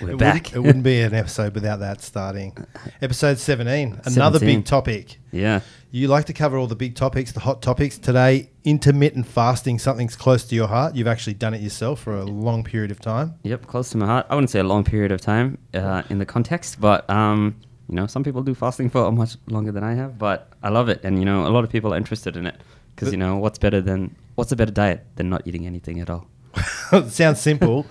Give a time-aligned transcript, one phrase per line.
[0.00, 0.34] We're it back.
[0.44, 2.56] Wouldn't, it wouldn't be an episode without that starting.
[3.02, 4.40] Episode 17, another 17.
[4.40, 5.18] big topic.
[5.30, 5.60] yeah.
[5.90, 7.96] You like to cover all the big topics, the hot topics.
[7.96, 10.94] Today, intermittent fasting, something's close to your heart.
[10.94, 13.34] You've actually done it yourself for a long period of time.
[13.42, 14.26] Yep, close to my heart.
[14.28, 17.56] I wouldn't say a long period of time uh, in the context, but um,
[17.88, 20.18] you know, some people do fasting for much longer than I have.
[20.18, 22.60] But I love it, and you know, a lot of people are interested in it
[22.94, 26.10] because you know, what's better than what's a better diet than not eating anything at
[26.10, 26.26] all?
[27.08, 27.86] sounds simple.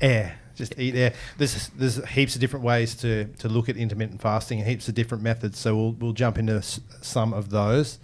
[0.00, 0.38] Air.
[0.54, 1.12] Just eat air.
[1.36, 4.94] There's there's heaps of different ways to, to look at intermittent fasting and heaps of
[4.94, 5.58] different methods.
[5.58, 7.98] So we'll we'll jump into s- some of those.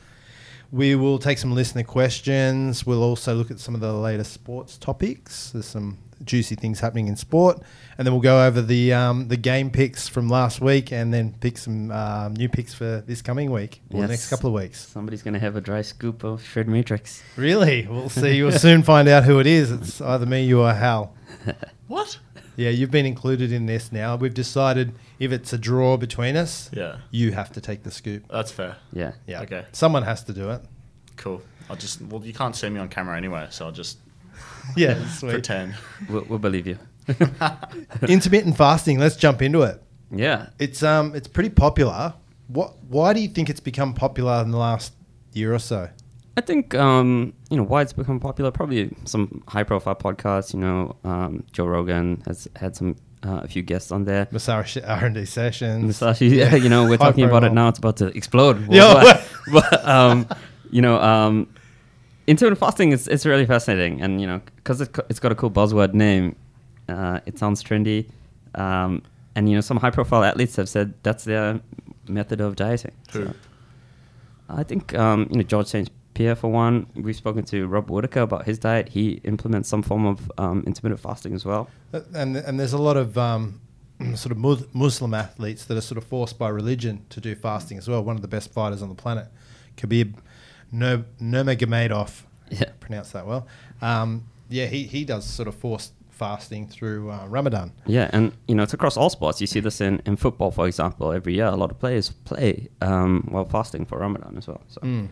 [0.71, 2.87] We will take some listener questions.
[2.87, 5.51] We'll also look at some of the latest sports topics.
[5.51, 7.61] There's some juicy things happening in sport,
[7.99, 11.35] and then we'll go over the um, the game picks from last week, and then
[11.41, 14.87] pick some um, new picks for this coming week or the next couple of weeks.
[14.89, 17.23] Somebody's gonna have a dry scoop of shred matrix.
[17.37, 18.37] Really, we'll see.
[18.37, 19.71] You'll soon find out who it is.
[19.71, 21.15] It's either me, you, or Hal.
[21.89, 22.19] What?
[22.57, 24.17] Yeah, you've been included in this now.
[24.17, 28.25] We've decided if it's a draw between us, Yeah, you have to take the scoop.
[28.31, 28.77] that's fair.
[28.93, 29.13] Yeah.
[29.27, 29.43] Yeah.
[29.43, 29.65] Okay.
[29.73, 30.63] Someone has to do it.
[31.17, 31.43] Cool.
[31.71, 32.01] I'll just.
[32.03, 33.99] Well, you can't see me on camera anyway, so I'll just
[34.77, 35.31] Yeah, sweet.
[35.33, 35.75] pretend.
[36.09, 36.79] We'll, we'll believe you.
[38.09, 38.99] Intermittent fasting.
[38.99, 39.83] Let's jump into it.
[40.11, 40.49] yeah.
[40.59, 42.15] It's um, it's pretty popular.
[42.49, 42.75] What?
[42.89, 44.93] Why do you think it's become popular in the last
[45.33, 45.89] year or so?
[46.37, 48.51] I think um, you know why it's become popular.
[48.51, 50.55] Probably some high-profile podcasts.
[50.55, 54.29] You know, um, Joe Rogan has had some uh, a few guests on there.
[54.31, 55.85] Massage R and D sessions.
[55.85, 57.69] Musashi, yeah, you know, we're talking about it now.
[57.69, 58.67] It's about to explode.
[58.71, 59.23] Yeah.
[59.53, 60.27] but, um,
[60.71, 61.49] you know, um,
[62.27, 65.51] intermittent fasting is it's really fascinating, and you know, because it, it's got a cool
[65.51, 66.37] buzzword name,
[66.89, 68.09] uh, it sounds trendy,
[68.55, 69.03] um,
[69.35, 71.61] and you know, some high-profile athletes have said that's their
[72.09, 72.93] method of dieting.
[73.13, 73.27] Who?
[73.27, 73.35] So,
[74.49, 75.91] I think um, you know George St.
[76.15, 76.87] Pierre for one.
[76.95, 78.91] We've spoken to Rob Whittaker about his diet.
[78.91, 81.69] He implements some form of um, intermittent fasting as well.
[81.93, 83.61] Uh, and and there's a lot of um,
[84.15, 84.39] sort of
[84.75, 88.03] Muslim athletes that are sort of forced by religion to do fasting as well.
[88.05, 89.29] One of the best fighters on the planet,
[89.77, 90.15] Khabib
[90.71, 92.71] Nur- Nurmagomedov, Yeah.
[92.81, 93.47] pronounce that well.
[93.81, 97.73] Um, yeah, he, he does sort of forced fasting through uh, Ramadan.
[97.87, 99.41] Yeah, and you know it's across all sports.
[99.41, 101.11] You see this in, in football, for example.
[101.13, 104.61] Every year, a lot of players play um, while fasting for Ramadan as well.
[104.69, 105.09] So Mm.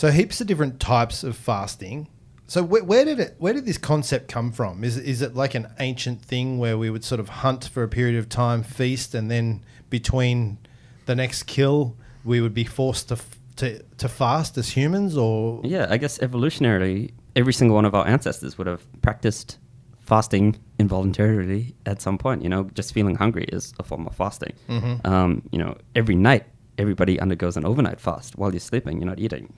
[0.00, 2.08] So heaps of different types of fasting.
[2.46, 3.34] So where, where did it?
[3.36, 4.82] Where did this concept come from?
[4.82, 7.88] Is is it like an ancient thing where we would sort of hunt for a
[7.88, 10.56] period of time, feast, and then between
[11.04, 15.60] the next kill, we would be forced to f- to, to fast as humans, or
[15.64, 19.58] yeah, I guess evolutionarily, every single one of our ancestors would have practiced
[20.00, 22.42] fasting involuntarily at some point.
[22.42, 24.54] You know, just feeling hungry is a form of fasting.
[24.66, 25.04] Mhm.
[25.06, 26.46] Um, you know, every night
[26.78, 28.96] everybody undergoes an overnight fast while you're sleeping.
[28.98, 29.52] You're not eating.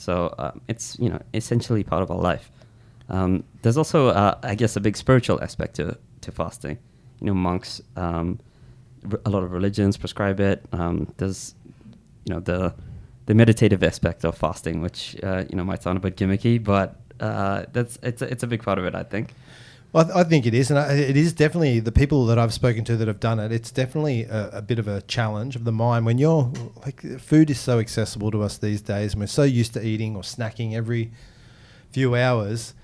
[0.00, 2.50] So um, it's you know essentially part of our life.
[3.10, 6.78] Um, there's also, uh, I guess, a big spiritual aspect to to fasting.
[7.20, 8.38] You know, monks, um,
[9.26, 10.64] a lot of religions prescribe it.
[10.72, 11.54] Um, there's,
[12.24, 12.74] you know, the
[13.26, 16.96] the meditative aspect of fasting, which uh, you know might sound a bit gimmicky, but
[17.20, 19.34] uh, that's it's a, it's a big part of it, I think.
[19.92, 22.38] Well, I, th- I think it is, and I, it is definitely the people that
[22.38, 23.50] I've spoken to that have done it.
[23.50, 26.52] It's definitely a, a bit of a challenge of the mind when you're
[26.84, 30.14] like food is so accessible to us these days, and we're so used to eating
[30.16, 31.10] or snacking every
[31.90, 32.74] few hours,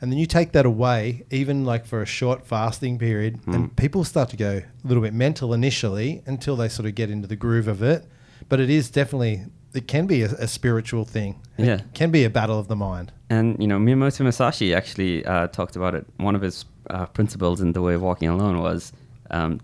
[0.00, 3.76] and then you take that away, even like for a short fasting period, and Mm.
[3.76, 7.28] people start to go a little bit mental initially until they sort of get into
[7.28, 8.04] the groove of it.
[8.48, 11.40] But it is definitely it can be a, a spiritual thing.
[11.58, 11.80] It Yeah.
[11.94, 13.12] can be a battle of the mind.
[13.28, 16.06] And you know, Miyamoto Musashi actually uh, talked about it.
[16.18, 18.92] One of his uh, principles in the way of walking alone was
[19.30, 19.60] um,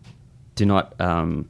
[0.56, 1.48] do not um,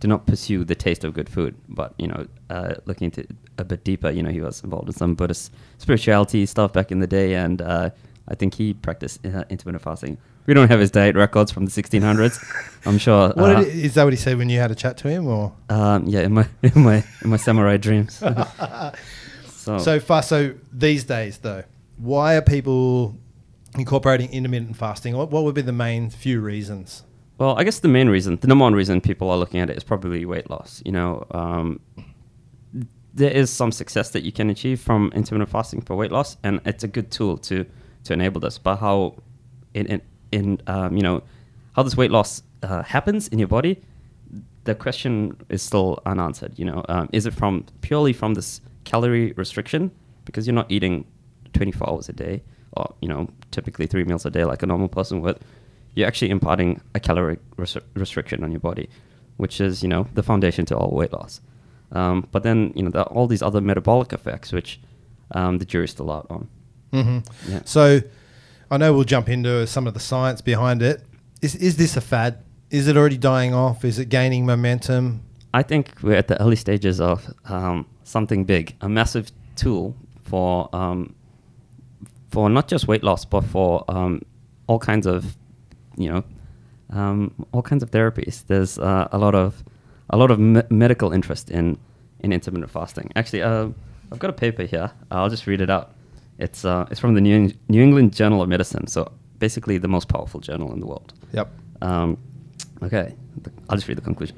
[0.00, 1.56] do not pursue the taste of good food.
[1.68, 3.26] But you know, uh, looking into
[3.58, 7.00] a bit deeper, you know, he was involved in some Buddhist spirituality stuff back in
[7.00, 7.90] the day, and uh,
[8.28, 10.16] I think he practiced uh, intermittent fasting.
[10.46, 12.38] We don't have his diet records from the 1600s.
[12.86, 13.30] I'm sure.
[13.34, 14.04] What uh, it- is that?
[14.04, 16.46] What he said when you had a chat to him, or um, yeah, in my
[16.62, 18.22] in my in my samurai dreams.
[19.68, 21.64] so, So far, so these days though,
[21.96, 23.16] why are people
[23.76, 25.16] incorporating intermittent fasting?
[25.16, 27.02] What, what would be the main few reasons?
[27.38, 29.76] Well, I guess the main reason, the number one reason people are looking at it
[29.76, 30.82] is probably weight loss.
[30.84, 31.80] You know, um,
[33.14, 36.60] there is some success that you can achieve from intermittent fasting for weight loss, and
[36.64, 37.64] it's a good tool to
[38.04, 38.58] to enable this.
[38.58, 39.16] But how,
[39.74, 41.22] in in, in um, you know,
[41.74, 43.82] how this weight loss uh, happens in your body,
[44.64, 46.58] the question is still unanswered.
[46.58, 49.90] You know, um, is it from purely from this calorie restriction
[50.24, 51.04] because you're not eating
[51.52, 52.42] 24 hours a day,
[52.72, 55.38] or you know, typically three meals a day like a normal person would?
[55.94, 58.88] You're actually imparting a calorie res- restriction on your body,
[59.36, 61.40] which is you know the foundation to all weight loss.
[61.92, 64.80] Um, but then you know there are all these other metabolic effects, which
[65.32, 66.48] um, the jury's still out on.
[66.92, 67.52] Mm-hmm.
[67.52, 67.60] Yeah.
[67.64, 68.00] So
[68.70, 71.04] I know we'll jump into some of the science behind it.
[71.42, 72.42] Is is this a fad?
[72.70, 73.84] Is it already dying off?
[73.84, 75.22] Is it gaining momentum?
[75.54, 80.68] I think we're at the early stages of um, something big, a massive tool for
[80.74, 81.14] um,
[82.30, 84.22] for not just weight loss, but for um,
[84.66, 85.36] all kinds of
[85.96, 86.24] you know
[86.90, 88.46] um, all kinds of therapies.
[88.46, 89.64] There's uh, a lot of
[90.10, 91.78] a lot of me- medical interest in
[92.20, 93.10] in intermittent fasting.
[93.16, 93.68] Actually, uh,
[94.12, 94.90] I've got a paper here.
[95.10, 95.92] I'll just read it out.
[96.38, 98.86] It's uh, it's from the New, Eng- New England Journal of Medicine.
[98.86, 101.12] So basically, the most powerful journal in the world.
[101.32, 101.48] Yep.
[101.82, 102.18] Um,
[102.82, 103.14] okay,
[103.68, 104.36] I'll just read the conclusion.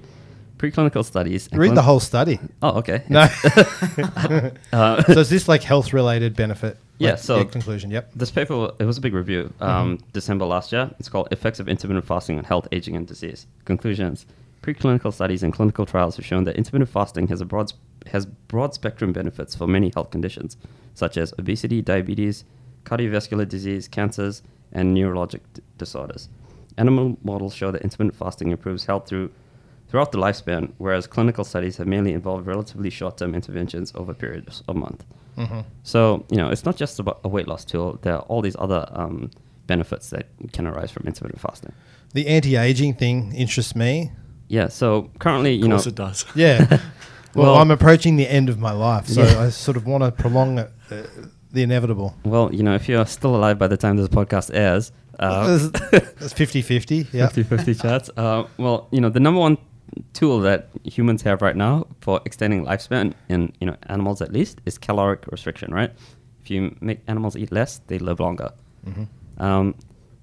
[0.60, 1.48] Preclinical studies.
[1.52, 2.38] Read the whole study.
[2.60, 3.02] Oh, okay.
[3.08, 3.26] No.
[4.72, 6.76] Uh, so is this like health related benefit?
[6.98, 7.90] Yeah, Like, so- conclusion.
[7.90, 8.12] Yep.
[8.14, 10.06] This paper, it was a big review, um, Mm-hmm.
[10.12, 10.90] December last year.
[10.98, 13.46] It's called Effects of Intermittent Fasting on Health, Aging, and Disease.
[13.64, 14.26] Conclusions.
[14.62, 17.72] Preclinical studies and clinical trials have shown that intermittent fasting has, a broad,
[18.12, 20.58] has broad spectrum benefits for many health conditions,
[20.94, 22.44] such as obesity, diabetes,
[22.84, 24.42] cardiovascular disease, cancers,
[24.72, 26.28] and neurologic d- disorders.
[26.76, 29.30] Animal models show that intermittent fasting improves health through,
[29.90, 34.62] throughout the lifespan, whereas clinical studies have mainly involved relatively short term interventions over periods
[34.68, 35.04] of months.
[35.36, 35.60] Mm-hmm.
[35.82, 37.98] So, you know, it's not just about a weight loss tool.
[38.02, 39.30] There are all these other um,
[39.66, 41.72] benefits that can arise from intermittent fasting.
[42.14, 44.12] The anti aging thing interests me.
[44.48, 44.68] Yeah.
[44.68, 46.24] So currently, you Of know, it does.
[46.34, 46.66] Yeah.
[46.68, 46.80] well,
[47.34, 49.40] Well- I'm approaching the end of my life, so Yeah.
[49.46, 51.02] I sort of want to prolong it, uh,
[51.52, 52.14] the inevitable.
[52.24, 55.68] well, you know, if you're still alive by the time this podcast airs, uh,
[56.18, 57.06] That's 50 50.
[57.12, 57.28] Yeah.
[57.28, 58.10] 50-50 chats.
[58.16, 59.56] Uh, well, you know, the number one
[60.12, 64.60] tool that humans have right now for extending lifespan in you know animals at least
[64.66, 65.92] is caloric restriction, right?
[66.42, 68.50] If you make animals eat less, they live longer.
[69.38, 69.74] Um,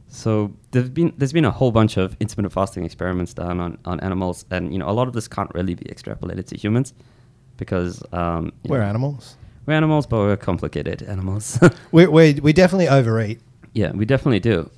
[0.10, 4.00] so there's been there's been a whole bunch of intermittent fasting experiments done on, on
[4.00, 6.94] animals, and you know a lot of this can't really be extrapolated to humans
[7.58, 9.36] because um, you We're know, animals.
[9.66, 11.60] we're animals, but we're complicated animals.
[11.92, 13.42] We, we, we definitely overeat.
[13.74, 14.70] Yeah, we definitely do.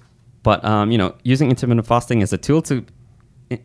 [0.44, 2.86] But um, you know, using intermittent fasting as a tool to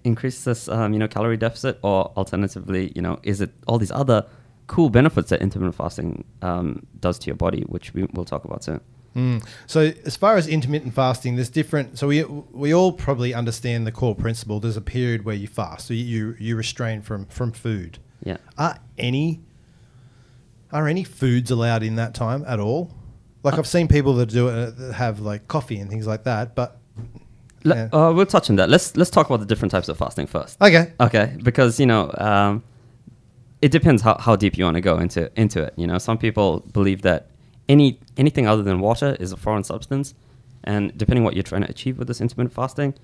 [0.04, 3.90] increase this, um, you know, calorie deficit, or alternatively, you know, is it all these
[3.90, 4.26] other
[4.66, 8.64] cool benefits that intermittent fasting um, does to your body, which we will talk about
[8.64, 8.80] soon.
[9.14, 9.46] Mm.
[9.66, 11.98] So as far as intermittent fasting, there's different.
[11.98, 14.58] So we we all probably understand the core principle.
[14.58, 17.98] There's a period where you fast, so you you restrain from from food.
[18.24, 18.38] Yeah.
[18.58, 19.40] Are any
[20.72, 22.92] are any foods allowed in that time at all?
[23.44, 26.56] Like I've seen people that do it that have like coffee and things like that,
[26.56, 26.80] but
[27.64, 27.88] Le- Yeah.
[27.92, 28.68] uh, we'll touch on that.
[28.70, 30.60] Let's let's talk about the different types of fasting first.
[30.60, 32.62] okay, Okay, because you know, um,
[33.62, 35.72] it depends how, how deep you want to go into into it.
[35.76, 37.28] You know, some people believe that
[37.68, 40.14] any anything other than water is a foreign substance,
[40.64, 42.94] and depending what you're trying to achieve with this intermittent fasting,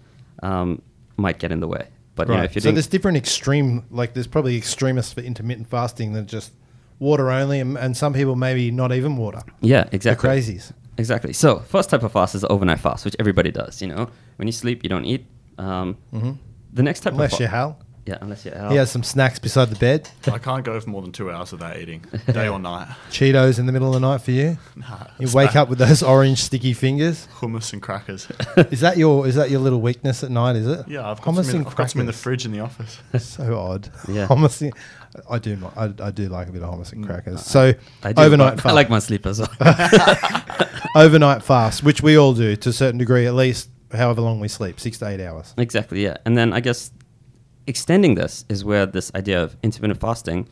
[0.43, 0.83] um,
[1.17, 1.89] might get in the way.
[2.15, 3.85] But you know, if you're So doing, there's different extreme.
[3.91, 6.53] Like there's probably extremists for intermittent fasting than just
[6.99, 9.41] water only, and, and some people maybe not even water.
[9.63, 10.29] yeah, exactly.
[10.29, 10.73] The crazies.
[11.00, 11.32] Exactly.
[11.32, 13.82] So first type of fast is the overnight fast, which everybody does.
[13.82, 15.26] You know, when you sleep, you don't eat.
[15.58, 16.38] Um, Mhm.
[16.73, 17.79] The next type Unless of you're fa- Hal.
[18.06, 20.08] yeah, unless you're He has some snacks beside the bed.
[20.31, 22.87] I can't go for more than two hours without eating, day or night.
[23.11, 24.56] Cheetos in the middle of the night for you.
[24.76, 25.62] Nah, You wake bad.
[25.62, 27.26] up with those orange sticky fingers.
[27.41, 28.29] hummus and crackers.
[28.70, 30.55] Is that your is that your little weakness at night?
[30.56, 30.87] Is it?
[30.88, 32.61] Yeah, I've got, hummus some in, and I've got some in the fridge in the
[32.61, 33.00] office.
[33.19, 33.91] So odd.
[34.08, 34.29] Yeah.
[34.29, 34.73] hummus.
[35.15, 35.59] In- I do.
[35.77, 37.45] I, I do like a bit of hummus and crackers.
[37.45, 38.67] So I do, overnight fast.
[38.67, 39.49] I like my sleep as well.
[40.97, 44.49] overnight fast, which we all do to a certain degree, at least however long we
[44.49, 45.55] sleep, six to eight hours.
[45.59, 46.17] Exactly, yeah.
[46.25, 46.91] And then I guess
[47.67, 50.49] extending this is where this idea of intermittent fasting,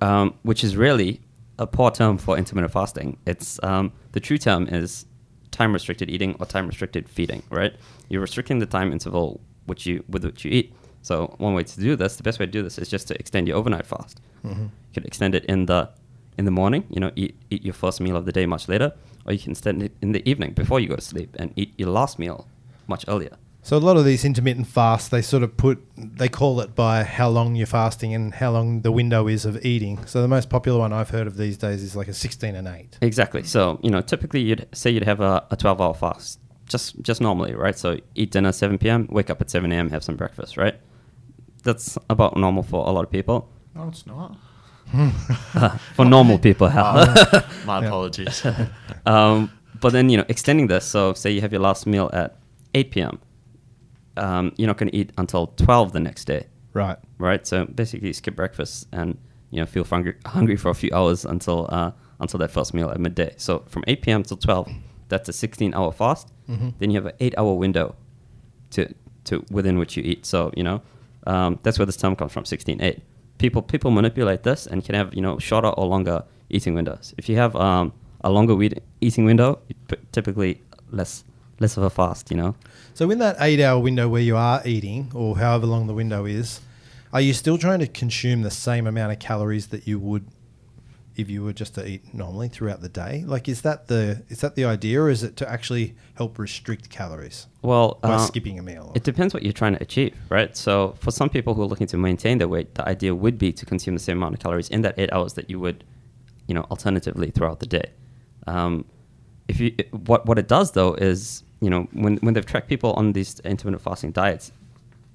[0.00, 1.20] um, which is really
[1.58, 3.18] a poor term for intermittent fasting.
[3.26, 5.06] It's um, the true term is
[5.50, 7.74] time restricted eating or time restricted feeding, right?
[8.08, 10.74] You're restricting the time interval which you with which you eat.
[11.02, 13.14] So one way to do this, the best way to do this is just to
[13.18, 14.20] extend your overnight fast.
[14.44, 14.62] Mm-hmm.
[14.62, 15.90] You could extend it in the
[16.38, 18.92] in the morning, you know, eat eat your first meal of the day much later,
[19.26, 21.74] or you can extend it in the evening before you go to sleep and eat
[21.76, 22.46] your last meal
[22.86, 23.36] much earlier.
[23.62, 27.04] So a lot of these intermittent fasts, they sort of put, they call it by
[27.04, 30.06] how long you're fasting and how long the window is of eating.
[30.06, 32.66] So the most popular one I've heard of these days is like a 16 and
[32.66, 32.98] 8.
[33.02, 33.42] Exactly.
[33.42, 37.20] So you know, typically you'd say you'd have a, a twelve hour fast, just just
[37.20, 37.76] normally, right?
[37.76, 40.76] So eat dinner seven p.m., wake up at seven a.m., have some breakfast, right?
[41.62, 43.48] That's about normal for a lot of people.
[43.74, 44.36] No, it's not.
[45.94, 47.06] for normal people, Hal.
[47.66, 48.44] My apologies.
[49.06, 49.50] um,
[49.80, 50.84] but then you know, extending this.
[50.84, 52.36] So say you have your last meal at
[52.74, 53.18] eight p.m.
[54.16, 56.98] Um, you're not going to eat until twelve the next day, Right.
[57.18, 57.46] right?
[57.46, 59.16] So basically, skip breakfast and
[59.50, 62.90] you know feel hungry, hungry for a few hours until uh, until that first meal
[62.90, 63.32] at midday.
[63.36, 64.22] So from 8 p.m.
[64.22, 64.70] till 12,
[65.08, 66.28] that's a 16-hour fast.
[66.50, 66.74] Mhm.
[66.78, 67.94] Then you have an eight-hour window
[68.72, 68.92] to
[69.24, 70.26] to within which you eat.
[70.26, 70.82] So you know
[71.26, 73.00] um, that's where this term comes from, 16-8.
[73.38, 77.14] People people manipulate this and can have you know shorter or longer eating windows.
[77.16, 79.60] If you have um, a longer weed- eating window,
[80.12, 80.60] typically
[80.90, 81.24] less
[81.58, 82.30] less of a fast.
[82.30, 82.54] You know.
[82.92, 86.60] So in that eight-hour window where you are eating, or however long the window is,
[87.14, 90.26] are you still trying to consume the same amount of calories that you would
[91.20, 93.24] if you were just to eat normally throughout the day?
[93.26, 96.90] Like, is that the is that the idea, or is it to actually help restrict
[96.90, 98.92] calories Well, by uh, skipping a meal?
[98.94, 100.56] It depends what you're trying to achieve, right?
[100.56, 103.52] So for some people who are looking to maintain their weight, the idea would be
[103.52, 105.84] to consume the same amount of calories in that eight hours that you would,
[106.46, 107.90] you know, alternatively throughout the day.
[108.46, 108.84] Um,
[109.48, 112.92] if you what what it does though is you know when when they've tracked people
[112.94, 114.52] on these intermittent fasting diets,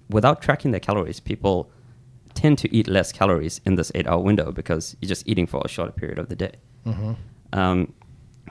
[0.10, 1.70] without tracking their calories, people
[2.36, 5.62] tend to eat less calories in this eight hour window because you're just eating for
[5.66, 6.54] a shorter period of the day.
[7.54, 7.94] Um,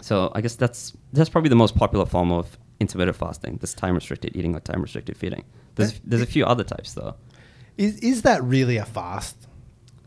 [0.01, 3.59] so I guess that's that's probably the most popular form of intermittent fasting.
[3.61, 5.45] This time restricted eating or time restricted feeding.
[5.77, 7.15] There's Uh, there's a few other types though.
[7.77, 9.37] is is that really a fast?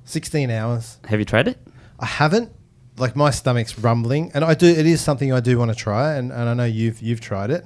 [0.06, 0.98] Sixteen hours.
[1.06, 1.58] Have you tried it?
[2.00, 2.52] I haven't.
[2.98, 4.66] Like my stomach's rumbling, and I do.
[4.68, 7.52] It is something I do want to try, and, and I know you've you've tried
[7.52, 7.66] it.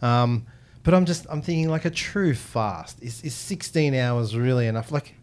[0.00, 0.46] Um,
[0.82, 4.90] but I'm just I'm thinking like a true fast is is 16 hours really enough?
[4.92, 5.14] Like,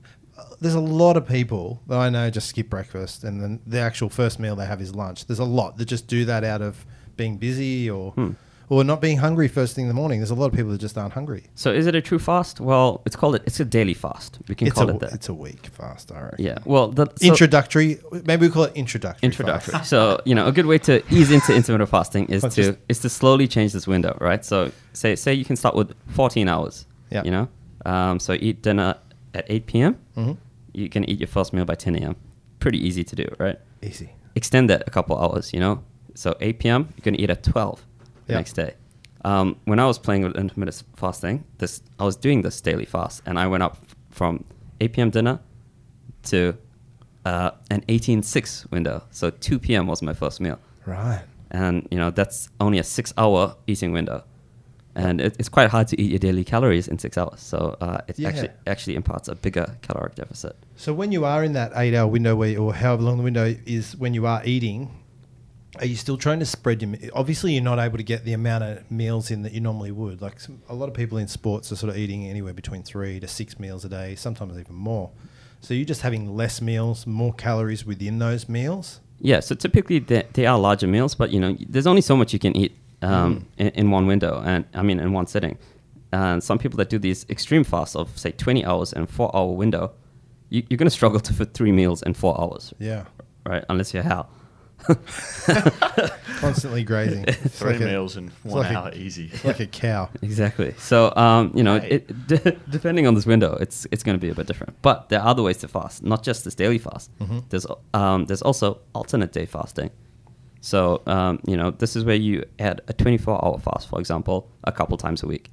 [0.61, 4.09] there's a lot of people that I know just skip breakfast, and then the actual
[4.09, 5.25] first meal they have is lunch.
[5.27, 6.85] There's a lot that just do that out of
[7.17, 8.31] being busy or Hmm.
[8.69, 10.19] or not being hungry first thing in the morning.
[10.19, 11.43] There's a lot of people that just aren't hungry.
[11.53, 12.59] So is it a true fast?
[12.59, 13.43] Well, it's called it.
[13.45, 14.39] It's a daily fast.
[14.47, 15.13] We can It's call a it that.
[15.13, 16.11] it's a week fast.
[16.11, 16.45] I reckon.
[16.45, 16.57] yeah.
[16.65, 17.99] Well, the so- introductory.
[18.25, 19.27] Maybe we call it introductory.
[19.27, 19.83] introductory.
[19.83, 22.99] so you know, a good way to ease into intermittent fasting is Let's to is
[22.99, 24.43] to slowly change this window, right?
[24.43, 26.85] So say say you can start with 14 hours.
[27.11, 27.21] Yeah.
[27.25, 27.47] You know,
[27.85, 28.95] um, so eat dinner
[29.33, 29.97] at 8 p.m.
[30.15, 30.37] Mhm.
[30.73, 32.15] You can eat your first meal by 10 a.m.
[32.59, 33.57] Pretty easy to do, right?
[33.81, 34.09] Easy.
[34.35, 35.53] Extend that a couple hours.
[35.53, 35.83] You know,
[36.15, 36.89] so 8 p.m.
[36.95, 37.85] You're gonna eat at 12
[38.25, 38.37] the Yeah.
[38.39, 38.73] next day.
[39.25, 43.21] Um, when I was playing with intermittent fasting, this I was doing this daily fast,
[43.25, 43.77] and I went up
[44.09, 44.43] from
[44.81, 45.09] 8 p.m.
[45.11, 45.39] dinner
[46.23, 46.55] to
[47.25, 49.03] uh, an 18-6 window.
[49.11, 49.87] So 2 p.m.
[49.87, 51.21] was my first meal, Right.
[51.51, 54.23] and you know that's only a six-hour eating window,
[54.95, 57.39] and it, it's quite hard to eat your daily calories in six hours.
[57.41, 58.29] So uh, it Yeah.
[58.29, 60.55] actually actually imparts a bigger caloric deficit.
[60.75, 63.95] So when you are in that eight-hour window, where or however long the window is,
[63.97, 64.89] when you are eating,
[65.79, 66.93] are you still trying to spread your?
[67.13, 70.21] Obviously, you're not able to get the amount of meals in that you normally would.
[70.21, 73.19] Like some, a lot of people in sports are sort of eating anywhere between three
[73.19, 75.09] to six meals a day, sometimes even more.
[75.61, 78.99] So you're just having less meals, more calories within those meals.
[79.19, 82.33] Yeah, so typically they, they are larger meals, but you know, there's only so much
[82.33, 85.57] you can eat um, in, in one window, and I mean in one sitting.
[86.11, 89.51] And some people that do these extreme fasts of say 20 hours and four hour
[89.51, 89.91] window,
[90.49, 93.05] you, you're going to struggle to fit three meals in four hours, Yeah,
[93.45, 93.63] right?
[93.69, 94.29] Unless you're Hal.
[96.39, 97.25] constantly grazing.
[97.27, 99.29] It's Three like a- meals in one like a- hour, easy.
[99.33, 100.09] it's like a cow.
[100.21, 100.73] Exactly.
[100.77, 101.91] So, um, you know, Right.
[101.91, 104.75] it, d- depending on this window, it's it's going to be a bit different.
[104.81, 107.09] But there are other ways to fast, not just this daily fast.
[107.49, 109.89] There's um, there's also alternate day fasting.
[110.63, 114.49] So, um, you know, this is where you add a 24 hour fast, for example,
[114.63, 115.51] a couple times a week.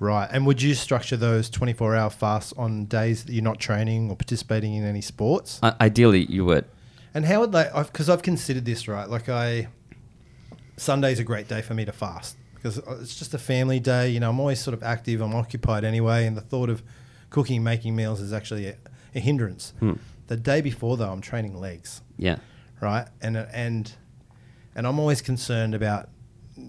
[0.00, 0.28] Right.
[0.32, 4.16] And would you structure those 24 hour fasts on days that you're not training or
[4.16, 5.60] participating in any sports?
[5.62, 6.64] I ideally, you would.
[7.14, 7.70] And how would they?
[7.72, 9.08] Because I've considered this, right?
[9.08, 9.68] Like I,
[10.76, 14.10] Sunday's a great day for me to fast because it's just a family day.
[14.10, 15.20] You know, I'm always sort of active.
[15.20, 16.82] I'm occupied anyway, and the thought of
[17.30, 18.76] cooking, making meals is actually a,
[19.14, 19.72] a hindrance.
[19.78, 19.92] Hmm.
[20.26, 22.38] The day before, though, I'm training legs, Yeah.
[22.80, 23.06] right?
[23.20, 23.92] And and
[24.78, 26.08] and I'm always concerned about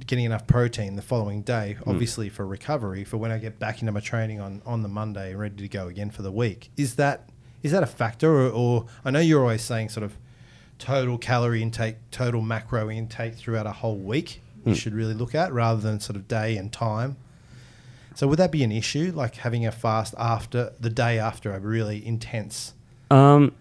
[0.08, 3.92] getting enough protein the following day, obviously for recovery, for when I get back into
[3.92, 6.72] my training on on the Monday, and ready to go again for the week.
[6.75, 7.30] Is that
[7.62, 10.18] is that a factor, or, or I know you're always saying sort of
[10.80, 14.42] total calorie intake, total macro intake throughout a whole week.
[14.66, 17.16] You should really look at rather than sort of day and time.
[18.13, 21.60] So would that be an issue, like having a fast after the day after a
[21.60, 22.74] really intense
[23.10, 23.54] Um,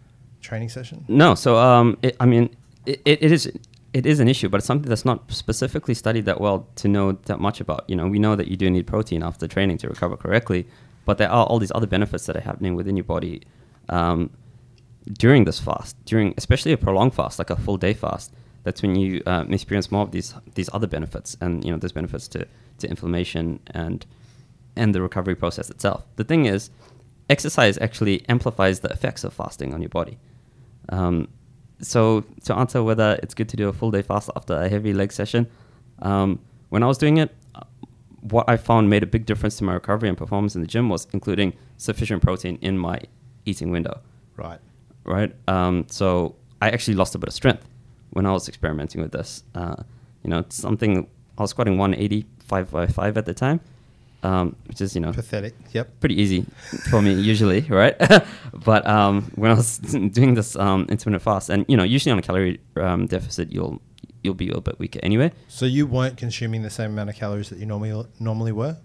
[0.42, 1.04] training session?
[1.08, 1.34] no.
[1.34, 2.50] So, um, it, I mean,
[2.84, 3.50] it it is
[3.92, 7.12] it is an issue, but it's something that's not specifically studied that well to know
[7.12, 7.84] that much about.
[7.88, 10.66] You know, we know that you do need protein after training to recover correctly,
[11.04, 13.42] but there are all these other benefits that are happening within your body
[13.88, 14.30] um,
[15.12, 18.32] during this fast, during especially a prolonged fast, like a full day fast.
[18.64, 21.92] That's when you um, experience more of these these other benefits, and you know, there's
[21.92, 22.46] benefits to,
[22.78, 24.04] to inflammation and
[24.76, 26.04] and the recovery process itself.
[26.16, 26.70] The thing is,
[27.30, 30.18] exercise actually amplifies the effects of fasting on your body.
[30.90, 31.28] Um,
[31.80, 34.92] so to answer whether it's good to do a full day fast after a heavy
[34.92, 35.46] leg session,
[36.00, 37.34] um, when I was doing it,
[38.20, 40.88] what I found made a big difference to my recovery and performance in the gym
[40.88, 43.00] was including sufficient protein in my
[43.44, 44.00] eating window.
[44.36, 44.60] Right.
[45.04, 45.34] Right.
[45.46, 47.66] Um, so I actually lost a bit of strength
[48.10, 49.44] when I was experimenting with this.
[49.54, 49.76] Uh,
[50.22, 51.08] you know, something
[51.38, 53.60] I was squatting 180 five by five at the time,
[54.22, 55.54] um, which is you know Pathetic.
[55.72, 56.00] Yep.
[56.00, 56.44] pretty easy
[56.90, 57.94] for me usually, right?
[58.64, 59.78] but um, when I was
[60.12, 63.80] doing this um, intermittent fast, and you know, usually on a calorie um, deficit, you'll
[64.22, 65.30] you'll be a little bit weaker anyway.
[65.48, 68.76] So you weren't consuming the same amount of calories that you normally normally were.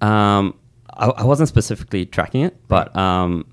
[0.00, 0.54] Um,
[0.94, 3.46] I, I wasn't specifically tracking it, but um,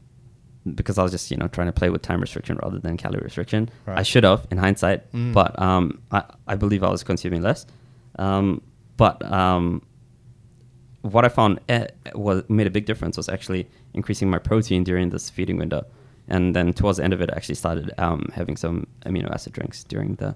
[0.76, 3.22] because I was just you know trying to play with time restriction rather than calorie
[3.24, 3.70] restriction.
[3.88, 5.34] I should have in hindsight, Mm.
[5.34, 7.66] but um, I, I believe I was consuming less.
[8.18, 8.62] Um,
[8.98, 9.82] but um,
[11.02, 15.10] what I found eh, was made a big difference was actually increasing my protein during
[15.10, 15.86] this feeding window,
[16.28, 19.54] and then towards the end of it, I actually started um, having some amino acid
[19.54, 20.36] drinks during the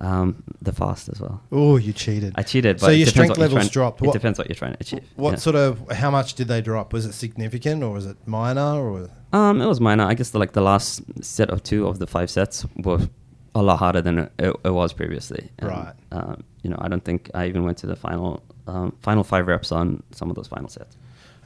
[0.00, 1.40] um, the fast as well.
[1.50, 2.34] Oh, you cheated.
[2.36, 4.02] I cheated, but So it your depends strength what you're levels trying- dropped.
[4.02, 5.04] It What- depends what you're trying to achieve.
[5.16, 5.36] What yeah.
[5.36, 5.90] sort of?
[5.90, 6.92] How much did they drop?
[6.92, 8.74] Was it significant or was it minor?
[8.78, 10.04] Or Um, it was minor.
[10.04, 13.08] I guess the, like the last set of two of the five sets were
[13.54, 15.48] a lot harder than it, it, it was previously.
[15.58, 15.94] And, Right.
[16.12, 19.46] Um, you know, I don't think I even went to the final um, final five
[19.46, 20.96] reps on some of those final sets.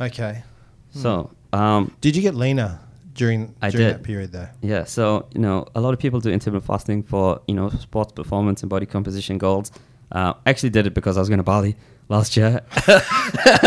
[0.00, 0.42] okay.
[0.92, 2.80] So um, Did you get leaner
[3.14, 3.94] during I during did.
[3.96, 4.48] that period though?
[4.62, 8.12] yeah, so you know, a lot of people do intermittent fasting for you know sports
[8.12, 9.70] performance and body composition goals.
[10.12, 11.76] Uh, I actually did it because I was going to Bali
[12.08, 12.60] last year.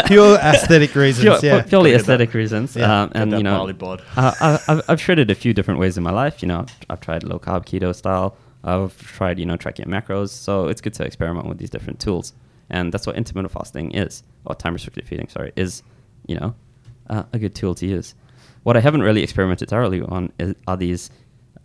[0.08, 1.24] Pure aesthetic reasons.
[1.24, 1.62] Pure- yeah.
[1.62, 2.76] purely Gotta that- aesthetic reasons.
[2.76, 4.02] Yeah, um, and you know, Bali bod.
[4.18, 6.42] uh, I, I've, I've a few different ways in my life.
[6.42, 8.36] You know, I've, I've tried low carb keto style.
[8.66, 10.30] I've tried you know tracking macros.
[10.30, 12.34] So it's good to experiment with these different tools,
[12.70, 15.27] and that's what intermittent fasting is, or time restricted feeding.
[15.29, 15.84] Sorry, is
[16.27, 16.55] you know
[17.10, 18.15] uh, a good tool to use.
[18.63, 21.10] What I haven't really experimented thoroughly on is, are these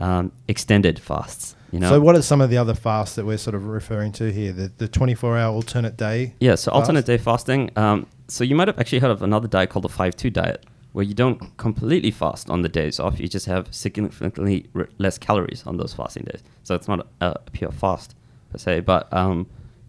[0.01, 1.55] um, extended fasts.
[1.71, 4.13] You know, So what are some of the other fasts that we're sort of referring
[4.13, 4.53] to here?
[4.53, 6.35] The the 24 hour alternate day.
[6.41, 7.71] Yeah, so alternate day fasting.
[7.77, 10.65] Um, so you might have actually heard of another diet called the five two diet,
[10.93, 13.21] where you don't completely fast on the days off.
[13.21, 16.43] You just have significantly r- less calories on those fasting days.
[16.65, 18.15] So it's not a, a pure fast
[18.51, 19.47] per se, but um,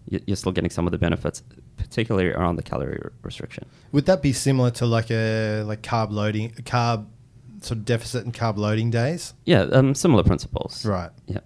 [0.10, 1.44] you're still getting some of the benefits,
[1.78, 3.66] particularly around the calorie re- restriction.
[3.92, 7.06] Would that be similar to like a like carb loading, carb
[7.62, 9.34] sort of deficit and carb loading days?
[9.46, 10.86] Yeah, um, similar principles.
[10.86, 11.12] Right.
[11.28, 11.40] Yeah.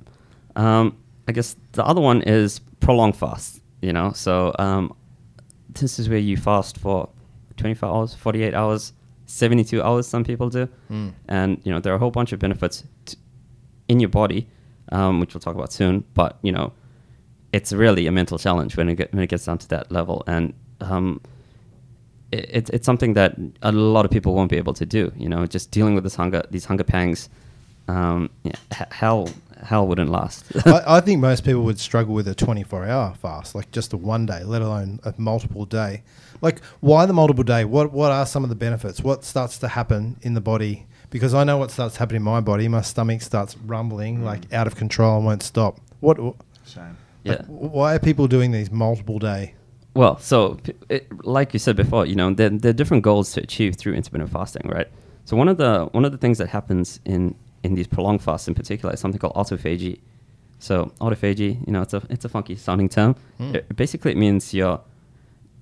[0.56, 3.62] Um, I guess the other one is prolonged fast.
[3.82, 4.94] You know, so um,
[5.70, 7.10] this is where you fast for
[7.58, 8.94] 24 hours, 48 hours,
[9.26, 10.08] 72 hours.
[10.08, 11.14] Some people do, Mm.
[11.28, 13.18] and you know there are a whole bunch of benefits t-
[13.90, 14.48] in your body,
[14.94, 16.06] um, which we'll talk about soon.
[16.14, 16.72] But you know,
[17.54, 20.24] it's really a mental challenge when it get, when it gets down to that level,
[20.28, 21.22] and um,
[22.32, 25.14] it, it's it's something that a lot of people won't be able to do.
[25.16, 27.30] You know, just dealing with this hunger, these hunger pangs.
[27.88, 28.56] Um, yeah,
[28.92, 29.30] Hal,
[29.62, 30.46] Hal wouldn't last.
[30.66, 33.98] I, I think most people would struggle with a 24 hour fast, like just a
[33.98, 36.02] one day, let alone a multiple day.
[36.42, 37.66] Like, why the multiple day?
[37.66, 39.02] What What are some of the benefits?
[39.02, 40.88] What starts to happen in the body?
[41.12, 42.68] Because I know what starts happening in my body.
[42.68, 45.80] My stomach starts rumbling, like out of control and won't stop.
[46.00, 46.18] What?
[46.66, 46.98] Same.
[47.24, 47.34] Yeah.
[47.34, 49.56] like, why are people doing these multiple day?
[49.96, 50.58] Well, so
[50.90, 53.94] it, like you said before, you know, there, there are different goals to achieve through
[53.94, 54.88] intermittent fasting, right?
[55.26, 58.48] So one of the one of the things that happens in in these prolonged fasts,
[58.48, 60.00] in particular, is something called autophagy.
[60.60, 63.16] So autophagy, you know, it's a it's a funky sounding term.
[63.38, 63.56] Hmm.
[63.56, 64.82] It- basically, it means you're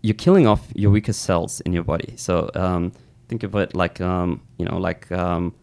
[0.02, 2.14] you're killing off your weakest cells in your body.
[2.16, 2.92] So um,
[3.28, 5.54] think of it like um, you know, like um,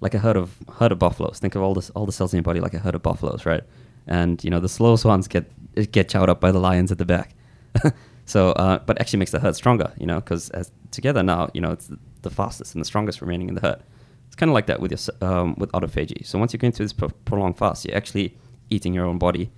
[0.00, 1.38] like a herd of herd of buffaloes.
[1.40, 3.44] Think of all this all the cells in your body like a herd of buffaloes,
[3.44, 3.64] right?
[4.06, 5.50] And you know, the slowest ones get
[5.92, 7.34] get chowed up by the lions at the back.
[8.26, 11.60] so, uh, but actually makes the herd stronger, you know, because as together now, you
[11.60, 13.82] know, it's the, the fastest and the strongest remaining in the herd.
[14.26, 16.26] It's kind of like that with your um, with autophagy.
[16.26, 18.36] So once you go into this pro- prolonged fast, you're actually
[18.70, 19.50] eating your own body,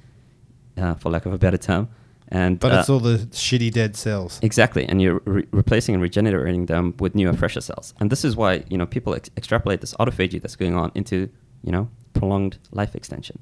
[0.77, 1.89] uh, for lack of a better term.
[2.29, 4.41] And But uh, it's all the shitty dead cells.
[4.43, 7.95] Exactly, and you're re- replacing and regenerating them with newer, fresher cells.
[8.01, 11.29] And this is why you know people ex- extrapolate this autophagy that's going on into
[11.63, 13.39] you know prolonged life extension.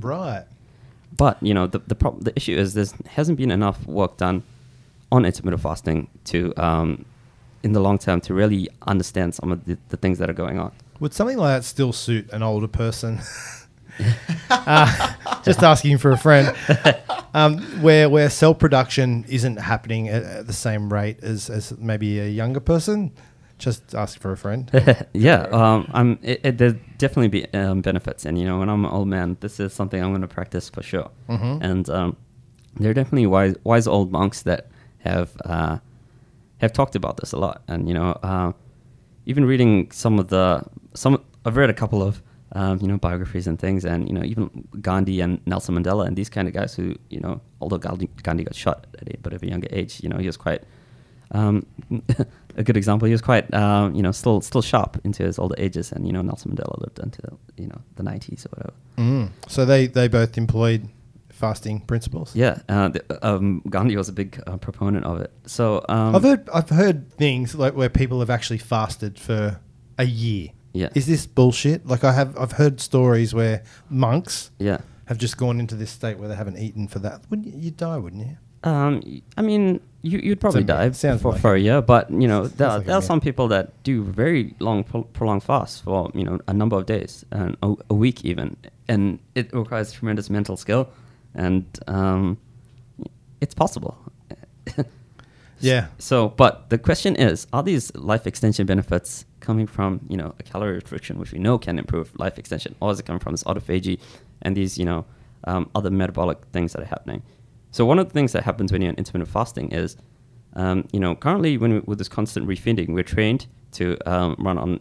[0.00, 0.44] Right.
[1.16, 4.42] But you know the the, prob- the issue is there hasn't been enough work done
[5.12, 7.04] on intermittent fasting to um,
[7.62, 10.58] in the long term to really understand some of the, the things that are going
[10.58, 10.72] on.
[11.00, 13.20] Would something like that still suit an older person?
[14.50, 15.12] uh,
[15.44, 16.54] just asking for a friend.
[17.34, 22.18] Um, where where cell production isn't happening at, at the same rate as, as maybe
[22.18, 23.12] a younger person.
[23.58, 24.70] Just ask for a friend.
[25.14, 26.18] yeah, um, I'm.
[26.22, 29.36] It, it, there definitely be um, benefits, and you know, when I'm an old man,
[29.40, 31.10] this is something I'm going to practice for sure.
[31.28, 31.62] Mhm.
[31.62, 32.16] And um,
[32.78, 35.78] there are definitely wise, wise old monks that have uh,
[36.58, 37.62] have talked about this a lot.
[37.66, 38.52] And you know, uh,
[39.24, 40.62] even reading some of the
[40.94, 44.22] some, I've read a couple of um, you know biographies and things, and you know,
[44.22, 48.10] even Gandhi and Nelson Mandela and these kind of guys who you know, although Gandhi,
[48.22, 50.62] Gandhi got shot at a bit of a younger age, you know, he was quite
[51.32, 51.66] um,
[52.56, 53.06] a good example.
[53.06, 56.12] He was quite, um, you know, still still sharp into his older ages, and you
[56.12, 58.74] know, Nelson Mandela lived until you know the nineties or whatever.
[58.98, 59.30] Mm.
[59.48, 60.88] So they, they both employed
[61.30, 62.34] fasting principles.
[62.34, 65.32] Yeah, uh, the, um, Gandhi was a big uh, proponent of it.
[65.46, 69.60] So um, I've heard I've heard things like where people have actually fasted for
[69.98, 70.50] a year.
[70.72, 70.88] Yeah.
[70.94, 71.86] Is this bullshit?
[71.86, 76.18] Like I have I've heard stories where monks yeah, have just gone into this state
[76.18, 77.60] where they haven't eaten for that, wouldn't you?
[77.60, 78.36] You'd die, wouldn't you?
[78.62, 82.28] Um, I mean, you, you'd probably die sounds for, like for a year, but you
[82.28, 86.10] know, there, like there are some people that do very long, pro- prolonged fasts for
[86.14, 88.56] you know a number of days and a, a week even,
[88.88, 90.88] and it requires tremendous mental skill,
[91.34, 92.38] and um,
[93.40, 93.96] it's possible.
[95.60, 95.86] Yeah.
[95.98, 100.42] So, but the question is, are these life extension benefits coming from, you know, a
[100.42, 103.44] calorie restriction, which we know can improve life extension, or is it coming from this
[103.44, 103.98] autophagy
[104.42, 105.04] and these, you know,
[105.44, 107.22] um, other metabolic things that are happening?
[107.76, 109.98] So one of the things that happens when you're in intermittent fasting is,
[110.54, 114.56] um, you know, currently when we, with this constant refeeding, we're trained to um, run
[114.56, 114.80] on,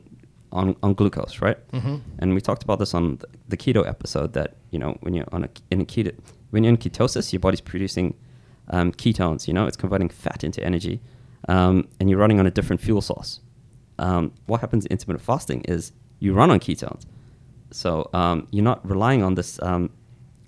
[0.53, 1.59] on on glucose, right?
[1.73, 1.99] Mhm.
[2.19, 5.43] And we talked about this on the keto episode that you know when you're on
[5.43, 6.13] a in a keto
[6.51, 8.15] when you're in ketosis, your body's producing
[8.69, 9.45] um, ketones.
[9.45, 11.01] You know, it's converting fat into energy,
[11.49, 13.41] um, and you're running on a different fuel source.
[13.99, 17.03] Um, what happens in intermittent fasting is you run on ketones,
[17.71, 19.89] so um, you're not relying on this um,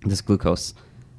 [0.03, 0.73] this glucose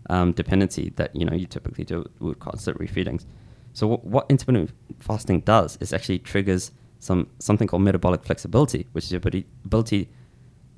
[0.08, 3.24] um, dependency that you know you typically do with constant refeedings.
[3.72, 9.04] So what, what intermittent fasting does is actually triggers some something called metabolic flexibility, which
[9.04, 10.08] is your ability, ability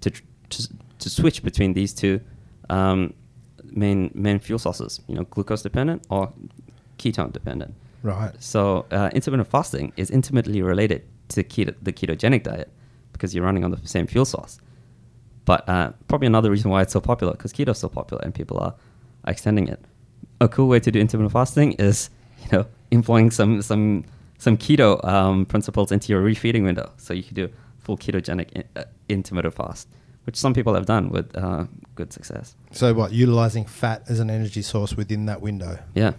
[0.02, 2.20] to, tr- to to switch between these two
[2.68, 3.14] um,
[3.64, 5.00] main main fuel sources.
[5.06, 6.32] You know, glucose dependent or
[6.98, 7.74] ketone dependent.
[8.02, 8.32] Right.
[8.42, 12.70] So uh, intermittent fasting is intimately related to keto, the ketogenic diet
[13.12, 14.58] because you're running on the same fuel source.
[15.44, 18.34] But uh, probably another reason why it's so popular because keto is so popular and
[18.34, 18.74] people are
[19.26, 19.80] extending it.
[20.40, 22.10] A cool way to do intermittent fasting is
[22.42, 24.04] you know employing some some
[24.38, 28.64] some keto um, principles into your refeeding window, so you can do full ketogenic in,
[28.76, 29.88] uh, intermittent fast,
[30.24, 32.56] which some people have done with uh, good success.
[32.72, 33.12] So what?
[33.12, 36.12] Utilizing fat as an energy source within that window, Yeah.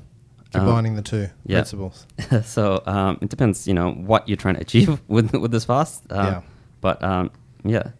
[0.53, 1.59] Um, combining the two yeah.
[1.59, 2.05] principles.
[2.43, 6.03] so um, it depends, you know, what you're trying to achieve with with this fast.
[6.11, 6.41] Um, Yeah.
[6.81, 7.31] But um,
[7.63, 7.91] yeah,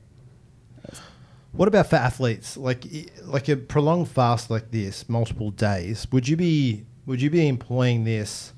[1.53, 2.55] What about for athletes?
[2.57, 2.85] Like
[3.23, 6.07] like a prolonged fast like this, multiple days.
[6.11, 8.53] Would you be would you be employing this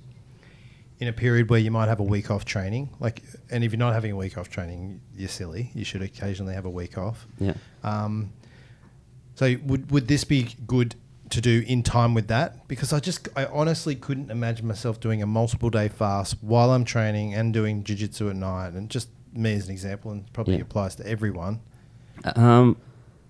[0.99, 2.89] in a period where you might have a week off training?
[2.99, 5.71] Like, and if you're not having a week off training, you're silly.
[5.73, 7.25] You should occasionally have a week off.
[7.39, 7.55] yeah.
[7.83, 8.31] Um,
[9.35, 10.93] so would would this be good
[11.31, 12.67] to do in time with that?
[12.67, 16.85] Because I just I honestly couldn't imagine myself doing a multiple day fast while I'm
[16.85, 18.73] training and doing jiu-jitsu at night.
[18.73, 20.61] And just me as an example, and probably Yeah.
[20.61, 21.61] applies to everyone.
[22.35, 22.77] Um,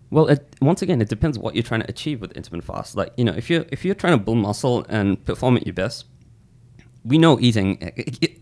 [0.09, 2.95] well, it, once again, it depends what you're trying to achieve with intermittent fast.
[2.95, 5.73] Like you know, if you're if you're trying to build muscle and perform at your
[5.73, 6.05] best,
[7.03, 7.67] we know eating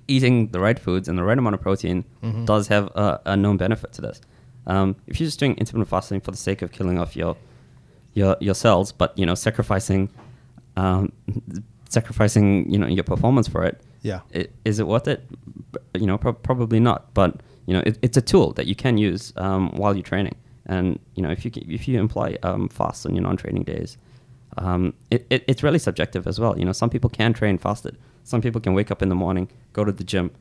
[0.07, 2.45] eating the right foods and the right amount of protein Mhm.
[2.45, 4.19] does have a, a known benefit to this.
[4.67, 7.37] Um, if you're just doing intermittent fasting for the sake of killing off your
[8.13, 10.09] your your cells, but you know, sacrificing
[10.75, 11.11] um,
[11.89, 14.21] sacrificing you know your performance for it, Yeah.
[14.35, 15.23] i- is it worth it?
[15.93, 17.13] You know, prob probably not.
[17.13, 20.35] But you know, it, it's a tool that you can use um, while you're training.
[20.65, 23.97] And you know, if you if you employ um, fasts on your non-training days,
[24.57, 26.57] um, it, it, it's really subjective as well.
[26.57, 27.97] You know, some people can train fasted.
[28.23, 30.31] Some people can wake up in the morning, go to the gym,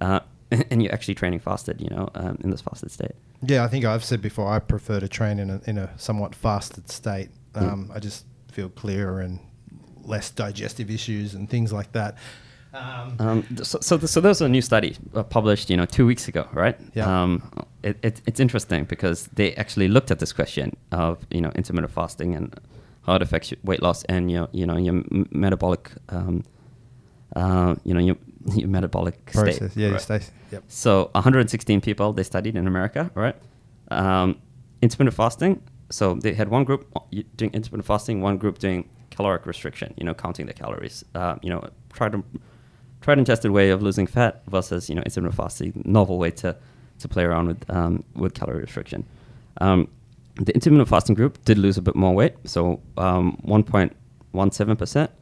[0.00, 1.80] uh, and you're actually training fasted.
[1.80, 3.12] You know, um, in this fasted state.
[3.42, 4.48] Yeah, I think I've said before.
[4.48, 7.30] I prefer to train in a, in a somewhat fasted state.
[7.54, 7.72] Yeah.
[7.72, 9.40] Um, I just feel clearer and
[10.04, 12.16] less digestive issues and things like that.
[12.76, 16.28] Um, Um, so, so, so there's a new study uh, published, you know, two weeks
[16.28, 16.76] ago, right?
[16.94, 17.22] Yeah.
[17.22, 17.42] Um,
[17.82, 21.92] it, it, it's interesting because they actually looked at this question of, you know, intermittent
[21.92, 22.54] fasting and
[23.06, 26.42] how it affects weight loss and your, you know, your m- metabolic, um,
[27.36, 28.16] uh, you know, your,
[28.54, 29.56] your metabolic process.
[29.72, 29.76] state.
[29.76, 30.00] Yeah, right?
[30.00, 30.20] stay.
[30.52, 30.64] Yep.
[30.68, 33.36] So 116 people they studied in America, right?
[33.90, 34.36] Um,
[34.82, 35.62] intermittent fasting.
[35.90, 36.86] So they had one group
[37.36, 39.94] doing intermittent fasting, one group doing caloric restriction.
[39.96, 41.04] You know, counting the calories.
[41.14, 42.24] Uh, you know, tried to
[43.06, 46.56] tried and tested way of losing fat versus you know intermittent fasting, novel way to
[46.98, 49.04] to play around with um, with calorie restriction.
[49.60, 49.86] Um,
[50.34, 55.12] the intermittent fasting group did lose a bit more weight, so um, 1.17 percent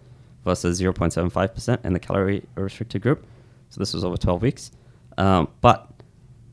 [0.47, 3.27] versus 0.75 percent in the calorie restricted group.
[3.69, 4.71] So this was over 12 weeks.
[5.19, 5.91] Um, but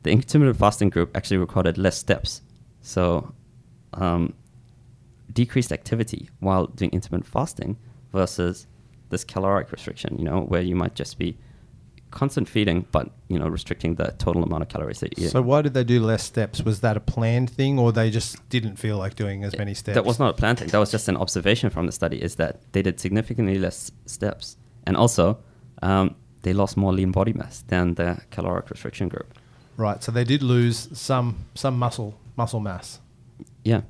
[0.02, 2.42] the intermittent fasting group actually recorded less steps,
[2.82, 3.32] so
[3.94, 4.34] um,
[5.32, 7.78] decreased activity while doing intermittent fasting
[8.12, 8.66] versus
[9.12, 10.16] this caloric restriction.
[10.18, 11.36] You know, where you might just be
[12.10, 15.30] constant feeding, but you know, restricting the total amount of calories that you eat.
[15.30, 16.62] So why did they do less steps?
[16.62, 19.94] Was that a planned thing, or they just didn't feel like doing as many steps?
[19.94, 20.68] That was not a planned thing.
[20.68, 22.20] That was just an observation from the study.
[22.20, 25.38] Is that they did significantly less steps, and also
[25.82, 29.28] um, they lost more lean body mass than the caloric restriction group.
[29.76, 30.02] right.
[30.02, 33.00] So they did lose some some muscle muscle mass.
[33.64, 33.82] Yeah.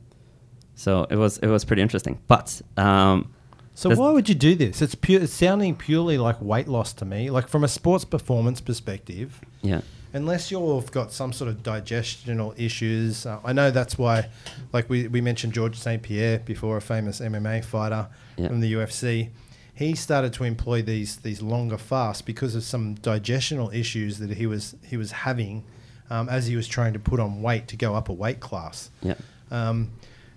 [0.74, 2.18] So it was it was pretty interesting.
[2.26, 3.34] But um,
[3.74, 4.82] So There's- why would you do this?
[4.82, 5.22] It's pure.
[5.22, 7.30] It's sounding purely like weight loss to me.
[7.30, 9.80] Like from a sports performance perspective, Yeah.
[10.12, 13.24] unless you've got some sort of digestional issues.
[13.24, 14.28] Uh, I know that's why,
[14.72, 16.02] like we, we mentioned George St.
[16.02, 18.48] Pierre before, a famous MMA fighter Yeah.
[18.48, 19.30] from the UFC.
[19.74, 24.46] He started to employ these these longer fasts because of some digestional issues that he
[24.46, 25.64] was he was having
[26.10, 28.90] um, as he was trying to put on weight to go up a weight class.
[29.02, 29.14] Yeah.
[29.50, 29.92] Um,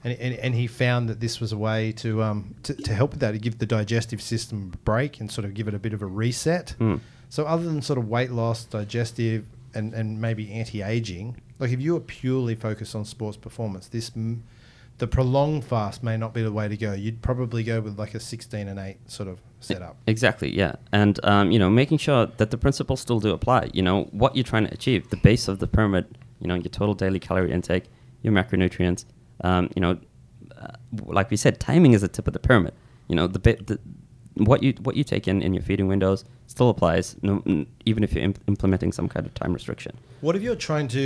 [0.05, 3.11] and, and, and he found that this was a way to, um, to to help
[3.11, 5.79] with that, to give the digestive system a break and sort of give it a
[5.79, 6.75] bit of a reset.
[6.79, 6.99] Mm.
[7.29, 11.97] So other than sort of weight loss, digestive, and, and maybe anti-aging, like if you
[11.97, 14.43] are purely focused on sports performance, this m-
[14.99, 16.93] the prolonged fast may not be the way to go.
[16.93, 19.97] You'd probably go with like a 16 and 8 sort of setup.
[20.05, 20.75] Exactly, yeah.
[20.91, 23.71] And, um, you know, making sure that the principles still do apply.
[23.73, 26.69] You know, what you're trying to achieve, the base of the pyramid, you know, your
[26.69, 27.85] total daily calorie intake,
[28.21, 29.03] your macronutrients,
[29.41, 29.97] um, you know,
[30.57, 30.67] uh,
[31.05, 32.73] like we said, timing is the tip of the pyramid.
[33.07, 33.79] You know, the, bit, the
[34.35, 37.43] what you what you take in in your feeding windows still applies, no,
[37.85, 39.97] even if you're imp- implementing some kind of time restriction.
[40.21, 40.99] What if you're trying to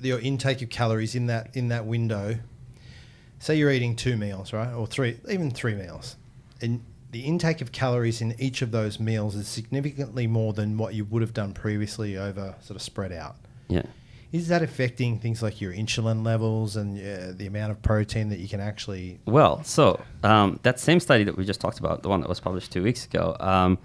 [0.00, 2.38] your intake of calories in that in that window?
[3.38, 6.16] Say you're eating two meals, right, or three, even three meals,
[6.60, 10.94] and the intake of calories in each of those meals is significantly more than what
[10.94, 13.36] you would have done previously over sort of spread out.
[13.68, 13.82] Yeah.
[14.32, 18.38] Is that affecting things like your insulin levels and uh, the amount of protein that
[18.38, 19.18] you can actually?
[19.26, 22.38] Well, so um, that same study that we just talked about, the one that was
[22.38, 23.78] published two weeks ago, um,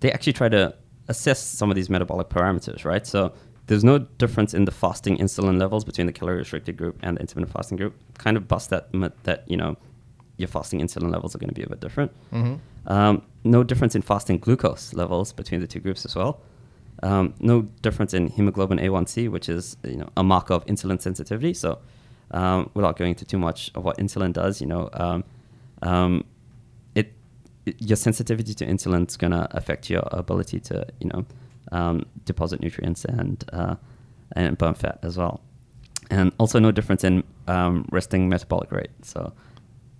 [0.00, 0.74] they actually try to
[1.08, 3.06] assess some of these metabolic parameters, right?
[3.06, 3.34] So
[3.66, 7.20] there's no difference in the fasting insulin levels between the calorie restricted group and the
[7.20, 7.94] intermittent fasting group.
[8.16, 8.88] Kind of bust that
[9.24, 9.76] that you know
[10.38, 12.10] your fasting insulin levels are going to be a bit different.
[12.86, 16.40] Um, no difference in fasting glucose levels between the two groups as well.
[17.02, 21.54] Um, no difference in hemoglobin A1C, which is you know a marker of insulin sensitivity.
[21.54, 21.78] So,
[22.32, 25.24] um, without going into too much of what insulin does, you know, um,
[25.82, 26.24] um,
[26.94, 27.12] it,
[27.64, 31.24] it- your sensitivity to insulin is gonna affect your ability to you know
[31.72, 33.76] um, deposit nutrients and uh,
[34.32, 35.40] and burn fat as well.
[36.10, 38.90] And also no difference in um, resting metabolic rate.
[39.02, 39.32] So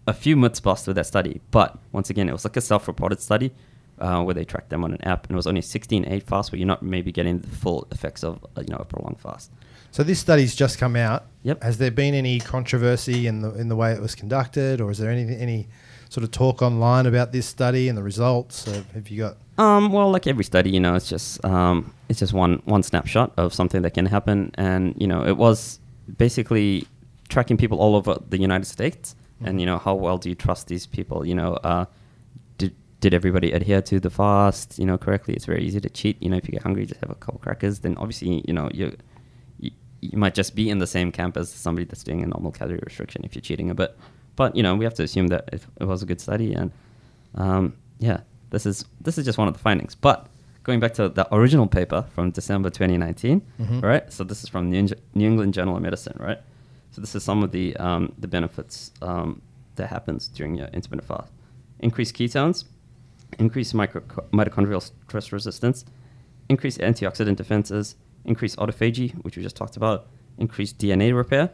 [0.07, 3.21] a few myths busted with that study, but once again, it was like a self-reported
[3.21, 3.53] study
[4.01, 6.59] uh, where they tracked them on an app, and it was only 16-8 fast, where
[6.59, 9.51] you're not maybe getting the full effects of uh, you know a prolonged fast.
[9.93, 11.27] So this study's just come out.
[11.43, 11.63] Yep.
[11.63, 14.99] Has there been any controversy in the in the way it was conducted, or is
[14.99, 15.69] there any any
[16.09, 18.65] sort of talk online about this study and the results?
[18.95, 19.37] Have you got?
[19.59, 23.33] Um, well, like every study, you know, it's just um, it's just one one snapshot
[23.37, 25.81] of something that can happen, and you know, it was
[26.19, 26.87] basically
[27.29, 30.69] tracking people all over the United States, and you know, how well do you trust
[30.69, 31.27] these people?
[31.27, 31.87] You know, uh,
[33.01, 34.79] did everybody adhere to the fast?
[34.79, 35.35] You know, correctly?
[35.35, 36.23] It's very easy to cheat.
[36.23, 37.81] You know, if you get hungry, just have a couple crackers.
[37.81, 38.97] Then obviously, you know, you
[39.59, 42.81] you, might just be in the same camp as somebody that's doing a normal calorie
[42.85, 43.97] restriction if you're cheating a bit.
[44.37, 46.71] But you know, we have to assume that it, it was a good study, and
[47.35, 49.95] um, yeah, this is this is just one of the findings.
[49.95, 50.27] But
[50.63, 53.83] going back to the original paper from December 2019, Mhm.
[53.83, 54.11] right?
[54.13, 56.39] So this is from New, New England Journal of Medicine, right?
[56.93, 59.43] So this is some of the um, the benefits um,
[59.77, 61.33] that happens during your intermittent fast:
[61.81, 62.65] increased ketones,
[63.39, 65.85] increased micro- mitochondrial stress resistance,
[66.49, 71.51] increase antioxidant defenses, increase autophagy, which we just talked about, increase DNA repair,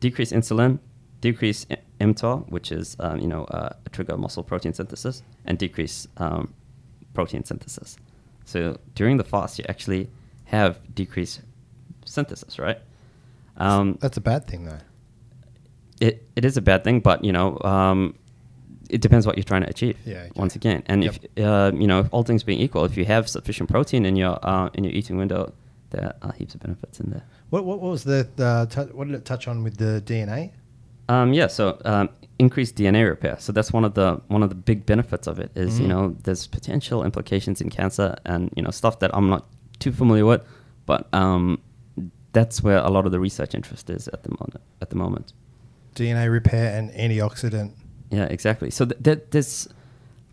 [0.00, 0.78] decrease insulin,
[1.20, 1.66] decrease
[2.00, 6.08] mTOR, which is um, you know uh, a trigger of muscle protein synthesis, and decrease
[6.16, 6.52] um,
[7.14, 7.96] protein synthesis.
[8.44, 10.10] So during the fast, you actually
[10.44, 11.42] have decreased
[12.04, 12.78] synthesis, right?
[13.56, 14.78] Um, That's a bad thing, though.
[16.00, 18.14] it, it is a bad thing, but you know, um,
[18.92, 19.96] it depends what you're trying to achieve.
[20.04, 20.30] Yeah, okay.
[20.36, 23.68] Once again, and if uh, you know, all things being equal, if you have sufficient
[23.70, 25.52] protein in your uh, in your eating window,
[25.90, 27.24] there are heaps of benefits in there.
[27.50, 30.50] What what, what was the, the tou- what did it touch on with the DNA?
[31.08, 33.36] Um, yeah, so um, increased DNA repair.
[33.40, 35.88] So that's one of the one of the big benefits of it is you Mhm.
[35.90, 39.46] know there's potential implications in cancer and you know stuff that I'm not
[39.80, 40.42] too familiar with,
[40.86, 41.58] but um,
[42.32, 44.60] that's where a lot of the research interest is at the moment.
[44.80, 45.32] At the moment.
[45.94, 47.72] DNA repair and antioxidant.
[48.12, 48.70] Yeah, exactly.
[48.70, 49.68] So th- th- there's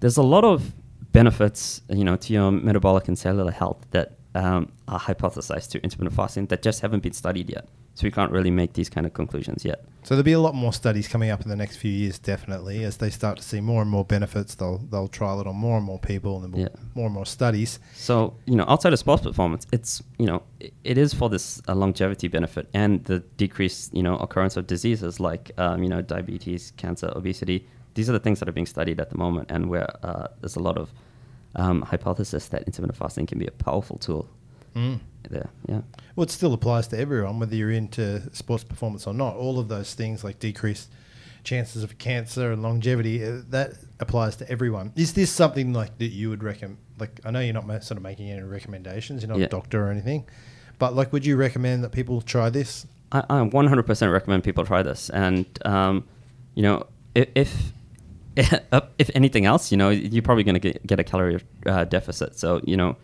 [0.01, 0.73] there's a lot of
[1.13, 6.15] benefits, you know, to your metabolic and cellular health that um, are hypothesized to intermittent
[6.15, 7.65] fasting that just haven't been studied yet.
[7.95, 9.79] So we can't really make these kind of conclusions yet.
[10.03, 12.77] So there'll be a lot more studies coming up in the next few years, definitely,
[12.85, 14.55] as they start to see more and more benefits.
[14.55, 16.69] They'll they'll trial it on more and more people, and Yeah.
[16.95, 17.79] more and more studies.
[17.95, 18.13] So
[18.45, 21.75] you know, outside of sports performance, it's you know, it, it is for this uh,
[21.75, 26.71] longevity benefit and the decreased you know occurrence of diseases like um, you know diabetes,
[26.77, 27.67] cancer, obesity.
[27.95, 30.55] These are the things that are being studied at the moment, and where uh, there's
[30.55, 30.93] a lot of
[31.55, 34.27] um, hypothesis that intermittent fasting can be a powerful tool
[35.29, 35.49] there.
[35.67, 35.81] Yeah.
[36.15, 39.35] Well, it still applies to everyone, whether you're into sports performance or not.
[39.35, 40.89] All of those things like decreased
[41.43, 43.23] chances of cancer and longevity.
[43.23, 44.93] Uh, that applies to everyone.
[44.95, 46.77] Is this something like that you would recommend?
[46.97, 49.21] Like, I know you're not ma- sort of making any recommendations.
[49.21, 49.45] You're not Yeah.
[49.45, 50.25] a doctor or anything,
[50.79, 52.85] but like, would you recommend that people try this?
[53.11, 55.09] I, I 100% recommend people try this.
[55.09, 56.05] And, um,
[56.55, 56.85] you know,
[57.15, 57.73] i- if,
[58.97, 62.37] if anything else, you know, you're probably going to get, a calorie uh, deficit.
[62.37, 62.95] So, you know,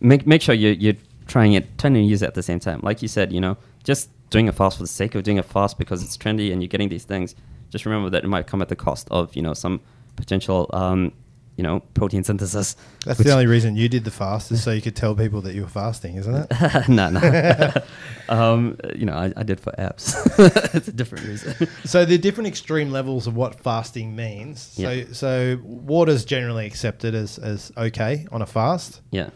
[0.00, 2.80] make, make sure you're, you're trying it, trying to use it at the same time.
[2.82, 5.42] Like you said, you know, just doing a fast for the sake of doing a
[5.42, 7.34] fast because it's trendy and you're getting these things.
[7.70, 9.80] Just remember that it might come at the cost of, you know, some
[10.16, 11.12] potential, um,
[11.56, 12.76] you know, protein synthesis.
[13.04, 15.54] That's the only reason you did the fast is so you could tell people that
[15.54, 16.88] you were fasting, isn't it?
[16.88, 17.72] no, no.
[18.28, 20.14] um, you know, I, I did for apps.
[20.74, 21.68] it's a different reason.
[21.84, 24.60] So there are different extreme levels of what fasting means.
[24.62, 25.04] So Yeah.
[25.12, 29.00] so water's generally accepted as as okay on a fast.
[29.10, 29.30] yeah.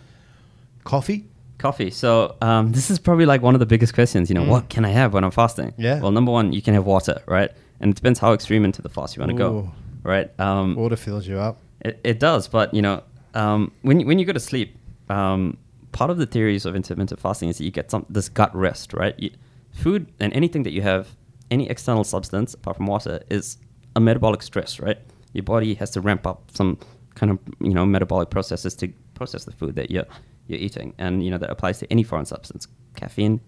[0.85, 1.25] Coffee,
[1.59, 1.91] Coffee.
[1.91, 4.29] So um, this is probably like one of the biggest questions.
[4.31, 4.49] You know, Mm.
[4.49, 5.75] what can I have when I'm fasting?
[5.77, 6.01] Yeah.
[6.01, 7.51] Well, number one, you can have water, right?
[7.81, 9.71] And it depends how extreme into the fast you want to go,
[10.03, 10.31] right?
[10.41, 11.59] Um, water fills you up.
[11.81, 13.03] It, it does, but you know,
[13.35, 14.77] um, when when you go to sleep,
[15.09, 15.57] um,
[15.93, 18.93] part of the theories of intermittent fasting is that you get some this gut rest,
[18.93, 19.15] right?
[19.19, 19.31] You,
[19.73, 21.17] food and anything that you have,
[21.51, 23.59] any external substance apart from water, is
[23.95, 24.99] a metabolic stress, right?
[25.33, 26.79] Your body has to ramp up some
[27.15, 30.07] kind of you know metabolic processes to process the food that you're
[30.49, 33.41] you're eating, and you know that applies to any foreign substance, caffeine,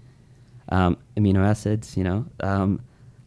[0.71, 2.81] um, amino acids, you know, um,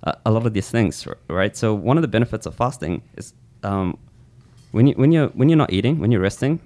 [0.04, 1.56] a, a lot of these things, right?
[1.56, 3.34] So one of the benefits of fasting is
[3.64, 3.98] um,
[4.72, 6.60] when you when you're when you're not eating, when you're resting,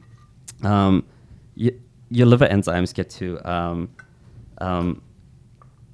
[0.63, 1.03] um,
[1.55, 3.89] you, your liver enzymes get to um,
[4.59, 5.01] um,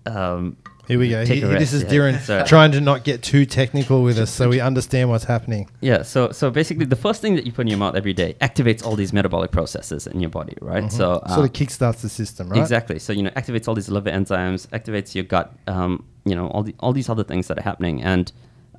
[0.05, 1.25] um, Here we go.
[1.25, 2.19] He- this is yeah.
[2.19, 5.69] So- trying to not get too technical with us so we understand what's happening.
[5.79, 8.35] Yeah, so so basically, the first thing that you put in your mouth every day
[8.41, 10.91] activates all these metabolic processes in your body, right?
[10.91, 11.29] So Mm-hmm.
[11.29, 12.59] sort uh, of kickstarts the system, right?
[12.59, 12.99] Exactly.
[12.99, 15.53] So you know, activates all these liver enzymes, activates your gut.
[15.67, 18.31] Um, you know, all the all these other things that are happening, and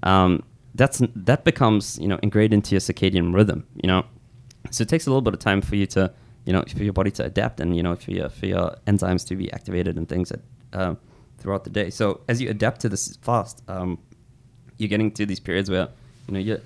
[0.03, 0.43] um,
[0.75, 3.67] that's that becomes you know ingrained into your circadian rhythm.
[3.83, 4.07] You know,
[4.71, 6.13] so it takes a little bit of time for you to
[6.45, 9.27] you know for your body to adapt, and you know for your for your enzymes
[9.29, 10.41] to be activated and things that,
[10.73, 10.95] uh,
[11.39, 11.91] throughout the day.
[11.91, 13.99] So as you adapt to this fast, um,
[14.79, 15.89] you're getting to these periods where
[16.29, 16.59] you know your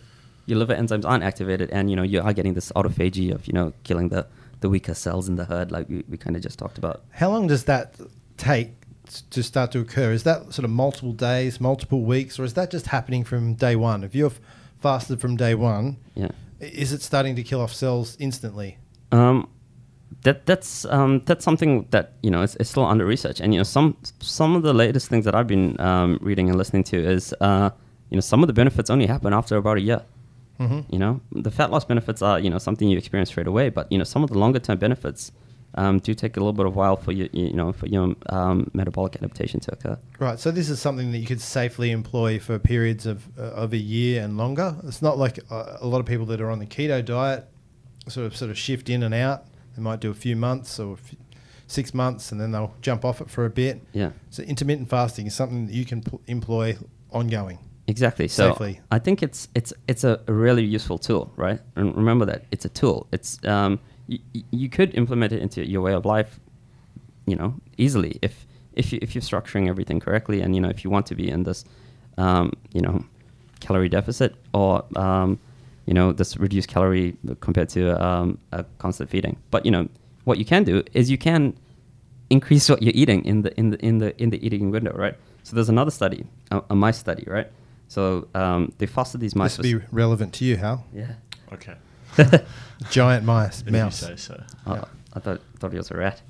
[0.47, 3.53] your liver enzymes aren't activated, and you know you are getting this autophagy of you
[3.53, 4.27] know killing the
[4.61, 7.05] the weaker cells in the herd, like we, we kind of just talked about.
[7.11, 7.95] How long does that
[8.39, 8.86] take
[9.31, 10.13] to start to occur?
[10.13, 13.77] Is that sort of multiple days, multiple weeks, or is that just happening from day
[13.77, 14.05] one?
[14.05, 14.39] If you've
[14.81, 16.29] fasted from day one, Yeah.
[16.61, 18.79] is it starting to kill off cells instantly?
[19.13, 19.49] Um,
[20.23, 23.61] that that's um, that's something that you know is, is still under research, and you
[23.61, 26.97] know some some of the latest things that I've been um, reading and listening to
[26.97, 27.71] is uh,
[28.11, 30.03] you know some of the benefits only happen after about a year.
[30.61, 30.85] Mhm.
[30.91, 33.91] You know the fat loss benefits are you know something you experience straight away, but
[33.93, 35.33] you know some of the longer term benefits
[35.77, 38.71] um, do take a little bit of while for you you know for your um,
[38.73, 39.99] metabolic adaptation to occur.
[40.19, 40.39] Right.
[40.39, 43.79] So this is something that you could safely employ for periods of uh, of a
[43.79, 44.77] year and longer.
[44.85, 47.47] It's not like uh, a lot of people that are on the keto diet
[48.09, 49.45] sort of sort of shift in and out.
[49.77, 51.19] They might do a few months or a few,
[51.67, 53.83] six months, and then they'll jump off it for a bit.
[53.93, 54.11] Yeah.
[54.31, 56.79] So intermittent fasting is something that you can pl- employ
[57.11, 57.59] ongoing.
[57.89, 58.29] Exactly.
[58.29, 58.81] So Safely.
[58.91, 61.61] I think it's it's it's a really useful tool, right?
[61.77, 63.07] And remember that it's a tool.
[63.13, 64.19] It's um you,
[64.51, 66.41] you could implement it into your way of life,
[67.27, 70.85] you know, easily if if you if you're structuring everything correctly, and you know if
[70.85, 71.65] you want to be in this,
[72.19, 73.05] um, you know,
[73.61, 75.39] calorie deficit or um,
[75.87, 79.37] you know this reduced calorie compared to um, a constant feeding.
[79.51, 79.89] But you know
[80.25, 81.57] what you can do is you can
[82.31, 85.15] increase what you're eating in the in the in the in the eating window, right?
[85.43, 87.51] So there's another study, a, a mice study, right?
[87.89, 89.57] So um, they fasted these mice.
[89.57, 90.85] This would be relevant to you, Hal.
[90.93, 91.15] yeah.
[91.53, 91.75] Okay.
[92.91, 94.03] Giant mice, If mouse.
[94.03, 94.43] you say so.
[94.67, 94.85] Oh, Yeah.
[95.15, 96.21] I thought thought he was a rat.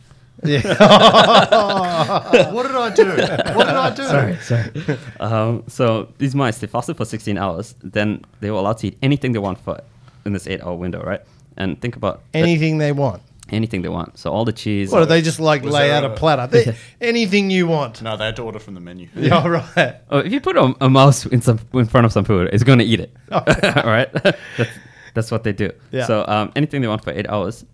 [0.44, 0.60] Yeah.
[2.52, 3.06] what did I do?
[3.54, 4.04] What did I do?
[4.04, 4.98] sorry, sorry.
[5.18, 7.74] um, so these mice they fasted for 16 hours.
[7.82, 9.80] Then they were allowed to eat anything they want for
[10.24, 11.20] in this eight-hour window, right?
[11.56, 13.22] And think about the- Anything they want.
[13.50, 14.18] anything they want.
[14.18, 14.90] So all the cheese.
[14.92, 16.46] What do they just like lay out a, a- platter?
[16.48, 18.02] They- anything you want.
[18.02, 19.08] No, they had to order from the menu.
[19.16, 19.96] Yeah, right.
[20.10, 22.62] Oh, if you put a, a mouse in some in front of some food, it's
[22.64, 23.10] going to eat it.
[23.32, 23.38] Oh.
[23.38, 24.70] All right, that's,
[25.16, 25.72] that's what they do.
[25.90, 26.06] Yeah.
[26.06, 27.64] So um, anything they want for eight hours,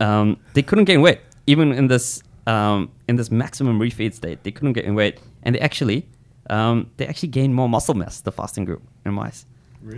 [0.00, 4.42] um, they couldn't gain weight even in this um, in this maximum refeed state.
[4.44, 6.06] They couldn't gain weight, and they actually
[6.50, 8.20] um, they actually gained more muscle mass.
[8.20, 9.44] The fasting group in mice.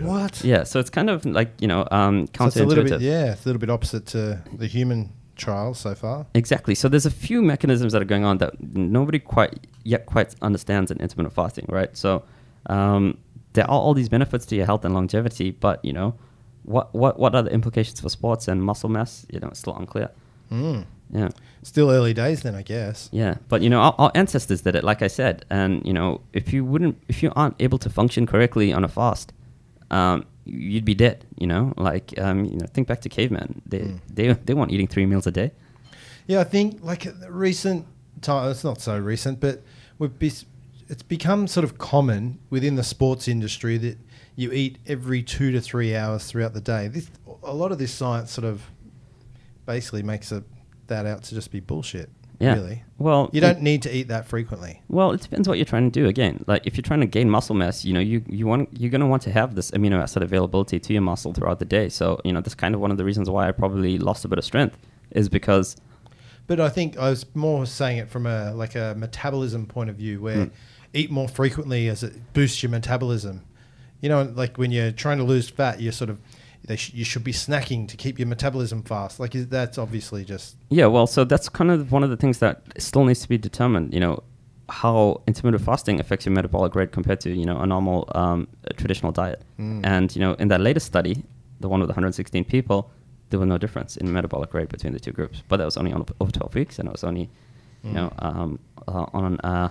[0.01, 0.43] What?
[0.43, 0.63] Yeah.
[0.65, 2.99] So it's kind of like you know um, So it's a little counterintuitive.
[2.99, 6.25] bit, yeah, it's a little bit opposite to the human trials so far.
[6.33, 6.75] Exactly.
[6.75, 10.91] So there's a few mechanisms that are going on that nobody quite yet quite understands
[10.91, 11.95] in intermittent fasting, right?
[11.95, 12.23] So
[12.65, 13.17] um,
[13.53, 16.15] there are all these benefits to your health and longevity, but you know,
[16.67, 19.25] what what what are the implications for sports and muscle mass?
[19.31, 20.09] You know, it's still unclear.
[20.51, 20.85] Mm.
[21.13, 21.29] Yeah.
[21.63, 23.09] Still early days, then I guess.
[23.11, 26.21] Yeah, but you know, our, our ancestors did it, like I said, and you know,
[26.33, 29.33] if you wouldn't, if you aren't able to function correctly on a fast,
[29.89, 31.25] um, you'd be dead.
[31.37, 33.61] You know, like um, you know, think back to cavemen.
[33.65, 33.99] They Mm.
[34.13, 35.51] they they weren't eating three meals a day.
[36.27, 37.85] Yeah, I think like recent
[38.21, 38.51] time.
[38.51, 39.63] It's not so recent, but
[39.99, 40.31] we've be,
[40.89, 43.97] it's become sort of common within the sports industry that
[44.37, 46.87] you eat every two to three hours throughout the day.
[46.87, 47.09] This
[47.43, 48.61] a lot of this science sort of
[49.65, 50.43] basically makes it,
[50.87, 52.09] that out to just be bullshit.
[52.39, 52.53] Yeah.
[52.53, 54.83] Really, Well, you don't need to eat that frequently.
[54.89, 56.05] Well, it depends what you're trying to do.
[56.07, 58.91] Again, like if you're trying to gain muscle mass, you know, you, you want you're
[58.91, 61.89] gonna want to have this amino acid availability to your muscle throughout the day.
[61.89, 64.27] So you know, that's kind of one of the reasons why I probably lost a
[64.27, 64.77] bit of strength
[65.09, 65.77] is because
[66.45, 69.95] But I think I was more saying it from a like a metabolism point of
[69.95, 70.51] view, where Mm.
[70.93, 73.41] eat more frequently as it boosts your metabolism.
[74.01, 76.19] You know, like when you're trying to lose fat, you're sort of
[76.67, 79.19] they sh- you should be snacking to keep your metabolism fast.
[79.19, 82.39] Like is- that's obviously just yeah, well, so that's kind of one of the things
[82.39, 83.93] that still needs to be determined.
[83.93, 84.23] You know,
[84.69, 88.73] how intermittent fasting affects your metabolic rate compared to you know a normal um, a
[88.73, 89.41] traditional diet.
[89.59, 89.85] Mm.
[89.85, 91.23] And you know, in that latest study,
[91.59, 92.91] the one with 116 people,
[93.29, 95.41] there was no difference in metabolic rate between the two groups.
[95.47, 97.29] But that was only on over 12 weeks, and it was only
[97.83, 97.93] you Mm.
[97.93, 99.69] know um, uh, on uh,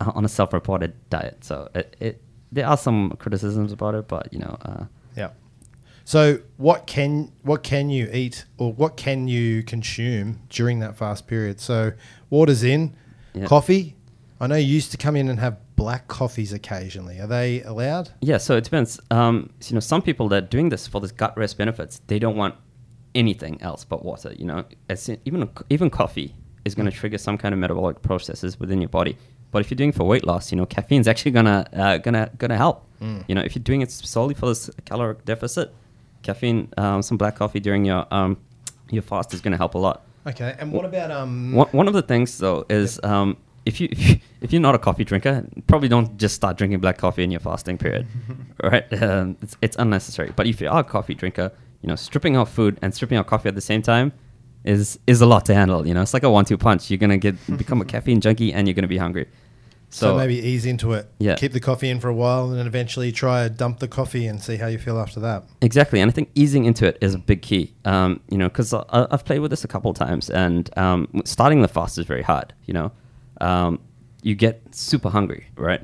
[0.00, 1.42] uh, on a self-reported diet.
[1.44, 2.22] So it, it
[2.52, 4.56] there are some criticisms about it, but you know.
[4.62, 4.84] Uh,
[5.16, 5.30] yeah.
[6.04, 11.26] So what can what can you eat or what can you consume during that fast
[11.26, 11.60] period?
[11.60, 11.92] So
[12.30, 12.94] water's in,
[13.34, 13.44] Yeah.
[13.46, 13.94] coffee.
[14.40, 17.18] I know you used to come in and have black coffees occasionally.
[17.20, 18.10] Are they allowed?
[18.20, 19.00] Yeah, so it depends.
[19.10, 22.18] Um, you know, some people that are doing this for the gut rest benefits, they
[22.18, 22.54] don't want
[23.14, 24.32] anything else but water.
[24.38, 26.34] You know, in- even even coffee
[26.64, 29.16] is going to trigger some kind of metabolic processes within your body.
[29.50, 32.30] But if you're doing it for weight loss, you know, caffeine's actually gonna uh, gonna
[32.38, 32.84] gonna help.
[33.00, 33.24] Mm.
[33.28, 35.74] You know, if you're doing it solely for this caloric deficit,
[36.22, 38.36] caffeine, um, some black coffee during your um,
[38.90, 40.02] your fast is gonna help a lot.
[40.26, 40.54] Okay.
[40.58, 41.52] And what about um?
[41.52, 43.88] One, one of the things though is um, if you
[44.40, 47.40] if you're not a coffee drinker, probably don't just start drinking black coffee in your
[47.40, 48.06] fasting period,
[48.62, 48.90] right?
[49.02, 50.32] Um, it's, it's unnecessary.
[50.36, 53.26] But if you are a coffee drinker, you know, stripping out food and stripping out
[53.26, 54.12] coffee at the same time
[54.68, 55.86] is is a lot to handle.
[55.86, 56.90] You know, it's like a one-two punch.
[56.90, 59.26] You're gonna get become a caffeine junkie and you're gonna be hungry.
[59.90, 61.10] So, maybe ease into it.
[61.18, 61.36] Yeah.
[61.36, 64.26] Keep the coffee in for a while, and then eventually try to dump the coffee
[64.26, 65.44] and see how you feel after that.
[65.62, 67.74] Exactly, and I think easing into it is a big key.
[67.86, 71.62] Um, you know, because I've played with this a couple of times, and um, starting
[71.62, 72.52] the fast is very hard.
[72.66, 72.92] You know,
[73.40, 73.80] um,
[74.22, 75.80] you get super hungry, right?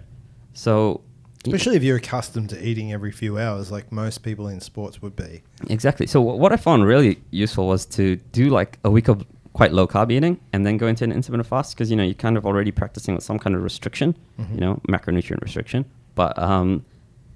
[0.53, 1.01] So,
[1.47, 5.15] Especially if you're accustomed to eating every few hours, like most people in sports would
[5.17, 5.43] be.
[5.69, 6.07] exactly.
[6.07, 9.73] So wh- what I found really useful was to do like a week of quite
[9.73, 12.37] low carb eating, and then go into an intermittent fast because you know you're kind
[12.37, 14.55] of already practicing with some kind of restriction, Mhm.
[14.55, 15.85] you know, macronutrient restriction.
[16.17, 16.85] But um,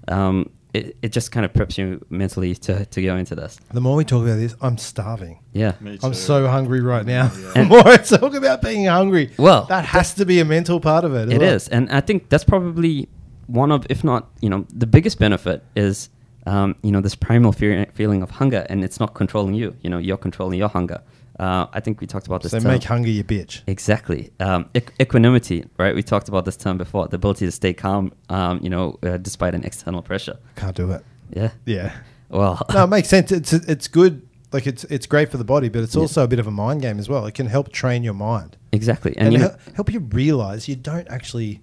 [0.08, 3.58] um, it, it just kind of preps you mentally to, to go into this.
[3.72, 5.38] The more we talk about this, I'm starving.
[5.52, 5.72] Yeah.
[5.80, 7.30] Me I'm so hungry right now.
[7.34, 7.52] Yeah.
[7.54, 11.04] The more I talk about being hungry, Well, that has to be a mental part
[11.04, 11.28] of it.
[11.28, 11.54] as It well.
[11.54, 13.08] is, and I think that's probably
[13.48, 16.08] one of, if not, you know, the biggest benefit is,
[16.46, 19.74] um, you know, this primal fe- feeling of hunger, and it's not controlling you.
[19.82, 21.00] You know, you're controlling your hunger.
[21.38, 22.50] Uh, I think we talked about this.
[22.52, 22.72] So term.
[22.72, 23.62] make hunger your bitch.
[23.66, 24.30] Exactly.
[24.40, 25.94] Um, equ- equanimity, right?
[25.94, 27.06] We talked about this term before.
[27.08, 30.36] The ability to stay calm, um, you know, uh, despite an external pressure.
[30.56, 31.04] Can't do it.
[31.30, 31.50] Yeah.
[31.64, 31.92] Yeah.
[32.28, 32.64] Well.
[32.74, 33.30] No, it makes sense.
[33.30, 34.22] It's it's good.
[34.52, 36.00] Like it's it's great for the body, but it's Yeah.
[36.02, 37.24] also a bit of a mind game as well.
[37.26, 39.14] It can help train your mind exactly.
[39.16, 41.60] and, And, you know, help you realize you don't actually.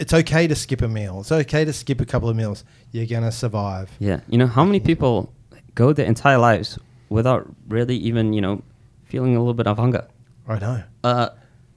[0.00, 1.20] It's okay to skip a meal.
[1.20, 2.64] It's okay to skip a couple of meals.
[2.92, 3.90] You're gonna survive.
[3.98, 5.32] Yeah, you know how many people
[5.74, 6.78] go their entire lives
[7.10, 8.62] without really even you know
[9.04, 10.06] feeling a little bit of hunger.
[10.48, 10.82] I know.
[11.04, 11.28] Uh,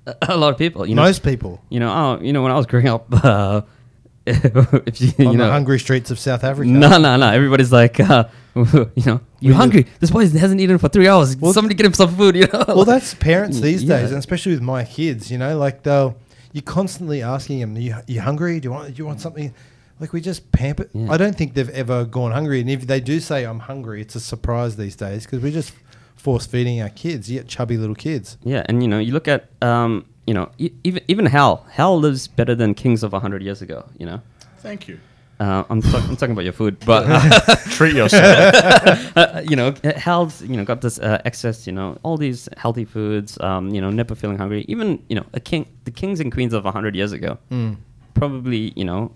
[0.07, 2.51] a- a lot of people, you know, Most people you know, oh, you know, when
[2.51, 3.61] I was growing up, uh,
[4.25, 6.69] if you, on you know, the hungry streets of South Africa.
[6.69, 8.23] no, no, no, everybody's like, uh,
[8.55, 9.85] you know, you hungry?
[9.99, 11.35] This boy hasn't eaten for three hours.
[11.35, 12.63] Well, Somebody get him some food, you know.
[12.69, 13.97] well, that's parents these Yeah.
[13.99, 15.29] days, and especially with my kids.
[15.31, 16.15] You know, like they'll
[16.53, 18.59] you're constantly asking them, "You you hungry?
[18.59, 19.53] Do you want do you want something?"
[19.99, 20.89] Like we just pamper.
[20.93, 21.11] Yeah.
[21.11, 24.15] I don't think they've ever gone hungry, and if they do say I'm hungry, it's
[24.15, 25.73] a surprise these days because we're just
[26.15, 27.29] force feeding our kids.
[27.29, 28.37] You get chubby little kids.
[28.43, 31.99] Yeah, and you know, you look at, um, you know, e- even even Hal, Hal
[31.99, 33.85] lives better than kings of hundred years ago.
[33.97, 34.21] You know,
[34.59, 34.99] Thank you.
[35.43, 37.03] Uh, I'm, talk- I'm talking about your food, but.
[37.07, 39.17] Uh, Treat yourself.
[39.17, 40.41] uh, you know, health.
[40.41, 43.89] you know got this uh, excess, you know, all these healthy foods, um, you know,
[43.89, 44.63] never feeling hungry.
[44.67, 47.75] Even you know, a king, the kings and queens of hundred years ago, Mm.
[48.13, 49.11] probably you know,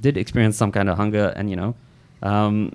[0.00, 1.74] did experience some kind of hunger, and you know,
[2.22, 2.70] um,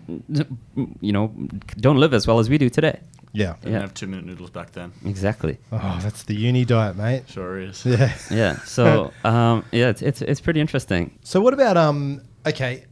[1.01, 1.31] you know,
[1.79, 2.99] don't live as well as we do today.
[3.31, 3.53] Yeah.
[3.61, 3.81] Didn't Yeah.
[3.81, 4.91] have two minute noodles back then.
[5.05, 5.57] Exactly.
[5.71, 7.23] Oh, that's the uni diet, mate.
[7.29, 7.85] Sure is.
[7.85, 8.11] Yeah.
[8.31, 8.57] Yeah.
[8.65, 11.11] So um, yeah, it's, it's it's pretty interesting.
[11.23, 12.21] So what about um?
[12.47, 12.85] Okay,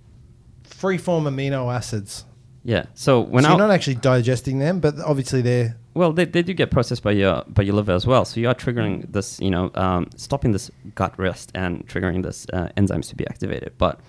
[0.78, 2.26] free form amino acids.
[2.64, 2.86] Yeah.
[2.94, 6.54] So when so you're not actually digesting them, but obviously they're Well, they, they do
[6.54, 8.26] get processed by your by your liver as well.
[8.26, 12.46] So you are triggering this, you know, um, stopping this gut rest and triggering this
[12.54, 13.72] uh, enzymes to be activated.
[13.78, 14.00] But,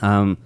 [0.00, 0.38] um,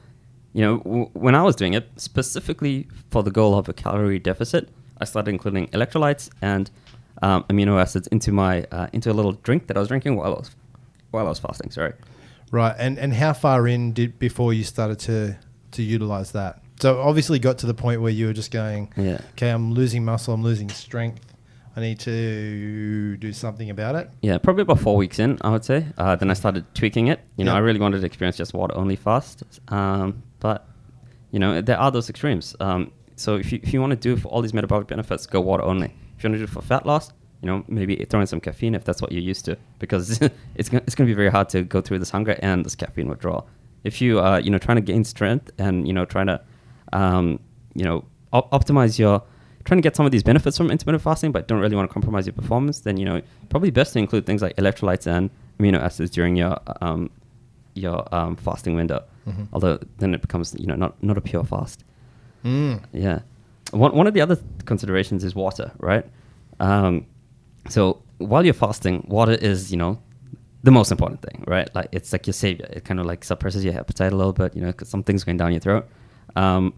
[0.54, 4.18] you know, w- when I was doing it specifically for the goal of a calorie
[4.18, 4.70] deficit,
[5.02, 6.70] I started including electrolytes and
[7.22, 10.32] um, amino acids into my uh, into a little drink that I was drinking while
[10.34, 10.50] I was
[11.12, 11.70] while I was fasting.
[11.70, 11.92] Sorry.
[12.50, 12.74] Right.
[12.78, 15.36] And and how far in did before you started to
[15.72, 16.60] to utilize that?
[16.80, 19.20] So obviously got to the point where you were just going, Yeah.
[19.32, 21.22] okay, I'm losing muscle, I'm losing strength.
[21.74, 24.10] I need to do something about it.
[24.22, 25.86] Yeah, probably about four weeks in, I would say.
[25.98, 27.20] Uh, then I started tweaking it.
[27.36, 27.54] You know.
[27.54, 29.42] I really wanted to experience just water only fast.
[29.68, 30.66] Um, but,
[31.32, 32.56] you know, there are those extremes.
[32.60, 35.40] Um, so if you, if you want to do for all these metabolic benefits, go
[35.42, 35.94] water only.
[36.16, 38.40] If you want to do it for fat loss, you know, maybe throw in some
[38.40, 40.20] caffeine if that's what you're used to, because
[40.56, 42.74] it's gonna, it's going to be very hard to go through this hunger and this
[42.74, 43.46] caffeine withdrawal.
[43.84, 46.40] If you are, you know, trying to gain strength and you know, trying to,
[46.92, 47.38] um,
[47.74, 49.22] you know, op- optimize your,
[49.64, 51.92] trying to get some of these benefits from intermittent fasting, but don't really want to
[51.92, 55.30] compromise your performance, then you know, probably best to include things like electrolytes and
[55.60, 57.10] amino acids during your um,
[57.74, 59.04] your um, fasting window.
[59.28, 59.48] Mhm.
[59.52, 61.84] Although then it becomes, you know, not not a pure fast.
[62.44, 62.82] Mm.
[62.92, 63.20] Yeah.
[63.72, 66.06] One, one of the other considerations is water, right?
[66.60, 67.06] Um,
[67.68, 70.00] so while you're fasting, water is, you know,
[70.62, 71.72] the most important thing, right?
[71.74, 72.66] Like it's like your savior.
[72.70, 75.36] It kind of like suppresses your appetite a little bit, you know, because something's going
[75.36, 75.86] down your throat.
[76.34, 76.74] Um,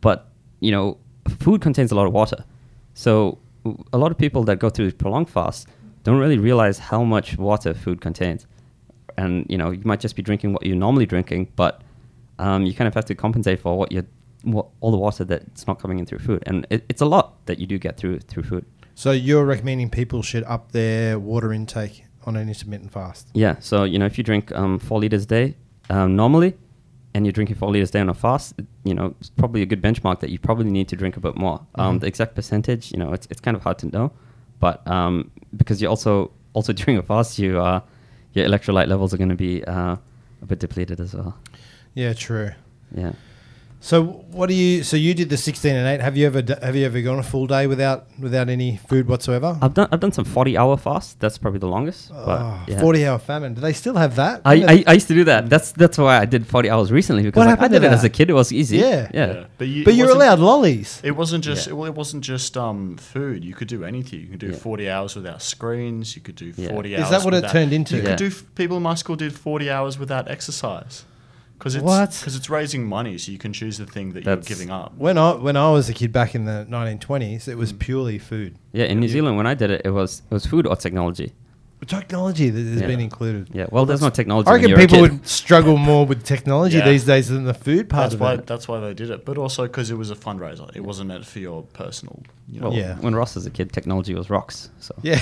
[0.00, 0.30] but,
[0.60, 0.98] you know,
[1.40, 2.44] food contains a lot of water.
[2.94, 3.38] So
[3.92, 5.68] a lot of people that go through prolonged fast
[6.04, 8.46] don't really realize how much water food contains.
[9.18, 11.82] And, you know, you might just be drinking what you're normally drinking, but
[12.38, 14.06] um, you kind of have to compensate for what you
[14.42, 17.44] what, all the water that's not coming in through food, and it, it's a lot
[17.46, 18.64] that you do get through through food.
[18.94, 23.28] So you're recommending people should up their water intake on an intermittent fast.
[23.34, 25.54] Yeah, so you know if you drink um, four liters a day
[25.88, 26.54] um, normally,
[27.14, 29.66] and you're drinking four liters a day on a fast, you know it's probably a
[29.66, 31.60] good benchmark that you probably need to drink a bit more.
[31.76, 32.00] Um, Mhm.
[32.00, 34.12] the exact percentage, you know, it's it's kind of hard to know,
[34.58, 37.80] but um, because you're also also during a fast, you uh,
[38.34, 39.96] your electrolyte levels are going to be uh,
[40.42, 41.36] a bit depleted as well.
[41.94, 42.50] Yeah, true.
[42.94, 43.12] Yeah.
[43.82, 44.84] So what do you?
[44.84, 46.02] So you did the sixteen and eight.
[46.02, 49.56] Have you ever have you ever gone a full day without without any food whatsoever?
[49.62, 51.18] I've done I've done some forty hour fast.
[51.18, 52.10] That's probably the longest.
[52.10, 52.78] But Oh, yeah.
[52.78, 53.54] Forty hour famine.
[53.54, 54.42] Do they still have that?
[54.44, 55.48] I, I, I used to do that.
[55.48, 58.04] That's that's why I did forty hours recently because What like, I did it as
[58.04, 58.28] a kid.
[58.28, 58.76] It was easy.
[58.76, 59.10] Yeah.
[59.14, 59.44] yeah.
[59.56, 61.00] But, you, but you're allowed lollies.
[61.02, 61.72] It wasn't just Yeah.
[61.72, 63.42] well, it wasn't just um, food.
[63.46, 64.20] You could do anything.
[64.20, 64.56] You could do Yeah.
[64.56, 66.14] forty hours without screens.
[66.14, 66.68] You could do Yeah.
[66.68, 67.96] forty Is that what it turned into?
[67.96, 68.08] You Yeah.
[68.10, 68.30] could do.
[68.56, 71.04] People in my school did forty hours without exercise.
[71.60, 74.56] Because it's Because it's raising money, so you can choose the thing that That's- you're
[74.56, 74.94] giving up.
[74.96, 77.58] When I when I was a kid back in the 1920s, it Mm.
[77.58, 78.54] was purely food.
[78.72, 81.32] Yeah, in New Zealand when I did it, it was it was food or technology.
[81.86, 82.86] Technology that has Yeah.
[82.86, 83.48] been included.
[83.52, 84.48] Yeah, well, there's no technology.
[84.48, 85.12] I when reckon you're a people kid.
[85.12, 86.84] would struggle more with technology Yeah.
[86.88, 88.34] these days than the food part That's of why.
[88.34, 88.46] it.
[88.46, 89.24] That's why they did it.
[89.24, 90.70] But also because it was a fundraiser.
[90.76, 92.22] It wasn't meant for your personal.
[92.52, 92.96] You know, Well, Yeah.
[93.00, 94.68] when Ross was a kid, technology was rocks.
[94.80, 95.20] So Yeah,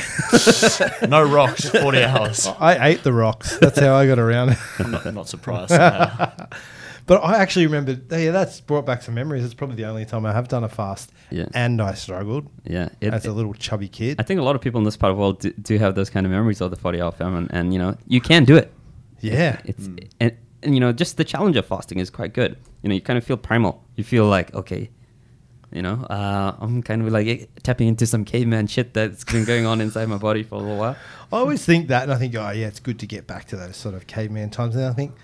[1.08, 1.68] no rocks.
[1.68, 2.48] Forty hours.
[2.58, 3.56] I ate the rocks.
[3.58, 4.58] That's how I got around it.
[4.80, 5.70] I'm not, not surprised.
[5.70, 6.32] somehow.
[7.08, 7.98] But I actually remember.
[8.16, 9.44] Yeah, that's brought back some memories.
[9.44, 12.90] It's probably the only time I have done a fast, yeah, and I struggled yeah.
[13.00, 14.20] It, as a little chubby kid.
[14.20, 15.94] I think a lot of people in this part of the world do, do have
[15.94, 18.56] those kind of memories of the 40 hour famine, and you know you can do
[18.56, 18.72] it.
[19.20, 19.58] Yeah.
[19.64, 20.08] It's Mm.
[20.20, 22.56] and, and you know just the challenge of fasting is quite good.
[22.82, 23.82] You know you kind of feel primal.
[23.96, 24.90] You feel like okay,
[25.72, 29.64] you know uh, I'm kind of like tapping into some caveman shit that's been going
[29.64, 30.96] on inside my body for a little while.
[31.32, 33.56] I always think that, and I think, oh yeah, it's good to get back to
[33.56, 34.76] those sort of caveman times.
[34.76, 35.14] And I think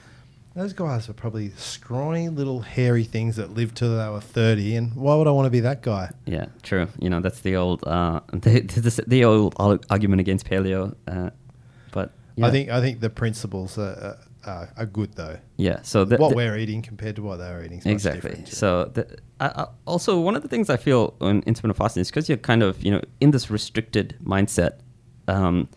[0.54, 4.76] those guys are probably scrawny little hairy things that lived till they were thirty.
[4.76, 6.10] And why would I want to be that guy?
[6.26, 6.88] Yeah, true.
[7.00, 9.54] You know that's the old uh, the, the, the old
[9.90, 10.94] argument against paleo.
[11.08, 11.30] Uh,
[11.92, 12.46] but yeah.
[12.46, 15.38] I think I think the principles are, are, are good though.
[15.56, 15.82] yeah.
[15.82, 17.78] So the, what the- we're eating compared to what they're eating.
[17.78, 18.44] Is exactly.
[18.46, 22.10] So the, I, I, also one of the things I feel in intermittent fasting is
[22.10, 24.78] because you're kind of you know in this restricted mindset,
[25.26, 25.68] um,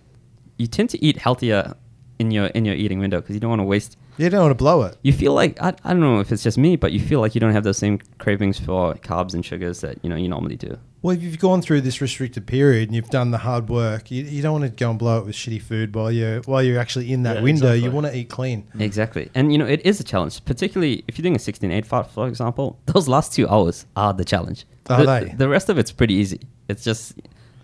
[0.57, 1.73] you tend to eat healthier
[2.19, 3.97] in your in your eating window because you don't want to waste.
[4.17, 4.97] You don't want to blow it.
[5.03, 7.35] You feel like I, I don't know if it's just me, but you feel like
[7.35, 10.55] you don't have those same cravings for carbs and sugars that you know you normally
[10.55, 10.77] do.
[11.03, 14.23] Well, if you've gone through this restricted period and you've done the hard work, you,
[14.23, 16.79] you don't want to go and blow it with shitty food while you're while you're
[16.79, 17.73] actually in that Yeah, window.
[17.73, 18.67] You want to eat clean.
[18.79, 19.29] Exactly.
[19.35, 22.27] And you know, it is a challenge, particularly if you're doing a 16-8 fast, for
[22.27, 22.79] example.
[22.87, 24.65] Those last two hours are the challenge.
[24.89, 25.33] Are the, they?
[25.37, 26.41] The rest of it's pretty easy.
[26.67, 27.13] It's just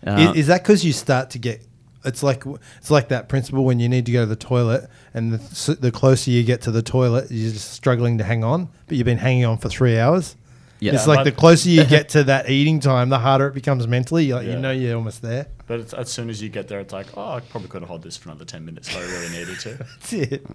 [0.06, 1.66] uh, I- is, that because you start to get?
[2.06, 2.44] It's like
[2.78, 5.92] it's like that principle when you need to go to the toilet, and the, the
[5.92, 9.18] closer you get to the toilet, you're just struggling to hang on, but you've been
[9.18, 10.36] hanging on for three hours.
[10.80, 10.94] yeah.
[10.94, 14.26] it's like the closer you get to that eating time, the harder it becomes mentally.
[14.26, 15.48] You're like, you know you're almost there.
[15.66, 17.90] But it's, as soon as you get there, it's like, oh, I probably could have
[17.90, 19.70] had this for another ten minutes if I really needed to.
[19.78, 20.46] That's it.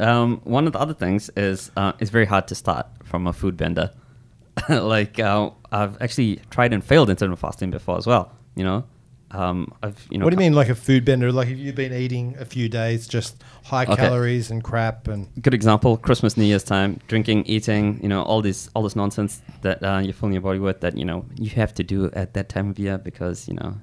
[0.00, 3.32] Um, one of the other things is uh, it's very hard to start from a
[3.32, 3.90] food bender.
[4.68, 8.32] like uh, I've actually tried and failed intermittent fasting before as well.
[8.56, 8.84] You know,
[9.32, 10.24] um, I've you know.
[10.24, 11.30] what do you mean, like a food bender?
[11.32, 13.96] Like if you've been eating a few days, just high Okay.
[13.96, 18.00] calories and crap, and Good example: Christmas, New Year's time, drinking, eating.
[18.02, 20.96] You know, all this all this nonsense that uh, you're filling your body with that
[20.96, 23.76] you know you have to do at that time of year because you know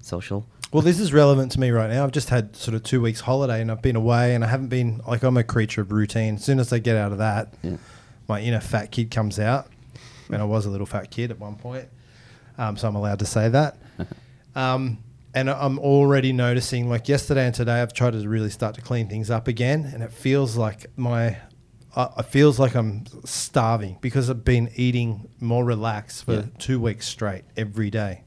[0.00, 0.46] social.
[0.72, 2.02] Well, this is relevant to me right now.
[2.04, 4.68] I've just had sort of two weeks holiday and I've been away and I haven't
[4.68, 6.36] been like I'm a creature of routine.
[6.36, 7.76] As soon as I get out of that, Yeah.
[8.26, 9.66] my inner fat kid comes out.
[10.30, 11.88] And I was a little fat kid at one point,
[12.56, 13.76] um, so I'm allowed to say that.
[14.54, 14.98] Um,
[15.34, 19.08] and I'm already noticing, like yesterday and today, I've tried to really start to clean
[19.08, 21.38] things up again, and it feels like my,
[21.96, 26.42] uh, it feels like I'm starving because I've been eating more relaxed for Yeah.
[26.58, 28.24] two weeks straight every day.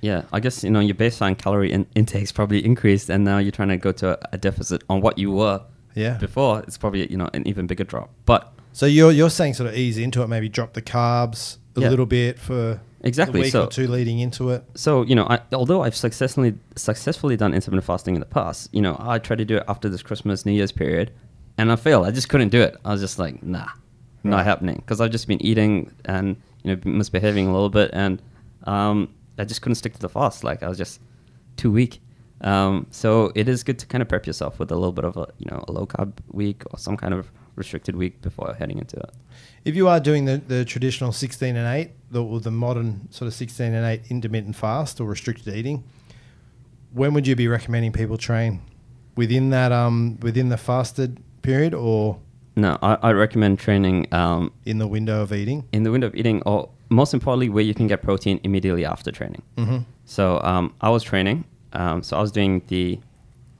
[0.00, 3.52] Yeah, I guess you know your baseline calorie in- intake's probably increased, and now you're
[3.52, 5.60] trying to go to a, a deficit on what you were
[5.94, 6.16] Yeah.
[6.18, 6.60] before.
[6.60, 8.10] It's probably you know an even bigger drop.
[8.24, 11.80] But So you're you're saying sort of ease into it, maybe drop the carbs a
[11.80, 11.90] Yeah.
[11.90, 14.64] little bit for Exactly, week so- or two leading into it.
[14.74, 18.80] so you know, I, although I've successfully successfully done intermittent fasting in the past, you
[18.82, 21.12] know, I tried to do it after this Christmas New Year's period,
[21.58, 22.06] and I failed.
[22.06, 22.76] I just couldn't do it.
[22.84, 23.68] I was just like, nah,
[24.24, 28.20] not happening, because I've just been eating and you know misbehaving a little bit, and
[28.64, 29.08] um,
[29.38, 30.42] I just couldn't stick to the fast.
[30.42, 31.00] Like I was just
[31.56, 32.00] too weak.
[32.42, 35.16] Um, so it is good to kind of prep yourself with a little bit of
[35.16, 38.78] a you know a low carb week or some kind of restricted week before heading
[38.78, 39.10] into it.
[39.64, 43.26] If you are doing the, the traditional 16 and 8, the, or the modern sort
[43.26, 45.82] of 16 and 8 intermittent fast or restricted eating,
[46.92, 48.62] when would you be recommending people train?
[49.16, 52.18] Within that, um, within the fasted period or
[52.54, 55.64] No, I, I recommend training um, in the window of eating?
[55.72, 59.10] in the window of eating, or most importantly, where you can get protein immediately after
[59.10, 59.42] training.
[59.56, 59.78] Mm-hmm.
[60.04, 61.44] So um, I was training.
[61.72, 63.00] Um, so I was doing the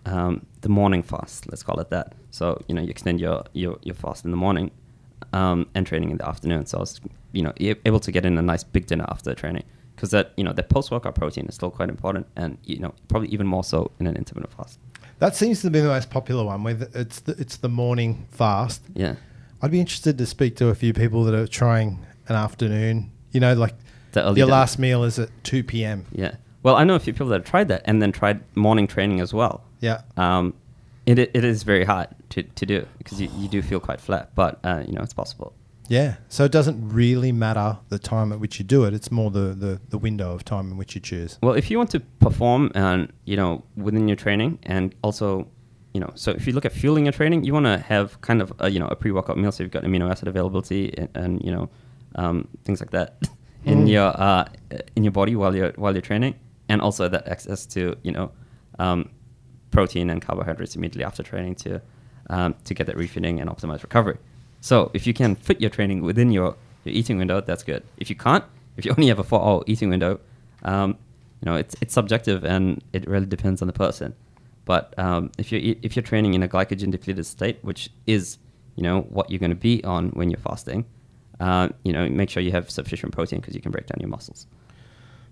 [0.07, 1.49] um, the morning fast.
[1.51, 2.15] Let's call it that.
[2.37, 4.71] So you know you extend your your, your fast in the morning
[5.33, 6.67] um, and training in the afternoon.
[6.67, 7.01] So I was
[7.33, 9.65] you know able to get in a nice big dinner after training
[9.95, 12.95] because that you know the post workout protein is still quite important, and you know
[13.09, 14.79] probably even more so in an intermittent fast.
[15.19, 16.63] That seems to be the most popular one.
[16.63, 18.83] Where it's the, it's the morning fast.
[18.95, 19.17] Yeah.
[19.63, 23.11] I'd be interested to speak to a few people that are trying an afternoon.
[23.33, 23.75] You know, like
[24.15, 24.47] your dinner.
[24.47, 26.05] last meal is at 2 p.m.
[26.13, 26.35] Yeah.
[26.63, 29.21] Well, I know a few people that have tried that and then tried morning training
[29.21, 29.65] as well.
[29.81, 30.03] Yeah.
[30.19, 30.53] Um,
[31.07, 34.35] it, it is very hard to, to do because you, you do feel quite flat,
[34.35, 35.55] but uh, you know it's possible.
[35.89, 36.17] Yeah.
[36.29, 38.93] So it doesn't really matter the time at which you do it.
[38.93, 41.39] It's more the, the, the window of time in which you choose.
[41.41, 45.47] Well, if you want to perform and you know within your training, and also
[45.95, 48.43] you know, so if you look at fueling your training, you want to have kind
[48.43, 51.43] of a, you know a pre-workout meal, so you've got amino acid availability and, and
[51.45, 51.71] you know
[52.17, 53.17] um, things like that
[53.65, 53.91] in Mm.
[53.91, 54.45] your uh,
[54.97, 56.35] in your body while you're while you're training,
[56.69, 58.31] and also that access to you know
[58.81, 59.09] um,
[59.77, 61.83] protein and carbohydrates immediately after training to
[62.31, 64.17] um, to get that refeeding and optimize recovery.
[64.61, 67.83] So if you can fit your training within your, your eating window, that's good.
[67.99, 68.43] If you can't,
[68.79, 70.19] if you only have a four-hour eating window,
[70.65, 70.97] um,
[71.41, 74.15] you know it's it's subjective and it really depends on the person.
[74.65, 78.39] But um, if you're if you're training in a glycogen depleted state, which is
[78.77, 80.87] you know what you're going to be on when you're fasting,
[81.39, 84.09] uh, you know make sure you have sufficient protein because you can break down your
[84.09, 84.47] muscles.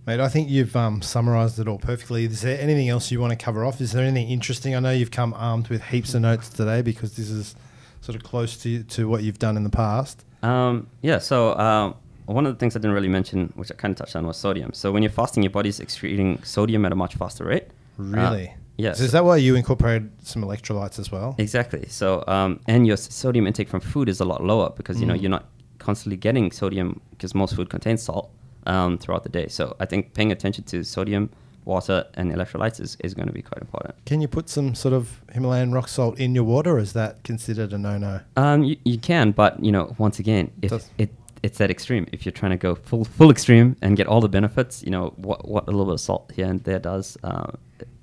[0.07, 2.25] Mate, I think you've um, summarised it all perfectly.
[2.27, 3.81] Is there anything else you want to cover off?
[3.81, 4.75] Is there anything interesting?
[4.77, 7.55] I know you've come armed with heaps of notes today because this is
[8.03, 10.23] sort of close to, to what you've done in the past.
[10.43, 11.95] Um, yeah, so um,
[12.27, 14.37] one of the things I didn't really mention, which I kind of touched on, was
[14.37, 14.75] sodium.
[14.75, 17.65] So when you're fasting, your body's excreting sodium at a much faster rate.
[17.97, 18.49] Really?
[18.49, 18.99] Uh, yes.
[18.99, 21.35] So is that why you incorporated some electrolytes as well?
[21.39, 21.87] Exactly.
[21.89, 25.15] So, um, and your sodium intake from food is a lot lower because you know
[25.15, 25.23] Mm.
[25.23, 25.47] you're not
[25.79, 28.31] constantly getting sodium because most food contains salt
[28.67, 29.49] um, throughout the day.
[29.49, 31.31] So, I think paying attention to sodium,
[31.65, 33.95] water, and electrolytes is, is going to be quite important.
[34.05, 37.23] Can you put some sort of Himalayan rock salt in your water, or is that
[37.25, 38.21] considered a no-no?
[38.37, 41.11] Um, you, you can, but you know, once again, if Does- it
[41.45, 42.07] it's that extreme.
[42.11, 45.13] If you're trying to go full full extreme and get all the benefits, you know
[45.17, 47.53] what what a little bit of salt here and there does uh,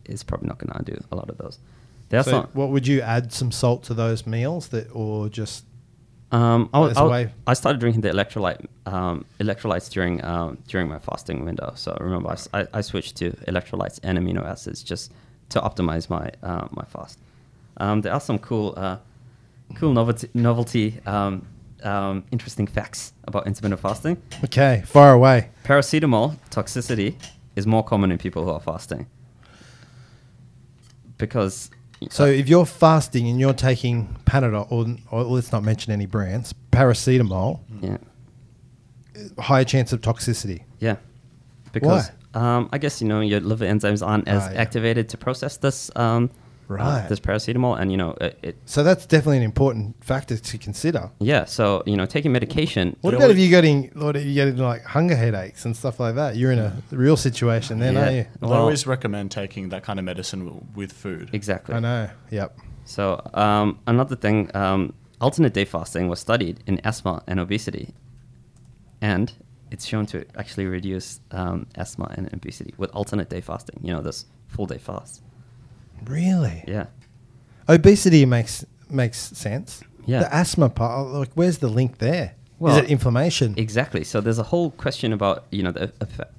[0.06, 1.58] is probably not going to do a lot of those.
[2.10, 5.66] There's so what would you add some salt to those meals that, or just
[6.32, 9.90] Um, I, was, As I, a was- way- I started drinking the electrolyte um, electrolytes
[9.90, 11.74] during um, during my fasting window.
[11.76, 15.12] So remember, I, I, switched to electrolytes and amino acids just
[15.50, 17.20] to optimize my uh, my fast.
[17.78, 18.98] Um, there are some cool uh,
[19.76, 21.46] cool novelty novelty um,
[21.84, 24.22] um, interesting facts about intermittent fasting.
[24.46, 25.50] okay, far away?
[25.66, 27.16] Paracetamol toxicity
[27.56, 29.08] is more common in people who are fasting
[31.18, 31.70] because
[32.10, 36.54] So if you're fasting and you're taking Panadol, or, or let's not mention any brands,
[36.72, 37.98] paracetamol, yeah
[39.40, 40.64] higher chance of toxicity.
[40.80, 40.96] Yeah,
[41.74, 44.62] because um, I guess you know your liver enzymes aren't as Ah, yeah.
[44.62, 46.30] activated to process this um,
[46.76, 47.08] Right.
[47.08, 48.58] there's paracetamol, and you know it, it.
[48.66, 51.12] So that's definitely an important factor to consider.
[51.20, 51.46] Yeah.
[51.46, 52.96] So you know, taking medication.
[53.02, 56.00] What Yeah, about if you're getting, what if you're getting like hunger headaches and stuff
[56.00, 56.36] like that?
[56.38, 58.00] You're in a real situation then, Yeah.
[58.02, 58.26] aren't you?
[58.40, 61.30] Well, Well- I always recommend taking that kind of medicine w- with food.
[61.34, 61.76] Exactly.
[61.76, 62.10] I know.
[62.30, 62.58] Yep.
[62.86, 67.94] So um, another thing, um, alternate day fasting was studied in asthma and obesity,
[69.02, 69.32] and
[69.72, 73.80] it's shown to actually reduce um, asthma and obesity with alternate day fasting.
[73.84, 75.22] You know, this full day fast.
[76.06, 76.64] Really?
[76.68, 76.88] Yeah.
[77.70, 79.82] Obesity makes makes sense.
[80.06, 80.22] Yeah.
[80.22, 82.34] The asthma part, like, where's the link there?
[82.60, 83.54] Well, Is it inflammation?
[83.58, 84.04] Exactly.
[84.04, 86.30] So there's a whole question about you know the eff-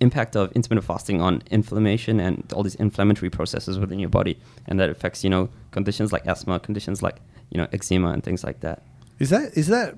[0.00, 4.78] impact of intermittent fasting on inflammation and all these inflammatory processes within your body, and
[4.80, 7.16] that affects you know conditions like asthma, conditions like
[7.50, 8.82] you know eczema and things like that.
[9.18, 9.96] Is that is that?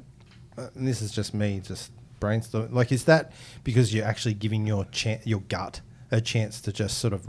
[0.59, 2.73] Uh, and this is just me, just brainstorming.
[2.73, 3.33] Like, is that
[3.65, 7.27] because you're actually giving your chan your gut a chance to just sort of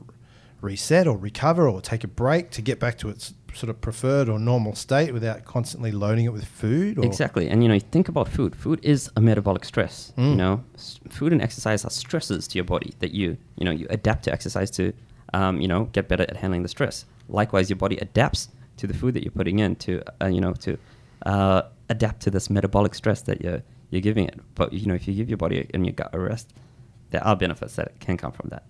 [0.64, 4.30] reset or recover or take a break to get back to its sort of preferred
[4.30, 6.98] or normal state without constantly loading it with food?
[6.98, 7.06] Or?
[7.06, 7.50] Exactly.
[7.50, 8.56] And you know, think about food.
[8.56, 10.12] Food is a metabolic stress.
[10.18, 10.36] You Mm.
[10.38, 13.86] know, S- food and exercise are stresses to your body that you you know you
[13.92, 14.94] adapt to exercise to,
[15.34, 17.06] um, you know, get better at handling the stress.
[17.30, 20.54] Likewise, your body adapts to the food that you're putting in to uh, you know
[20.54, 20.78] to
[21.26, 23.62] uh, adapt to this metabolic stress that you're
[23.92, 24.40] you're giving it.
[24.56, 26.54] But you know, if you give your body and your gut a rest,
[27.12, 28.64] there are benefits that can come from that.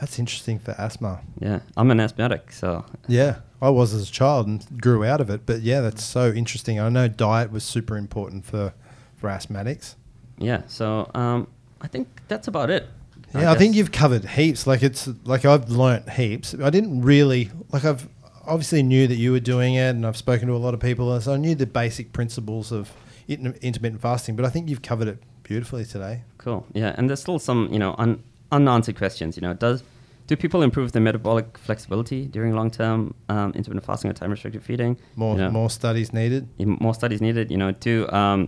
[0.00, 1.20] That's interesting for asthma.
[1.40, 5.28] Yeah, I'm an asthmatic, so Yeah, I was as a child and grew out of
[5.28, 5.44] it.
[5.44, 6.80] But yeah, that's so interesting.
[6.80, 8.72] I know diet was super important for
[9.16, 9.96] for asthmatics.
[10.38, 10.62] yeah.
[10.66, 11.46] So um,
[11.82, 12.88] I think that's about it.
[13.34, 14.66] Yeah, I, think you've covered heaps.
[14.66, 16.54] Like it's like I've learnt heaps.
[16.54, 18.08] I didn't really like I've
[18.46, 21.12] obviously knew that you were doing it, and I've spoken to a lot of people,
[21.12, 22.90] and so I knew the basic principles of
[23.28, 24.34] inter- intermittent fasting.
[24.34, 26.22] But I think you've covered it beautifully today.
[26.38, 26.66] Cool.
[26.72, 29.36] Yeah, and there's still some, you know, un- unanswered questions.
[29.36, 29.82] You know, does
[30.30, 32.98] do people improve their metabolic flexibility during long-term
[33.34, 34.92] um, intermittent fasting or time-restricted feeding?
[35.16, 36.42] More You know, more studies needed.
[36.86, 37.50] more studies needed.
[37.50, 38.40] You know, do um,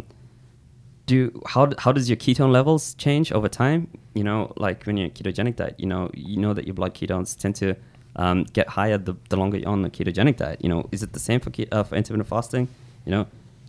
[1.06, 1.16] do
[1.52, 3.80] how how does your ketone levels change over time?
[4.14, 7.36] You know, like when you're ketogenic diet, you know, you know that your blood ketones
[7.42, 7.74] tend to
[8.16, 10.58] um, get higher the, the longer you're on the ketogenic diet.
[10.62, 12.68] You know, is it the same for ke- uh, for intermittent fasting?
[13.06, 13.26] You know,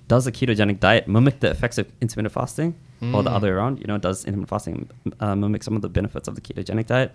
[0.08, 2.76] does a ketogenic diet mimic the effects of intermittent fasting,
[3.14, 3.36] or the Mm.
[3.38, 3.80] other way around?
[3.82, 4.78] You know, does intermittent fasting
[5.20, 7.10] uh, mimic some of the benefits of the ketogenic diet?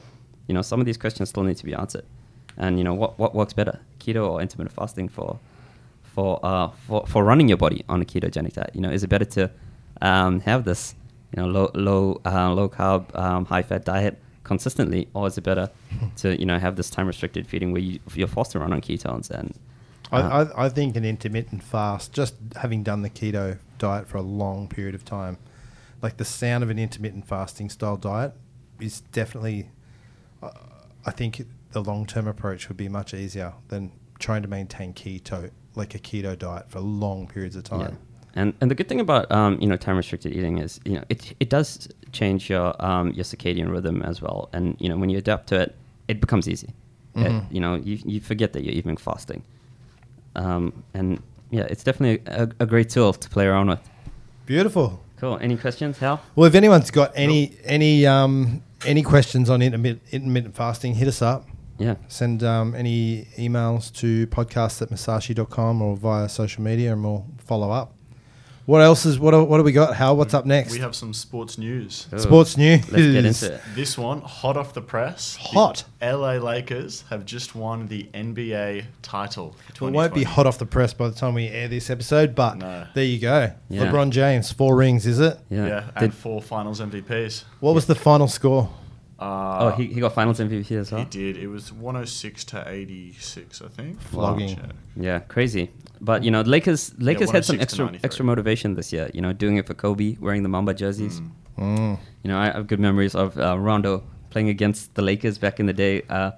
[0.49, 2.05] You know, some of these questions still need to be answered.
[2.57, 5.39] And you know, what what works better, keto or intermittent fasting for
[6.03, 8.71] for uh for, for running your body on a ketogenic diet?
[8.75, 9.51] You know, is it better to
[10.03, 10.95] um, have this
[11.37, 15.45] you know low low uh, low carb um, high fat diet consistently, or is it
[15.45, 15.71] better
[16.17, 18.81] to you know have this time restricted feeding where you, you're forced to run on
[18.81, 19.55] ketones and
[20.11, 24.19] I, uh, I, I think an intermittent fast, just having done the keto diet for
[24.19, 25.39] a long period of time,
[26.03, 28.33] like the sound of an intermittent fasting style diet
[28.81, 29.71] is definitely,
[30.43, 35.51] I think the long term approach would be much easier than trying to maintain keto,
[35.75, 37.81] like a keto diet for long periods of time.
[37.81, 37.91] Yeah.
[38.35, 41.05] And and the good thing about um, you know time restricted eating is you know
[41.09, 44.49] it it does change your um, your circadian rhythm as well.
[44.53, 45.75] And you know when you adapt to it,
[46.09, 46.69] it becomes easy.
[47.17, 47.47] It- Mhm.
[47.51, 49.43] you know you you forget that you're even fasting.
[50.37, 51.21] Um, and
[51.51, 53.81] yeah, it's definitely a, a great tool to play around with.
[54.47, 55.01] Beautiful.
[55.17, 55.37] Cool.
[55.41, 56.21] Any questions, Hal?
[56.37, 61.23] Well, if anyone's got any any um, any questions on intermittent, intermittent fasting, hit us
[61.23, 61.47] up.
[61.79, 61.97] Yeah.
[62.09, 67.71] Send um, any emails to podcast at masashi.com or via social media and we'll follow
[67.71, 67.95] up.
[68.69, 69.97] What else is, what, do- what do we got?
[69.97, 70.73] Hal, what's up next?
[70.73, 72.07] We have some sports news.
[72.11, 72.19] Cool.
[72.19, 72.83] Sports news.
[72.93, 73.63] Let's get into it.
[73.75, 75.37] This one, hot off the press.
[75.37, 75.85] the Hot.
[76.03, 80.93] LA Lakers have just won the NBA title it won't be hot off the press
[80.93, 82.87] by the time we air this episode, but No.
[82.93, 83.51] there you go.
[83.71, 83.87] Yeah.
[83.87, 85.39] LeBron James, four rings, is it?
[85.49, 85.67] Yeah.
[85.67, 87.45] Yeah, Did- and four finals MVPs.
[87.61, 88.69] What was the final score?
[89.19, 91.01] Uh, oh, he, he got finals MVP as well.
[91.01, 91.39] He did.
[91.39, 93.99] It was 106 to 86, I think.
[94.01, 94.61] Flogging.
[94.95, 95.71] Yeah, crazy.
[96.01, 99.11] But you know, Lakers Lakers had some extra extra motivation this year.
[99.15, 101.21] You know, doing it for Kobe, wearing the Mamba jerseys.
[101.21, 101.31] Mm.
[101.59, 101.99] Mm.
[102.23, 105.67] You know, I have good memories of uh, Rondo playing against the Lakers back in
[105.67, 106.33] the day, uh,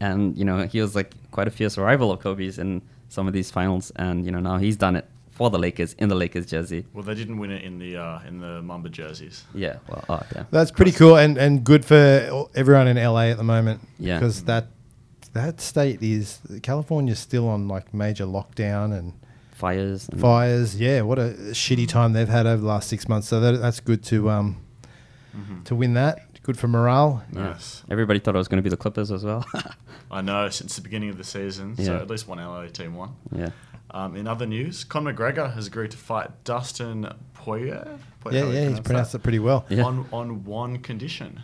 [0.00, 3.32] and you know, he was like quite a fierce rival of Kobe's in some of
[3.32, 3.92] these finals.
[3.96, 6.84] And you know, now he's done it for the Lakers in the Lakers jersey.
[6.92, 9.44] Well, they didn't win it in the uh, in the Mamba jerseys.
[9.54, 9.76] Yeah.
[9.88, 10.04] Well.
[10.08, 10.44] Oh, yeah.
[10.50, 13.80] That's pretty cool and, and good for everyone in LA at the moment.
[14.00, 14.18] Yeah.
[14.18, 14.66] Because that
[15.46, 19.12] that state is California's still on like major lockdown and
[19.52, 20.08] Fires.
[20.08, 20.78] and- fires.
[20.80, 23.26] Yeah, what a shitty time they've had over the last six months.
[23.28, 24.56] So that, that's good to um
[25.36, 25.62] Mm-hmm.
[25.64, 26.20] to win that.
[26.42, 27.22] Good for morale.
[27.32, 27.48] Yeah.
[27.48, 27.84] Yes.
[27.90, 29.44] Everybody thought it was going to be the Clippers as well.
[30.10, 33.14] I know since the beginning of the season, so at least one LA team won.
[33.30, 33.50] yeah.
[33.90, 37.98] Um, in other news, Conor McGregor has agreed to fight Dustin Poirier.
[38.20, 39.64] Poirier, Yeah, how do you yeah, he's pronounced it pretty well.
[39.68, 39.84] Yeah.
[39.84, 41.34] On on one condition.
[41.34, 41.40] Do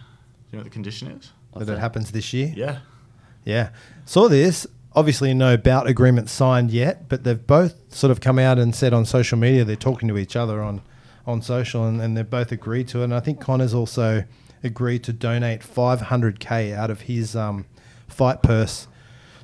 [0.51, 1.32] you know what the condition is?
[1.53, 1.80] What's that it that?
[1.80, 2.53] happens this year.
[2.57, 2.78] Yeah.
[3.45, 3.70] Yeah.
[4.07, 4.66] Saw this.
[4.97, 8.92] obviously no bout agreement signed yet, but they've both sort of come out and said
[8.92, 10.80] on social media they're talking to each other on
[11.26, 13.05] on social, and, and they've both agreed to it.
[13.05, 14.24] And I think Conor's also
[14.62, 17.64] agreed to donate 500k out of his um,
[18.09, 18.86] fight purse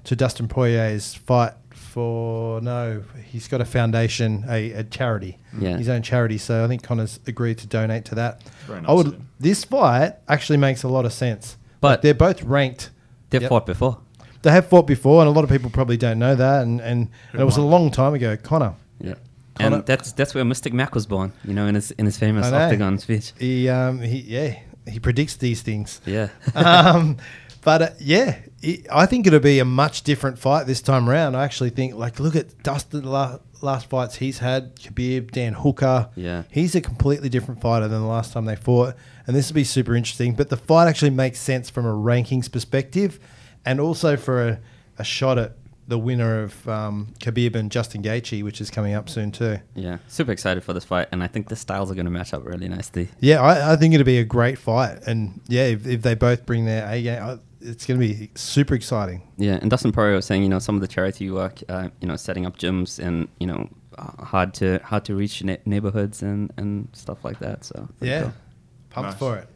[0.05, 5.76] to Dustin Poirier's fight for no, he's got a foundation, a, a charity, Yeah.
[5.78, 6.38] his own charity.
[6.38, 8.42] So I think Conor's agreed to donate to that.
[8.66, 9.20] Very nice I would.
[9.40, 12.90] This fight actually makes a lot of sense, But- Like, they're both ranked.
[13.30, 13.48] They've Yep.
[13.48, 13.98] fought before.
[14.42, 16.62] They have fought before, and a lot of people probably don't know that.
[16.62, 18.36] And, and, and it was a long time ago.
[18.36, 19.14] Conor, Yeah.
[19.58, 22.16] Conor- And that's that's where Mystic Mac was born, you know, in his in his
[22.18, 23.32] famous octagon speech.
[23.38, 24.56] he, um, he, yeah,
[24.88, 26.00] he predicts these things.
[26.06, 26.28] Yeah.
[26.54, 27.18] um,
[27.62, 31.34] but uh, yeah, it, I think it'll be a much different fight this time around.
[31.36, 36.08] I actually think, like, look at Dustin la- last fights he's had, Khabib, Dan Hooker.
[36.16, 36.44] Yeah.
[36.50, 38.94] he's a completely different fighter than the last time they fought,
[39.30, 40.34] and this will be super interesting.
[40.34, 43.20] But the fight actually makes sense from a rankings perspective,
[43.64, 44.60] and also for a,
[44.98, 45.52] a shot at
[45.86, 49.58] the winner of um, Khabib and Justin Gaethje, which is coming up soon too.
[49.74, 49.98] yeah.
[50.08, 52.44] Super excited for this fight, and I think the styles are going to match up
[52.44, 53.08] really nicely.
[53.20, 56.44] Yeah, I, I think it'll be a great fight, and yeah, if, if they both
[56.46, 59.20] bring their A game, I- it's going to be super exciting.
[59.36, 62.08] Yeah, and Dustin Poirier was saying, you know, some of the charity work, uh, you
[62.08, 63.68] know, setting up gyms and you know,
[63.98, 67.64] uh, hard to hard to reach ne- neighborhoods and and stuff like that.
[67.66, 68.32] So Yeah, cool.
[68.91, 69.18] Pumped Nice.
[69.18, 69.49] for it.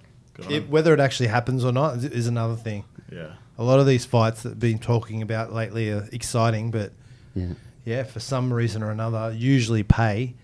[0.51, 0.69] It.
[0.69, 2.85] Whether it actually happens or not is, is another thing.
[3.13, 3.35] Yeah.
[3.57, 6.93] A lot of these fights that have been talking about lately are exciting, but
[7.37, 7.53] yeah.
[7.85, 10.35] yeah, for some reason or another, usually pay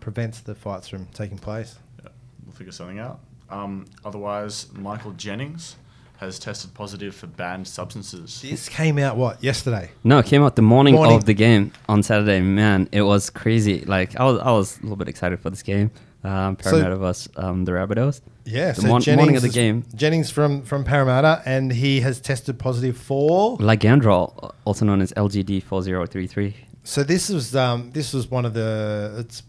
[0.00, 1.76] prevents the fights from taking place.
[2.02, 2.10] Yeah,
[2.44, 3.20] we'll figure something out.
[3.50, 5.76] Um, otherwise, Michael Jennings
[6.18, 8.42] has tested positive for banned substances.
[8.42, 9.90] This came out what yesterday?
[10.04, 11.16] No, it came out the morning, Morning.
[11.16, 12.40] of the game on Saturday.
[12.40, 13.82] Man, it was crazy.
[13.84, 15.90] Like I was, I was a little bit excited for this game.
[16.24, 18.20] Um, So- Parramatta was um, the Rabbitohs.
[18.44, 19.84] Yeah, The so mon- Jennings morning of the game.
[19.94, 23.56] Jennings from from Parramatta, and he has tested positive for.
[23.58, 26.54] Ligandrol, also known as LGD four zero three three.
[26.82, 29.42] So this was um this was one of the it's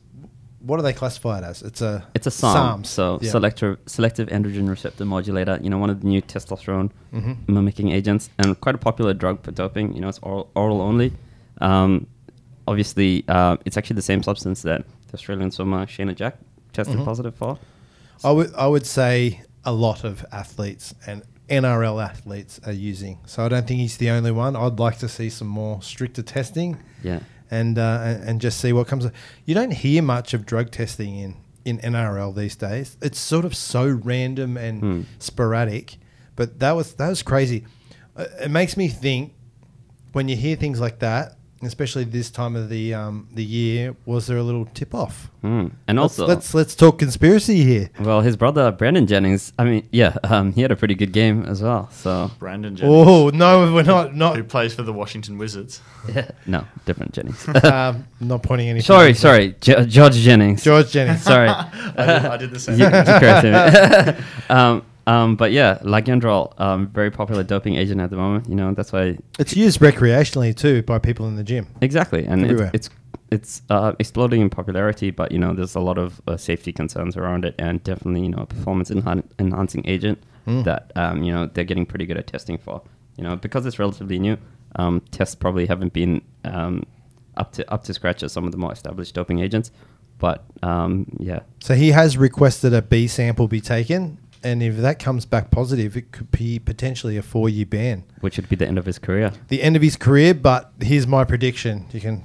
[0.59, 1.61] what do they classify it as?
[1.63, 3.31] It's a It's a SARM, so Yeah.
[3.31, 5.57] selective selective androgen receptor modulator.
[5.63, 7.37] You know, one of the new testosterone Mhm.
[7.47, 9.93] mimicking agents, and quite a popular drug for doping.
[9.95, 11.13] You know, it's oral, oral only.
[11.61, 12.07] Um,
[12.67, 16.35] obviously, uh, it's actually the same substance that the Australian swimmer Shayna Jack
[16.73, 17.05] tested Mhm.
[17.05, 17.57] positive for.
[18.23, 23.17] I would I would say a lot of athletes and NRL athletes are using.
[23.25, 24.55] So I don't think he's the only one.
[24.55, 28.71] I'd like to see some more stricter testing Yeah, and uh, and, and just see
[28.73, 29.07] what comes.
[29.45, 32.97] You don't hear much of drug testing in in NRL these days.
[33.01, 35.01] It's sort of so random and Hmm.
[35.19, 35.97] sporadic.
[36.35, 37.65] But that was that was crazy.
[38.15, 39.33] Uh, It makes me think
[40.13, 44.27] when you hear things like that, especially this time of the um, the year, was
[44.27, 45.29] there a little tip off?
[45.43, 45.71] Mm.
[45.87, 47.89] and also, let's, let's let's talk conspiracy here.
[47.99, 49.53] well, his brother Brandon Jennings.
[49.57, 51.89] I mean, yeah, um, he had a pretty good game as well.
[51.91, 55.81] So, Brandon Jennings, Oh no, we're not not who plays for the Washington Wizards.
[56.13, 57.47] yeah, no, different Jennings.
[57.63, 58.81] um, not pointing any.
[58.81, 60.63] sorry, sorry, Jo- George Jennings.
[60.63, 61.23] George Jennings.
[61.23, 61.49] sorry.
[61.49, 62.79] I, did, I did the same.
[62.79, 63.19] Yeah, thing.
[63.19, 64.17] correct
[64.49, 64.85] me.
[65.11, 68.47] Um, but yeah, Ligandrol, um, very popular doping agent at the moment.
[68.49, 71.65] You know, that's why It's used recreationally too by people in the gym.
[71.81, 72.71] exactly, and it's Everywhere.
[72.73, 72.89] it's,
[73.31, 75.11] it's uh, exploding in popularity.
[75.11, 78.29] But you know, there's a lot of uh, safety concerns around it, and definitely you
[78.29, 80.63] know, a performance enhan- enhancing agent Mm.
[80.63, 82.81] that um, you know they're getting pretty good at testing for.
[83.17, 84.37] You know, because it's relatively new,
[84.77, 86.83] um, tests probably haven't been um,
[87.35, 89.69] up to up to scratch as some of the more established doping agents.
[90.17, 94.99] But um, yeah, So he has requested a B sample be taken, and if that
[94.99, 98.03] comes back positive, it could be potentially a four-year ban.
[98.21, 99.31] which would be the end of his career.
[99.49, 100.33] The end of his career.
[100.33, 102.23] But here's my prediction: you can,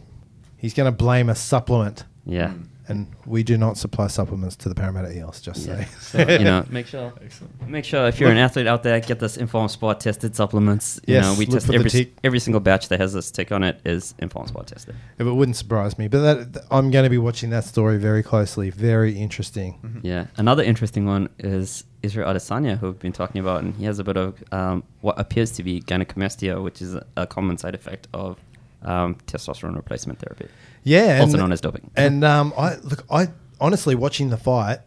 [0.56, 2.48] he's going to blame a supplement, Yeah.
[2.48, 2.68] Mm.
[2.86, 5.40] And we do not supply supplements to the Parramatta Eels.
[5.40, 5.84] Just Yeah.
[5.84, 6.26] say.
[6.26, 7.68] So, you know, make sure Excellent.
[7.68, 11.00] make sure if you're an athlete out there, get this Informed Sport tested supplements.
[11.06, 12.12] You Yes, know, we test every tick.
[12.22, 14.94] every single batch that has this tick on it is Informed Sport tested.
[15.18, 17.96] If it wouldn't surprise me, but that, th- I'm going to be watching that story
[17.96, 18.68] very closely.
[18.70, 19.78] Very interesting.
[19.82, 19.98] Mm-hmm.
[20.02, 20.26] Yeah.
[20.36, 24.04] Another interesting one is Israel Adesanya, who we've been talking about, and he has a
[24.04, 28.08] bit of um, what appears to be gynecomastia, which is a, a common side effect
[28.12, 28.38] of
[28.82, 30.46] um, testosterone replacement therapy,
[30.84, 31.90] Yeah, also and- known as doping.
[31.96, 33.28] And um, I look, I
[33.60, 34.78] honestly watching the fight,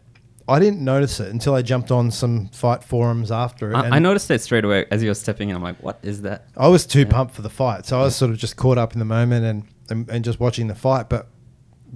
[0.48, 3.76] I didn't notice it until I jumped on some fight forums after it.
[3.76, 5.56] and I, I noticed it straight away as you were stepping in.
[5.56, 6.46] I'm like, what is that?
[6.56, 7.10] I was too Yeah.
[7.10, 9.44] pumped for the fight, so I was sort of just caught up in the moment
[9.44, 11.08] and, and and just watching the fight.
[11.10, 11.28] But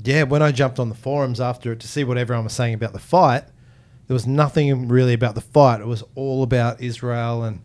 [0.05, 2.75] yeah, when I jumped on the forums after it to see what everyone was saying
[2.75, 3.45] about the fight,
[4.09, 5.81] there was nothing really about the fight.
[5.81, 7.61] It was all about Israel and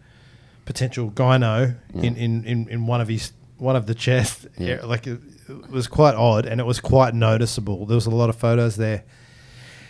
[0.65, 2.01] potential gyno Yeah.
[2.03, 4.47] in, in, in, in one of his one of the chest.
[4.57, 4.75] Yeah.
[4.77, 7.85] Yeah, Like it, it was quite odd and it was quite noticeable.
[7.85, 9.03] There was a lot of photos there.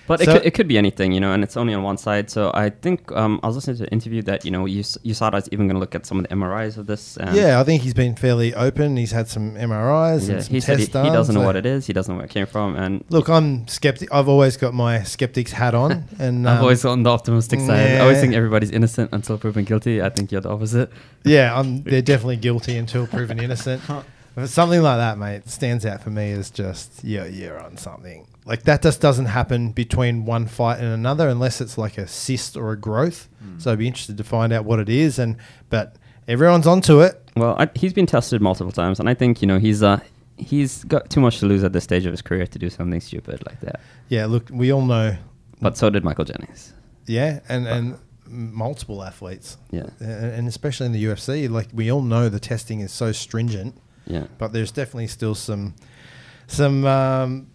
[0.08, 2.30] But it, could, it could be anything, you know, and it's only on one side.
[2.30, 5.38] So I think um, I was listening to an interview that you know US, USADA
[5.38, 7.18] is even going to look at some of the MRIs of this.
[7.18, 8.96] And yeah, I think he's been fairly open.
[8.96, 11.56] He's had some MRIs yeah, and some he said he, tests he doesn't know what
[11.56, 11.86] it is.
[11.86, 14.14] He doesn't know where it came from, and Look, I'm skeptic.
[14.14, 17.98] I've always got my skeptic's hat on, and I've um, always on the optimistic side.
[17.98, 20.02] I always think everybody's innocent until proven guilty.
[20.02, 20.90] I think you're the opposite.
[21.24, 23.82] yeah, I'm, they're definitely guilty until proven innocent.
[24.38, 27.76] If it's something like that, mate, stands out for me as just yeah, you're on
[27.76, 28.28] something.
[28.48, 32.56] Like that just doesn't happen between one fight and another unless it's like a cyst
[32.56, 33.28] or a growth.
[33.60, 35.20] So I'd be interested to find out what it is.
[35.20, 35.36] And
[35.70, 37.22] but everyone's onto it.
[37.36, 40.00] Well, I, he's been tested multiple times, and I think you know he's uh
[40.38, 43.02] he's got too much to lose at this stage of his career to do something
[43.02, 43.82] stupid like that.
[44.10, 45.18] Yeah, look, we all know.
[45.62, 46.74] But so did Michael Jennings.
[47.06, 49.58] Yeah, and and multiple athletes.
[49.72, 49.90] Yeah.
[50.00, 53.76] and and especially in the UFC, like we all know the testing is so stringent.
[54.06, 54.28] Yeah.
[54.38, 55.76] but there's definitely still some
[56.48, 57.48] some um,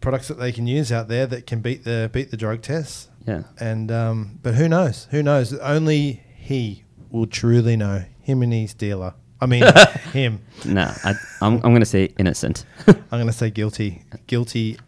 [0.00, 3.08] products that they can use out there that can beat the beat the drug tests.
[3.26, 3.42] Yeah.
[3.58, 5.08] And um, but who knows?
[5.10, 5.52] Who knows?
[5.54, 8.04] Only he will truly know.
[8.20, 9.14] Him and his dealer.
[9.40, 9.62] I mean,
[10.12, 10.40] him.
[10.64, 12.64] No, I, I'm I'm gonna say innocent.
[12.86, 14.02] I'm going to say guilty.
[14.26, 14.78] Guilty.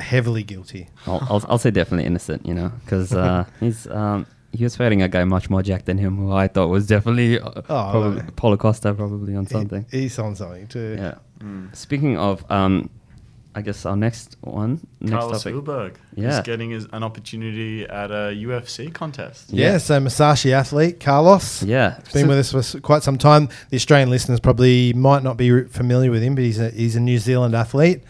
[0.00, 0.88] Heavily guilty.
[1.06, 2.44] I'll, I'll I'll say definitely innocent.
[2.46, 5.98] You know, because uh, he's um he was fighting a guy much more jacked than
[5.98, 8.36] him, who I thought was definitely uh, probably right.
[8.36, 9.86] Paulo Costa, probably on He- something.
[9.90, 10.96] he's on something too.
[10.98, 11.14] Yeah.
[11.74, 12.88] Speaking of, um,
[13.56, 15.54] I guess our next one, next Carlos topic.
[15.54, 16.38] Ulberg Yeah.
[16.38, 19.52] is getting his, an opportunity at a UFC contest.
[19.52, 19.78] Yeah, Yeah.
[19.78, 21.62] so Musashi athlete Carlos.
[21.62, 23.48] Yeah, Been So- with us for quite some time.
[23.70, 27.00] The Australian listeners probably might not be familiar with him, but he's a, he's a
[27.00, 28.02] New Zealand athlete.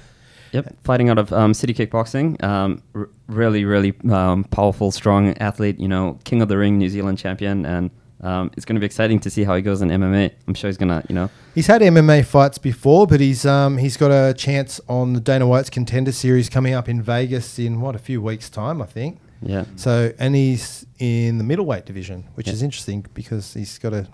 [0.53, 2.42] Yep, fighting out of um, City Kickboxing.
[2.42, 5.80] Um, r- really, really um, powerful, strong athlete.
[5.80, 7.90] You know, king of the ring, New Zealand champion, and
[8.21, 10.33] um, it's going to be exciting to see how he goes in MMA.
[10.49, 13.79] I'm sure he's going to, you know, He's had MMA fights before, but he's um,
[13.79, 17.81] he's got a chance on the Dana White's Contender Series coming up in Vegas in
[17.81, 19.21] what a few weeks' time, I think.
[19.43, 22.55] yeah, So, and he's in the middleweight division, which Yeah.
[22.55, 24.07] is interesting because he's got a,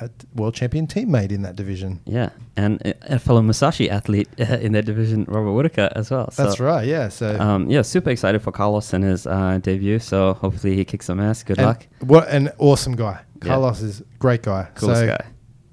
[0.00, 2.00] a world champion teammate in that division.
[2.04, 6.30] yeah, and a, fellow Musashi athlete in that division, Robert Whittaker, as well.
[6.30, 7.08] So, That's right, yeah.
[7.08, 9.98] So, Um, yeah, super excited for Carlos and his uh, debut.
[9.98, 11.42] So hopefully he kicks some ass.
[11.42, 11.86] Good and luck.
[12.00, 13.20] What an awesome guy!
[13.42, 13.48] Yeah.
[13.48, 14.68] Carlos is a great guy.
[14.74, 15.26] Coolest so, guy.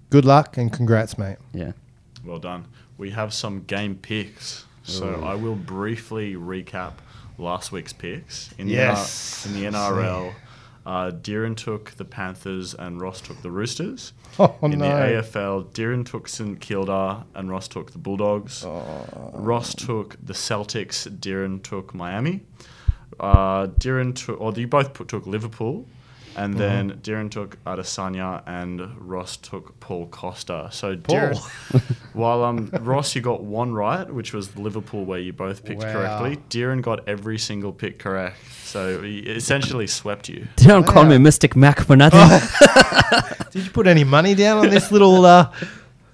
[0.09, 1.37] Good luck and congrats, mate.
[1.53, 1.71] Yeah.
[2.23, 2.67] Well done.
[2.97, 4.65] We have some game picks.
[4.83, 6.93] So I will briefly recap
[7.37, 8.53] last week's picks.
[8.57, 9.43] In Yes.
[9.43, 10.33] The, N- in the NRL,
[10.85, 14.13] uh, Deeren took the Panthers and Ross took the Roosters.
[14.39, 14.87] Oh, in no.
[14.87, 18.65] the AFL, Deeren took St Kilda and Ross took the Bulldogs.
[18.65, 19.29] Oh.
[19.35, 21.07] Ross took the Celtics.
[21.19, 22.41] Deeren took Miami.
[23.19, 25.87] Uh, Deeren took, or you both put, took Liverpool.
[26.35, 26.99] And then Mm-hmm.
[27.01, 30.69] Deeren took Adesanya and Ross took Paul Costa.
[30.71, 31.15] So Paul.
[31.15, 31.81] Deeren,
[32.13, 35.93] while um Ross, you got one right, which was Liverpool, where you both picked Wow.
[35.93, 36.37] correctly.
[36.49, 40.47] Deeren got every single pick correct, so he essentially swept you.
[40.55, 42.29] Don't call me Mystic Mac for nothing.
[43.51, 45.25] Did you put any money down on this little?
[45.25, 45.51] Uh,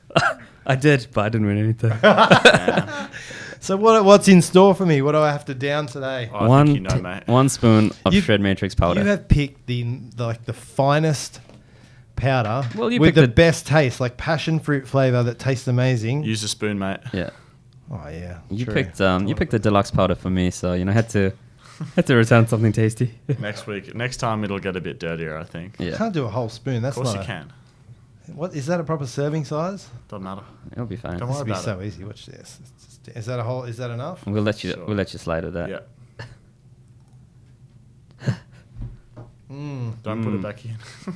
[0.65, 1.91] I did, but I didn't win anything.
[3.59, 4.03] so what?
[4.05, 5.01] What's in store for me?
[5.01, 6.29] What do I have to down today?
[6.33, 7.23] I one, think you know, t- mate.
[7.27, 9.01] one spoon of You- shred matrix powder.
[9.01, 9.83] You have picked the,
[10.15, 11.39] the like the finest
[12.15, 15.67] powder Well, you with picked the the- best taste, like passion fruit flavor that tastes
[15.67, 16.23] amazing.
[16.23, 16.99] Use a spoon, mate.
[17.13, 17.29] yeah.
[17.91, 18.73] oh yeah, You true.
[18.73, 21.31] picked um you picked the deluxe powder for me, so you know had to
[21.95, 23.13] had to return something tasty.
[23.39, 25.37] Next week, next time it'll get a bit dirtier.
[25.37, 25.79] I think.
[25.79, 26.81] You yeah, can't do a whole spoon.
[26.81, 27.21] That's Of course not.
[27.27, 27.53] you a- can.
[28.35, 28.79] What is that?
[28.79, 29.87] A proper serving size?
[30.07, 30.43] Doesn't matter.
[30.73, 31.17] it'll be fine.
[31.17, 31.87] Don't This worry would be about so it.
[31.87, 32.03] easy.
[32.03, 32.59] Watch this.
[32.99, 33.63] It's just- Is that a whole?
[33.63, 34.25] Is that enough?
[34.25, 34.85] We'll let you Sure.
[34.85, 35.69] we'll let you slide with that.
[35.69, 35.79] Yeah.
[39.51, 39.93] Mm.
[40.03, 40.43] Don't put it Mm.
[40.43, 40.77] back in.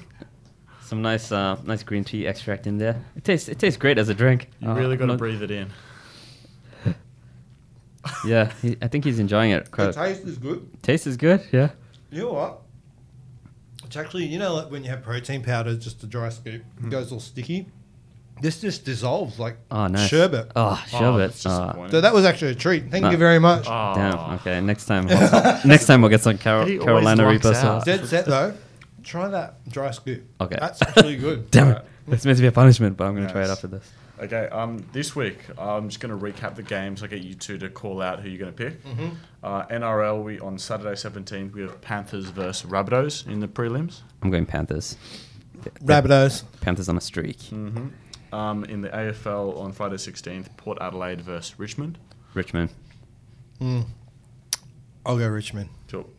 [0.82, 2.96] Some nice uh nice green tea extract in there.
[3.16, 4.50] It tastes it tastes great as a drink.
[4.60, 5.70] you Uh, really got to not- breathe it in.
[8.26, 9.66] Yeah, he, I think he's enjoying it.
[9.66, 10.68] The Quite- taste is good.
[10.82, 11.42] Taste is good.
[11.52, 11.70] Yeah.
[12.12, 12.62] You know what?
[13.86, 16.90] It's actually you know like when you have protein powder, just a dry scoop, it
[16.90, 17.68] goes all sticky.
[18.44, 20.10] This just dissolves like Oh, nice.
[20.10, 20.52] sherbet.
[20.56, 21.32] Oh, sherbet.
[21.46, 21.88] Oh.
[21.90, 22.92] So that was actually a treat.
[22.92, 23.10] Thank No.
[23.12, 23.66] you very much.
[23.68, 23.94] Oh.
[23.96, 24.20] damn.
[24.40, 25.06] Okay, next time.
[25.66, 27.56] next time we'll get some Carol, Carolina Reaper out.
[27.56, 27.86] sauce.
[27.86, 28.54] Dead set though.
[29.02, 30.24] Try that dry scoop.
[30.42, 30.58] Okay.
[30.60, 31.50] That's actually good.
[31.52, 31.86] Damn it.
[32.10, 33.90] It's meant to be a punishment, but I'm gonna try it after this.
[34.20, 37.02] Okay, um, this week I'm just going to recap the games.
[37.02, 38.84] I get you two to call out who you're going to pick.
[38.86, 39.10] Mm-hmm.
[39.44, 44.02] Uh, NRL, we on Saturday 17th we have Panthers versus Rabbitohs in the prelims.
[44.22, 44.96] I'm going Panthers.
[45.84, 46.44] Rabbitohs.
[46.62, 47.38] Panthers on a streak.
[47.40, 47.88] Mm-hmm.
[48.34, 52.00] Um, in the AFL on Friday 16th, Port Adelaide versus Richmond.
[52.34, 52.72] Richmond.
[53.62, 53.86] Mm.
[55.06, 55.70] I'll go Richmond.
[55.88, 56.10] Cool.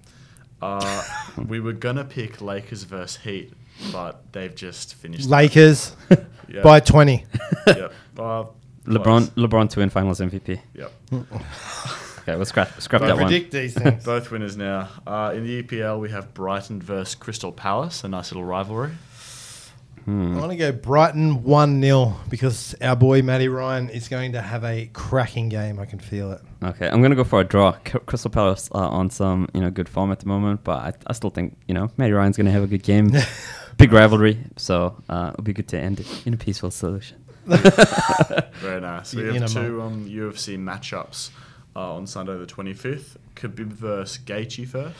[0.62, 1.02] Uh,
[1.48, 3.52] we were gonna pick Lakers versus Heat,
[3.90, 5.28] but they've just finished.
[5.28, 5.96] Lakers
[6.48, 6.62] Yeah.
[6.62, 7.24] by 20.
[7.66, 7.92] Yep.
[8.18, 8.44] Uh,
[8.86, 9.30] LeBron.
[9.30, 10.60] LeBron to win Finals MVP.
[10.74, 10.92] Yep.
[11.12, 13.26] Okay, we'll scrap scrap Don't that one.
[13.26, 14.04] Predict these things.
[14.04, 14.88] Both winners now.
[15.06, 18.92] Uh, in the EPL, we have Brighton versus Crystal Palace, a nice little rivalry.
[20.06, 24.42] I want to go Brighton 1 0 because our boy Matty Ryan is going to
[24.42, 25.78] have a cracking game.
[25.78, 26.40] I can feel it.
[26.62, 27.74] Okay, I'm gonna go for a draw.
[27.86, 30.92] C- Crystal Palace are on some you know good form at the moment, but I,
[31.06, 33.10] I still think you know Matty Ryan's gonna have a good game.
[33.76, 37.16] Big rivalry, so uh, it'll be good to end it in a peaceful solution.
[37.46, 39.14] Very nice.
[39.14, 41.30] We You- you have two um, UFC matchups
[41.74, 43.16] uh, on Sunday the 25th.
[43.36, 44.96] Khabib versus Gaethje first.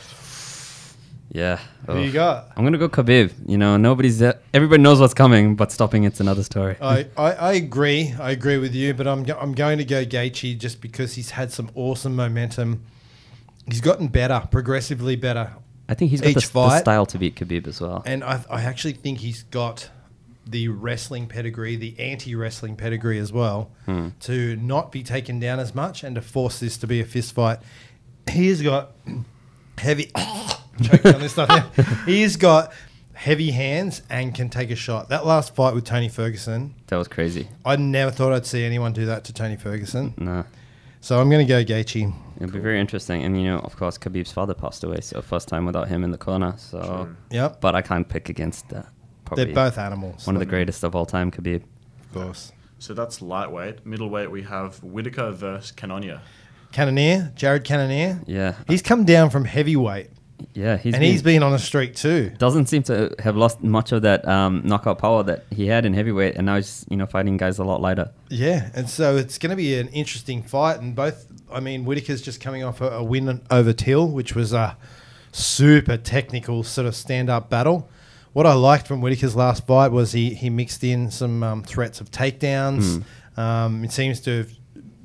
[1.35, 1.59] Yeah.
[1.87, 2.53] Who you got?
[2.55, 3.33] I'm gonna go Khabib.
[3.45, 6.77] You know, nobody's uh, everybody knows what's coming, but stopping it's another story.
[6.79, 8.13] I, I, I agree.
[8.17, 11.51] I agree with you, but I'm, I'm going to go Gaethje just because he's had
[11.51, 12.83] some awesome momentum.
[13.69, 15.51] He's gotten better, progressively better.
[15.89, 18.01] I think he's got the, the style to beat Khabib as well.
[18.05, 19.89] And I, I actually think he's got
[20.47, 24.09] the wrestling pedigree, the anti wrestling pedigree as well, Hmm.
[24.21, 27.33] to not be taken down as much and to force this to be a fist
[27.33, 27.59] fight.
[28.31, 28.91] He's got
[29.77, 30.11] heavy.
[30.81, 31.83] Choking on this stuff now.
[32.05, 32.71] He's got
[33.13, 35.09] heavy hands and can take a shot.
[35.09, 37.47] That last fight with Tony Ferguson, That was crazy.
[37.63, 40.13] I never thought I'd see anyone do that to Tony Ferguson.
[40.17, 40.43] No.
[41.01, 42.13] So I'm going to go Gaethje.
[42.37, 43.23] It'll be very interesting.
[43.23, 46.11] And, you know, of course, Khabib's father passed away, so first time without him in
[46.11, 46.55] the corner.
[46.57, 47.15] So, True.
[47.31, 47.61] Yep.
[47.61, 48.87] but I can't pick against that.
[49.23, 50.25] probably They're both animals.
[50.27, 51.61] one of the greatest of all time, Khabib.
[52.01, 52.51] Of course.
[52.79, 53.85] So that's lightweight.
[53.85, 56.21] Middleweight, we have Whittaker versus Canonia.
[56.73, 58.19] Cannonier, Jared Cannonier.
[58.25, 60.09] Yeah, He's come down from heavyweight.
[60.53, 62.31] Yeah, he's and been, he's been on a streak too.
[62.37, 65.93] doesn't seem to have lost much of that um, knockout power that he had in
[65.93, 68.11] heavyweight, and now he's you know fighting guys a lot lighter.
[68.29, 70.79] Yeah, and so it's going to be an interesting fight.
[70.79, 74.53] And both, I mean, Whittaker's just coming off a, a win over Till, which was
[74.53, 74.77] a
[75.31, 77.89] super technical sort of stand-up battle.
[78.33, 82.01] What I liked from Whittaker's last fight was he he mixed in some um, threats
[82.01, 83.03] of takedowns.
[83.37, 84.51] Um, it seems to have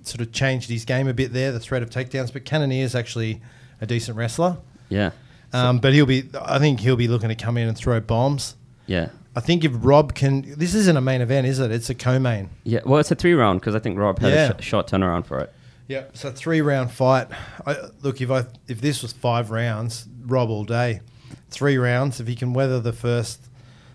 [0.03, 2.33] sort of changed his game a bit there, the threat of takedowns.
[2.33, 3.41] But Cannonier is actually
[3.81, 4.59] a decent wrestler.
[4.91, 5.11] Yeah,
[5.55, 8.57] Um, but he'll be, I think he'll be looking to come in and throw bombs.
[8.87, 11.71] yeah, I think if Rob can, this isn't a main event, is it?
[11.71, 12.51] It's a co-main.
[12.65, 12.81] yeah.
[12.85, 14.53] Well, it's a three round because I think Rob had Yeah.
[14.59, 15.53] a sh- short turnaround for it.
[15.89, 17.29] Yeah, so three round fight.
[17.67, 21.01] I, look, if I if this was five rounds, Rob all day.
[21.51, 23.49] Three rounds, if he can weather the first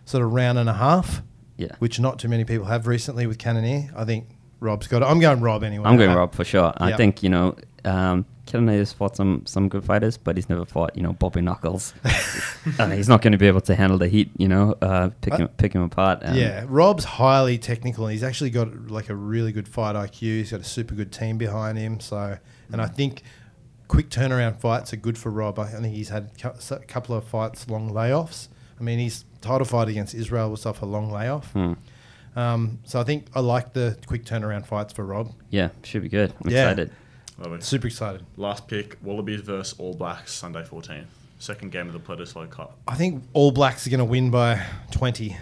[0.06, 1.22] sort of round and a half,
[1.58, 4.28] Yeah, which not too many people have recently with Cannonier, I think
[4.60, 5.06] Rob's got it.
[5.06, 5.86] I'm going Rob anyway.
[5.86, 6.74] I'm going I- Rob for sure.
[6.78, 6.98] I Yeah.
[6.98, 7.56] think you know.
[7.86, 11.94] Um, has fought some some good fighters, but he's never fought you know Bobby Knuckles.
[12.80, 15.34] uh, he's not going to be able to handle the heat, you know, uh, pick
[15.34, 16.20] I- him pick him apart.
[16.24, 18.06] Um, Yeah, Rob's highly technical.
[18.06, 20.20] and He's actually got like a really good fight IQ.
[20.20, 22.00] He's got a super good team behind him.
[22.00, 22.38] So,
[22.72, 23.24] and I think
[23.88, 25.60] quick turnaround fights are good for Rob.
[25.60, 28.48] I think he's had a couple of fights, long layoffs.
[28.80, 31.52] I mean, his title fight against Israel was off a long layoff.
[31.54, 31.74] Hmm.
[32.36, 35.32] Um, so I think I like the quick turnaround fights for Rob.
[35.50, 36.34] yeah, should be good.
[36.44, 36.64] I'm Yeah.
[36.70, 36.92] excited.
[37.38, 37.62] Lovely.
[37.62, 38.26] Super excited.
[38.38, 41.06] Last pick, Wallabies versus All Blacks, Sunday 14th.
[41.38, 42.78] Second game of the Bledisloe Cup.
[42.88, 45.36] I think All Blacks are going to win by 20.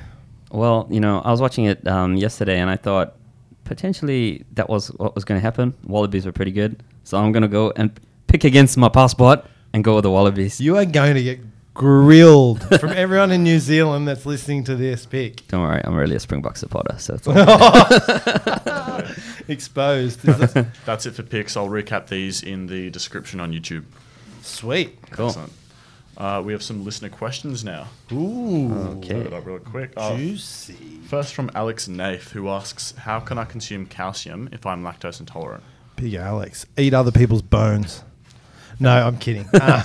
[0.51, 3.15] Well, you know, I was watching it um, yesterday, and I thought
[3.63, 5.73] potentially that was what was going to happen.
[5.85, 7.91] Wallabies were pretty good, so I'm going to go and
[8.27, 10.59] pick against my passport and go with the Wallabies.
[10.59, 11.39] You are going to get
[11.73, 15.47] grilled from everyone in New Zealand that's listening to this pick.
[15.47, 17.33] Don't worry, I'm really a Springbok supporter, so it's all
[19.47, 20.27] Exposed.
[20.27, 20.53] Is
[20.85, 21.57] That's it for picks.
[21.57, 23.83] I'll recap these in the description on YouTube.
[24.41, 24.97] Sweet.
[25.11, 25.27] cool.
[25.27, 25.53] Excellent.
[26.15, 27.87] Uh, we have some listener questions now.
[28.11, 28.71] Ooh.
[28.97, 29.15] Okay.
[29.15, 29.93] Load it up real quick.
[29.97, 30.73] Uh, Juicy.
[31.07, 35.63] first from Alex Nath, who asks, "How can I consume calcium if I'm lactose intolerant?"
[35.95, 36.67] Big Alex.
[36.77, 38.03] Eat other people's bones.
[38.79, 39.47] No, I'm kidding.
[39.53, 39.81] Uh,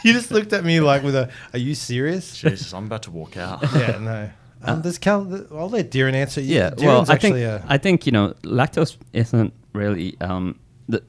[0.04, 2.36] you just looked at me like with a, are you serious?
[2.36, 3.62] Jesus, I'm about to walk out.
[3.74, 4.30] yeah, no.
[4.62, 5.20] Um, there's Cal,
[5.52, 6.40] I'll let Darren answer.
[6.40, 10.58] Yeah, Darren's well, I think actually a, I think you know lactose isn't really um,
[10.88, 11.02] the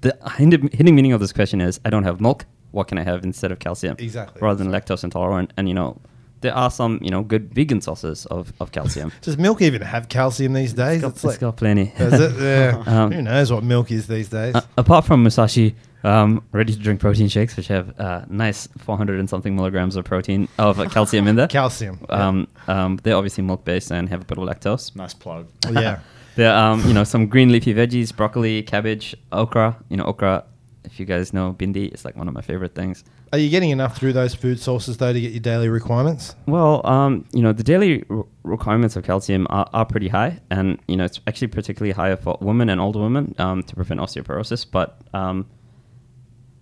[0.00, 2.46] the hidden hidden meaning of this question is I don't have milk.
[2.70, 3.96] What can I have instead of calcium?
[3.98, 4.40] Exactly.
[4.40, 6.00] Rather than lactose intolerant, and you know
[6.40, 9.12] there are some you know good vegan sources of, of calcium.
[9.22, 10.96] does milk even have calcium these days?
[10.96, 11.92] It's got, It's like, got plenty.
[11.98, 12.40] does it?
[12.40, 12.82] Yeah.
[12.86, 14.54] Um, Who knows what milk is these days?
[14.54, 15.74] Uh, apart from Musashi
[16.04, 20.04] um, ready to drink protein shakes, which have uh, nice 400 and something milligrams of
[20.04, 21.48] protein of uh, calcium in there.
[21.48, 22.04] calcium.
[22.10, 24.94] Um, um, they're obviously milk based and have a bit of lactose.
[24.94, 25.48] nice plug.
[25.70, 25.80] yeah.
[25.80, 25.98] yeah.
[26.36, 29.76] There are um, you know some green leafy veggies, broccoli, cabbage, okra.
[29.88, 30.44] You know okra.
[30.84, 33.04] If you guys know bindi, it's like one of my favorite things.
[33.32, 36.34] Are you getting enough through those food sources though to get your daily requirements?
[36.46, 40.78] Well, um, you know the daily re- requirements of calcium are, are pretty high, and
[40.88, 44.66] you know it's actually particularly higher for women and older women um, to prevent osteoporosis.
[44.70, 45.46] But um,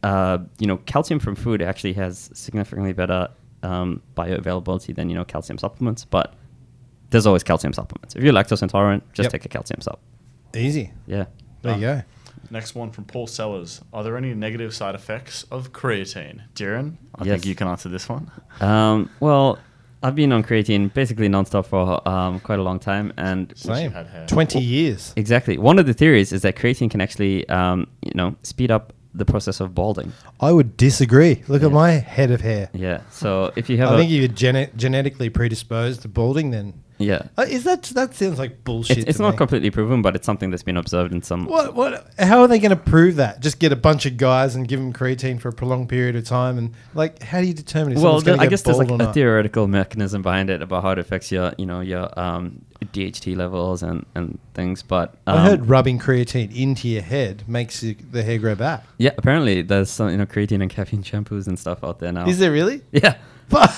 [0.02, 3.28] uh, you know, calcium from food actually has significantly better
[3.62, 6.04] um, bioavailability than you know calcium supplements.
[6.04, 6.34] But
[7.10, 8.14] there's always calcium supplements.
[8.16, 9.32] If you're lactose intolerant, just Yep.
[9.32, 10.00] take a calcium sup.
[10.54, 10.90] Easy.
[11.06, 11.26] Yeah.
[11.62, 12.02] There you go.
[12.50, 13.80] Next one from Paul Sellers.
[13.92, 16.42] Are there any negative side effects of creatine?
[16.54, 17.34] Darren, I Yes.
[17.34, 18.30] think you can answer this one.
[18.60, 19.58] Um, well,
[20.02, 23.92] I've been on creatine basically nonstop for um, quite a long time, and Same.
[23.92, 24.26] had hair.
[24.26, 25.12] 20 years.
[25.16, 28.92] exactly one of the theories is that creatine can actually, um, you know, speed up
[29.14, 30.12] the process of balding.
[30.40, 31.42] I would disagree.
[31.48, 32.70] Look at my head of hair.
[32.72, 33.02] Yeah.
[33.10, 36.74] So if you have, I think you're gene- genetically predisposed to balding then.
[37.02, 38.98] Yeah, Uh, is that that sounds like bullshit?
[38.98, 39.36] it's, it's not me.
[39.36, 41.44] completely proven, but it's something that's been observed in some.
[41.46, 42.06] What what?
[42.18, 43.40] How are they going to prove that?
[43.40, 46.24] Just get a bunch of guys and give them creatine for a prolonged period of
[46.24, 48.62] time, and like, how do you determine if Well, someone's going there- to I guess
[48.62, 49.14] there's like a not?
[49.14, 53.82] theoretical mechanism behind it about how it affects your, you know, your um, DHT levels
[53.82, 54.82] and, and things.
[54.82, 58.84] But um, I heard rubbing creatine into your head makes you, the hair grow back.
[58.98, 62.26] yeah, apparently there's some, you know, creatine and caffeine shampoos and stuff out there now.
[62.26, 62.82] Is there really?
[62.92, 63.16] Yeah.
[63.52, 63.70] But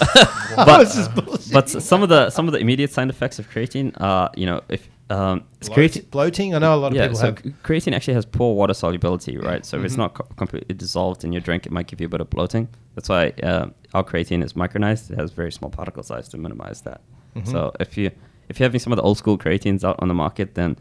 [0.56, 1.52] But- bullshit.
[1.52, 4.60] but some of the some of the immediate side effects of creatine are you know
[4.68, 6.54] if um, it's creatine bloating.
[6.54, 7.36] I know a lot of yeah people so have.
[7.62, 9.86] creatine actually has poor water solubility right so if Mm-hmm.
[9.86, 12.30] it's not co- completely dissolved in your drink it might give you a bit of
[12.30, 16.38] bloating that's why uh, our creatine is micronized it has very small particle size to
[16.38, 17.00] minimize that
[17.36, 17.50] Mm-hmm.
[17.50, 18.12] so if you
[18.48, 20.76] if you're having some of the old school creatines out on the market then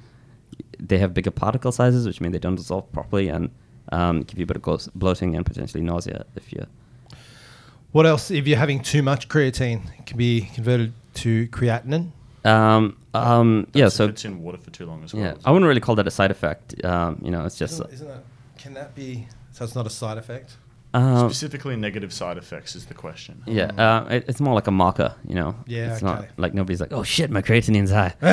[0.79, 3.49] they have bigger particle sizes which mean they don't dissolve properly and
[3.91, 6.63] um, give you a bit of glo- bloating and potentially nausea if you
[7.93, 8.29] What else?
[8.31, 12.11] If you're having too much creatine, it can be converted to creatinine.
[12.43, 15.23] um, um, yeah so if it's in water for too long as well.
[15.23, 16.83] Yeah, I wouldn't really call that a side effect.
[16.83, 18.23] Um, you know, it's just Isn't, isn't that?
[18.57, 19.27] Can that be?
[19.51, 20.57] So it's not a side effect.
[20.95, 23.43] uh, Specifically, negative side effects is the question.
[23.45, 23.65] yeah.
[23.77, 25.13] Uh, it, it's more like a marker.
[25.27, 26.05] You know, Yeah, It's okay.
[26.11, 28.15] not like nobody's like, oh shit, my creatinine's high.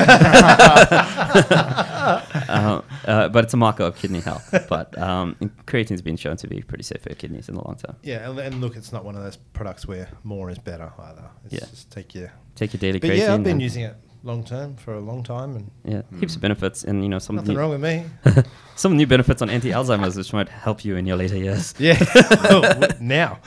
[2.49, 4.53] uh, uh, but it's a marker of kidney health.
[4.69, 7.95] But um, creatine's been shown to be pretty safe for kidneys in the long term.
[8.03, 11.25] Yeah, and, and look, it's not one of those products where more is better either.
[11.45, 11.59] It's Yeah.
[11.69, 12.31] just take your.
[12.55, 13.17] Take your daily But creatine.
[13.17, 16.41] yeah, I've been using it long term for a long time, and Yeah, heaps of
[16.41, 18.05] benefits, and you know some nothing new, wrong with me.
[18.75, 21.73] some new benefits on anti-Alzheimer's, which might help you in your later years.
[21.79, 21.97] Yeah.
[22.99, 23.39] now,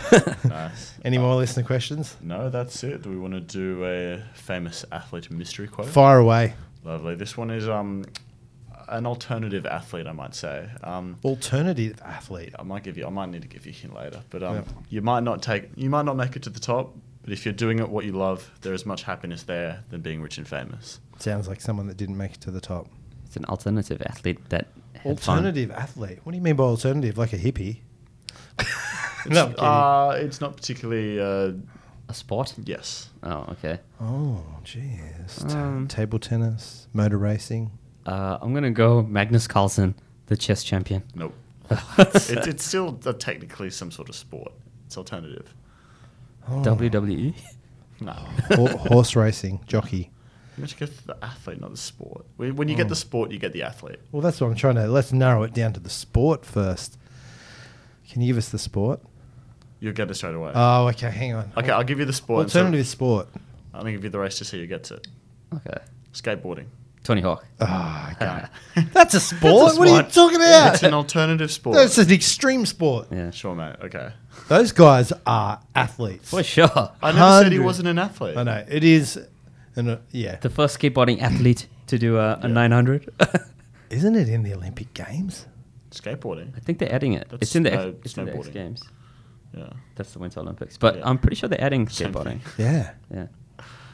[0.44, 0.94] Nice.
[1.04, 2.16] any more listener questions?
[2.20, 3.02] No, that's it.
[3.02, 5.88] Do we want to do a famous athlete mystery quote?
[5.88, 6.54] Fire away.
[6.82, 7.14] Lovely.
[7.14, 8.04] This one is um,
[8.88, 10.68] an alternative athlete, I might say.
[10.82, 12.54] Um, Alternative athlete.
[12.58, 13.06] I might give you.
[13.06, 14.62] I might need to give you a hint later, but um, Yeah.
[14.90, 15.70] you might not take.
[15.76, 18.12] You might not make it to the top, but if you're doing it what you
[18.12, 21.00] love, there is much happiness there than being rich and famous.
[21.18, 22.88] Sounds like someone that didn't make it to the top.
[23.26, 25.38] It's an alternative athlete that had fun.
[25.38, 26.18] Alternative athlete.
[26.24, 27.16] What do you mean by alternative?
[27.18, 27.78] Like a hippie?
[29.28, 29.58] no, I'm.
[29.58, 31.20] Uh, it's not particularly.
[31.20, 31.52] Uh,
[32.08, 32.54] A sport?
[32.64, 33.08] yes.
[33.22, 33.78] Oh, okay.
[34.00, 35.48] oh, jeez.
[35.48, 37.70] Ta- Um, Table tennis, motor racing.
[38.06, 39.94] Uh, I'm gonna go Magnus Carlsen,
[40.26, 41.02] the chess champion.
[41.14, 41.34] Nope.
[41.98, 44.52] it's, it's still uh, technically some sort of sport.
[44.86, 45.54] It's alternative.
[46.48, 46.62] Oh.
[46.62, 47.34] WWE.
[48.00, 48.12] No.
[48.12, 50.10] Ho- horse racing, jockey.
[50.56, 52.26] You have to go for the athlete, not the sport.
[52.36, 53.98] When when you get the sport, you get the athlete.
[54.12, 54.86] Well, that's what I'm trying to.
[54.86, 56.98] Let's narrow it down to the sport first.
[58.10, 59.00] Can you give us the sport?
[59.80, 60.52] You'll get it straight away.
[60.54, 61.10] Oh, okay.
[61.10, 61.52] Hang on.
[61.56, 62.42] okay, I'll give you the sport.
[62.42, 63.28] and so- Alternative sport.
[63.72, 65.06] I'm gonna give you the race to see who gets it.
[65.52, 65.78] Okay.
[66.12, 66.66] Skateboarding.
[67.04, 67.46] Tony Hawk.
[67.60, 68.44] Oh, okay.
[68.92, 69.42] That's a sport.
[69.66, 70.12] That's a what are you sport.
[70.12, 70.74] talking about?
[70.74, 71.76] it's an alternative sport.
[71.76, 73.08] That's an extreme sport.
[73.12, 73.30] Yeah.
[73.30, 73.76] Sure, mate.
[73.84, 74.10] Okay.
[74.48, 76.30] Those guys are athletes.
[76.30, 76.66] For sure.
[77.02, 77.64] I never said he Hundred.
[77.64, 78.36] wasn't an athlete.
[78.36, 79.18] I know it is,
[79.76, 83.08] and uh, yeah, The first skateboarding athlete to do a, a 900.
[83.90, 85.46] isn't it in the Olympic Games?
[85.90, 86.56] Skateboarding.
[86.56, 87.28] I think they're adding it.
[87.30, 88.52] That's it's in the snow- it's in the X snowboarding.
[88.52, 88.82] Games.
[89.56, 89.68] Yeah.
[89.94, 90.76] That's the Winter Olympics.
[90.78, 91.02] But Yeah.
[91.08, 92.40] I'm pretty sure they're adding Same skateboarding.
[92.40, 92.64] thing.
[92.66, 93.26] Yeah, Yeah.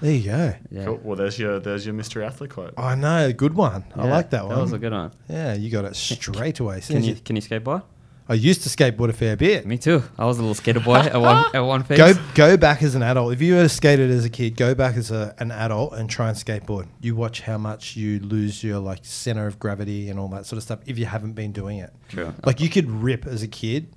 [0.00, 0.54] There you go.
[0.70, 0.84] Yeah.
[0.86, 1.00] Cool.
[1.02, 2.74] Well, there's your there's your mystery athlete quote.
[2.76, 3.84] I know, good one.
[3.94, 4.54] I Yeah, like that one.
[4.54, 5.12] That was a good one.
[5.28, 6.80] Yeah, you got it straight away.
[6.80, 7.82] Can you you- can you skateboard?
[8.28, 9.66] I used to skateboard a fair bit.
[9.66, 10.04] Me too.
[10.16, 11.98] I was a little skater boy at one at one phase.
[11.98, 13.32] Go go back as an adult.
[13.32, 16.28] If you ever skated as a kid, go back as a, an adult and try
[16.28, 16.86] and skateboard.
[17.00, 20.58] You watch how much you lose your like center of gravity and all that sort
[20.58, 21.92] of stuff if you haven't been doing it.
[22.08, 22.32] True.
[22.46, 23.88] Like you could rip as a kid,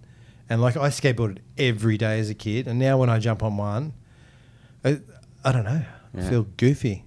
[0.50, 3.56] and like I skateboarded every day as a kid, and now when I jump on
[3.58, 3.94] one,
[4.84, 5.00] I,
[5.46, 5.82] I don't know,
[6.18, 7.04] I feel goofy,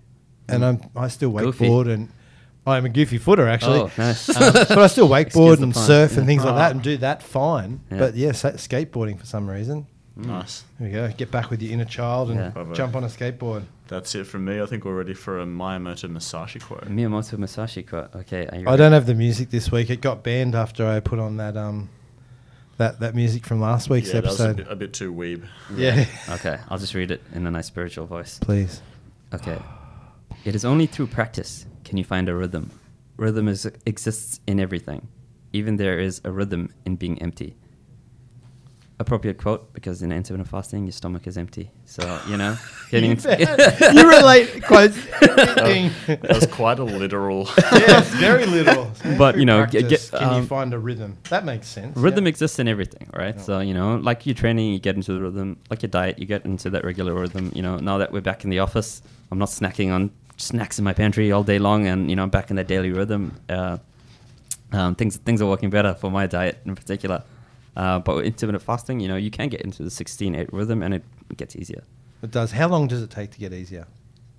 [0.49, 1.67] and I'm I still Goofy.
[1.67, 2.09] wakeboard and.
[2.69, 3.79] I'm a goofy footer, actually.
[3.79, 4.29] Oh, nice.
[4.29, 5.85] Um, but I still wakeboard and pun.
[5.85, 6.27] surf and Yeah.
[6.27, 6.59] things like Ah.
[6.59, 7.79] that and do that fine.
[7.93, 7.99] Yeah.
[7.99, 9.87] But yeah, skateboarding for some reason.
[10.17, 10.65] Nice.
[10.81, 11.09] There we go.
[11.17, 12.65] Get back with your inner child and Yeah.
[12.75, 13.63] Jump on a skateboard.
[13.87, 14.61] That's it from me.
[14.61, 16.89] I think we're ready for a Miyamoto Musashi quote.
[16.89, 18.13] Miyamoto Musashi quote.
[18.17, 18.49] Okay.
[18.49, 19.89] Are you I don't have the music this week.
[19.89, 21.89] It got banned after I put on that um
[22.79, 24.57] that that music from last week's yeah, that was a episode.
[24.57, 25.47] bit, a bit too weeb.
[25.75, 26.07] yeah.
[26.31, 26.59] Okay.
[26.69, 28.39] I'll just read it in a nice spiritual voice.
[28.39, 28.83] Please.
[29.33, 29.59] Okay.
[30.45, 32.71] It is only through practice can you find a rhythm.
[33.17, 35.09] Rhythm is, exists in everything.
[35.53, 37.57] Even there is a rhythm in being empty.
[38.99, 41.71] Appropriate quote because in intermittent fasting, your stomach is empty.
[41.85, 42.57] So you know,
[42.91, 43.29] getting into
[43.95, 44.93] you relate quite
[45.23, 45.91] everything.
[46.07, 47.49] That was quite a literal.
[47.73, 50.79] yes, very literal But, you know, Through get- practice, get, can you um, find a
[50.79, 51.19] rhythm?
[51.31, 51.97] That makes sense.
[51.97, 52.31] rhythm yeah.
[52.31, 53.41] exists in everything, right?
[53.41, 55.59] So you know, like your training, you get into the rhythm.
[55.71, 57.53] Like your diet, you get into that regular rhythm.
[57.55, 60.85] You know, now that we're back in the office, I'm not snacking on snacks in
[60.85, 63.39] my pantry all day long, and you know, I'm back in that daily rhythm.
[63.49, 63.79] Uh,
[64.73, 67.23] um, things things are working better for my diet in particular.
[67.77, 70.95] Uh, but with intermittent fasting, you know, you can get into the 16-8 rhythm, and
[70.95, 71.05] it
[71.37, 71.83] gets easier.
[72.23, 72.53] It does.
[72.53, 73.87] How long does it take to get easier?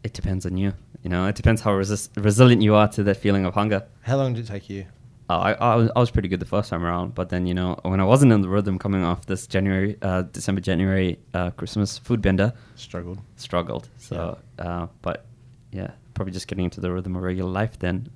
[0.04, 0.74] It depends on you.
[1.04, 3.86] You know, it depends how resist- resilient you are to that feeling of hunger.
[4.02, 4.86] How long did it take you?
[5.30, 7.54] Uh, I, I, was, I was pretty good the first time around, but then you
[7.54, 11.50] know when I wasn't in the rhythm coming off this January, uh, December, January uh,
[11.52, 13.20] Christmas food bender, Struggled.
[13.36, 13.90] struggled.
[13.98, 15.26] So, uh, but
[15.74, 17.78] yeah, probably just getting into the rhythm of regular life.
[17.78, 18.10] Then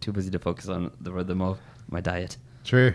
[0.00, 1.58] too busy to focus on the rhythm of
[1.88, 2.36] my diet.
[2.64, 2.94] True.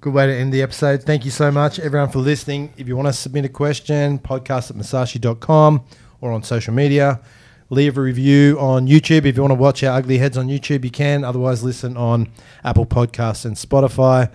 [0.00, 1.02] Good way to end the episode.
[1.02, 2.72] Thank you so much, everyone, for listening.
[2.78, 5.84] If you want to submit a question, podcast at musashi.com
[6.22, 7.20] or on social media.
[7.68, 9.26] Leave a review on YouTube.
[9.26, 11.22] If you want to watch our ugly heads on YouTube, you can.
[11.22, 12.30] Otherwise, listen on
[12.64, 14.32] Apple Podcasts and Spotify.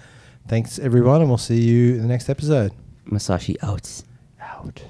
[0.47, 2.71] Thanks, everyone, and we'll see you in the next episode.
[3.05, 4.03] Musashi out.
[4.39, 4.83] Out.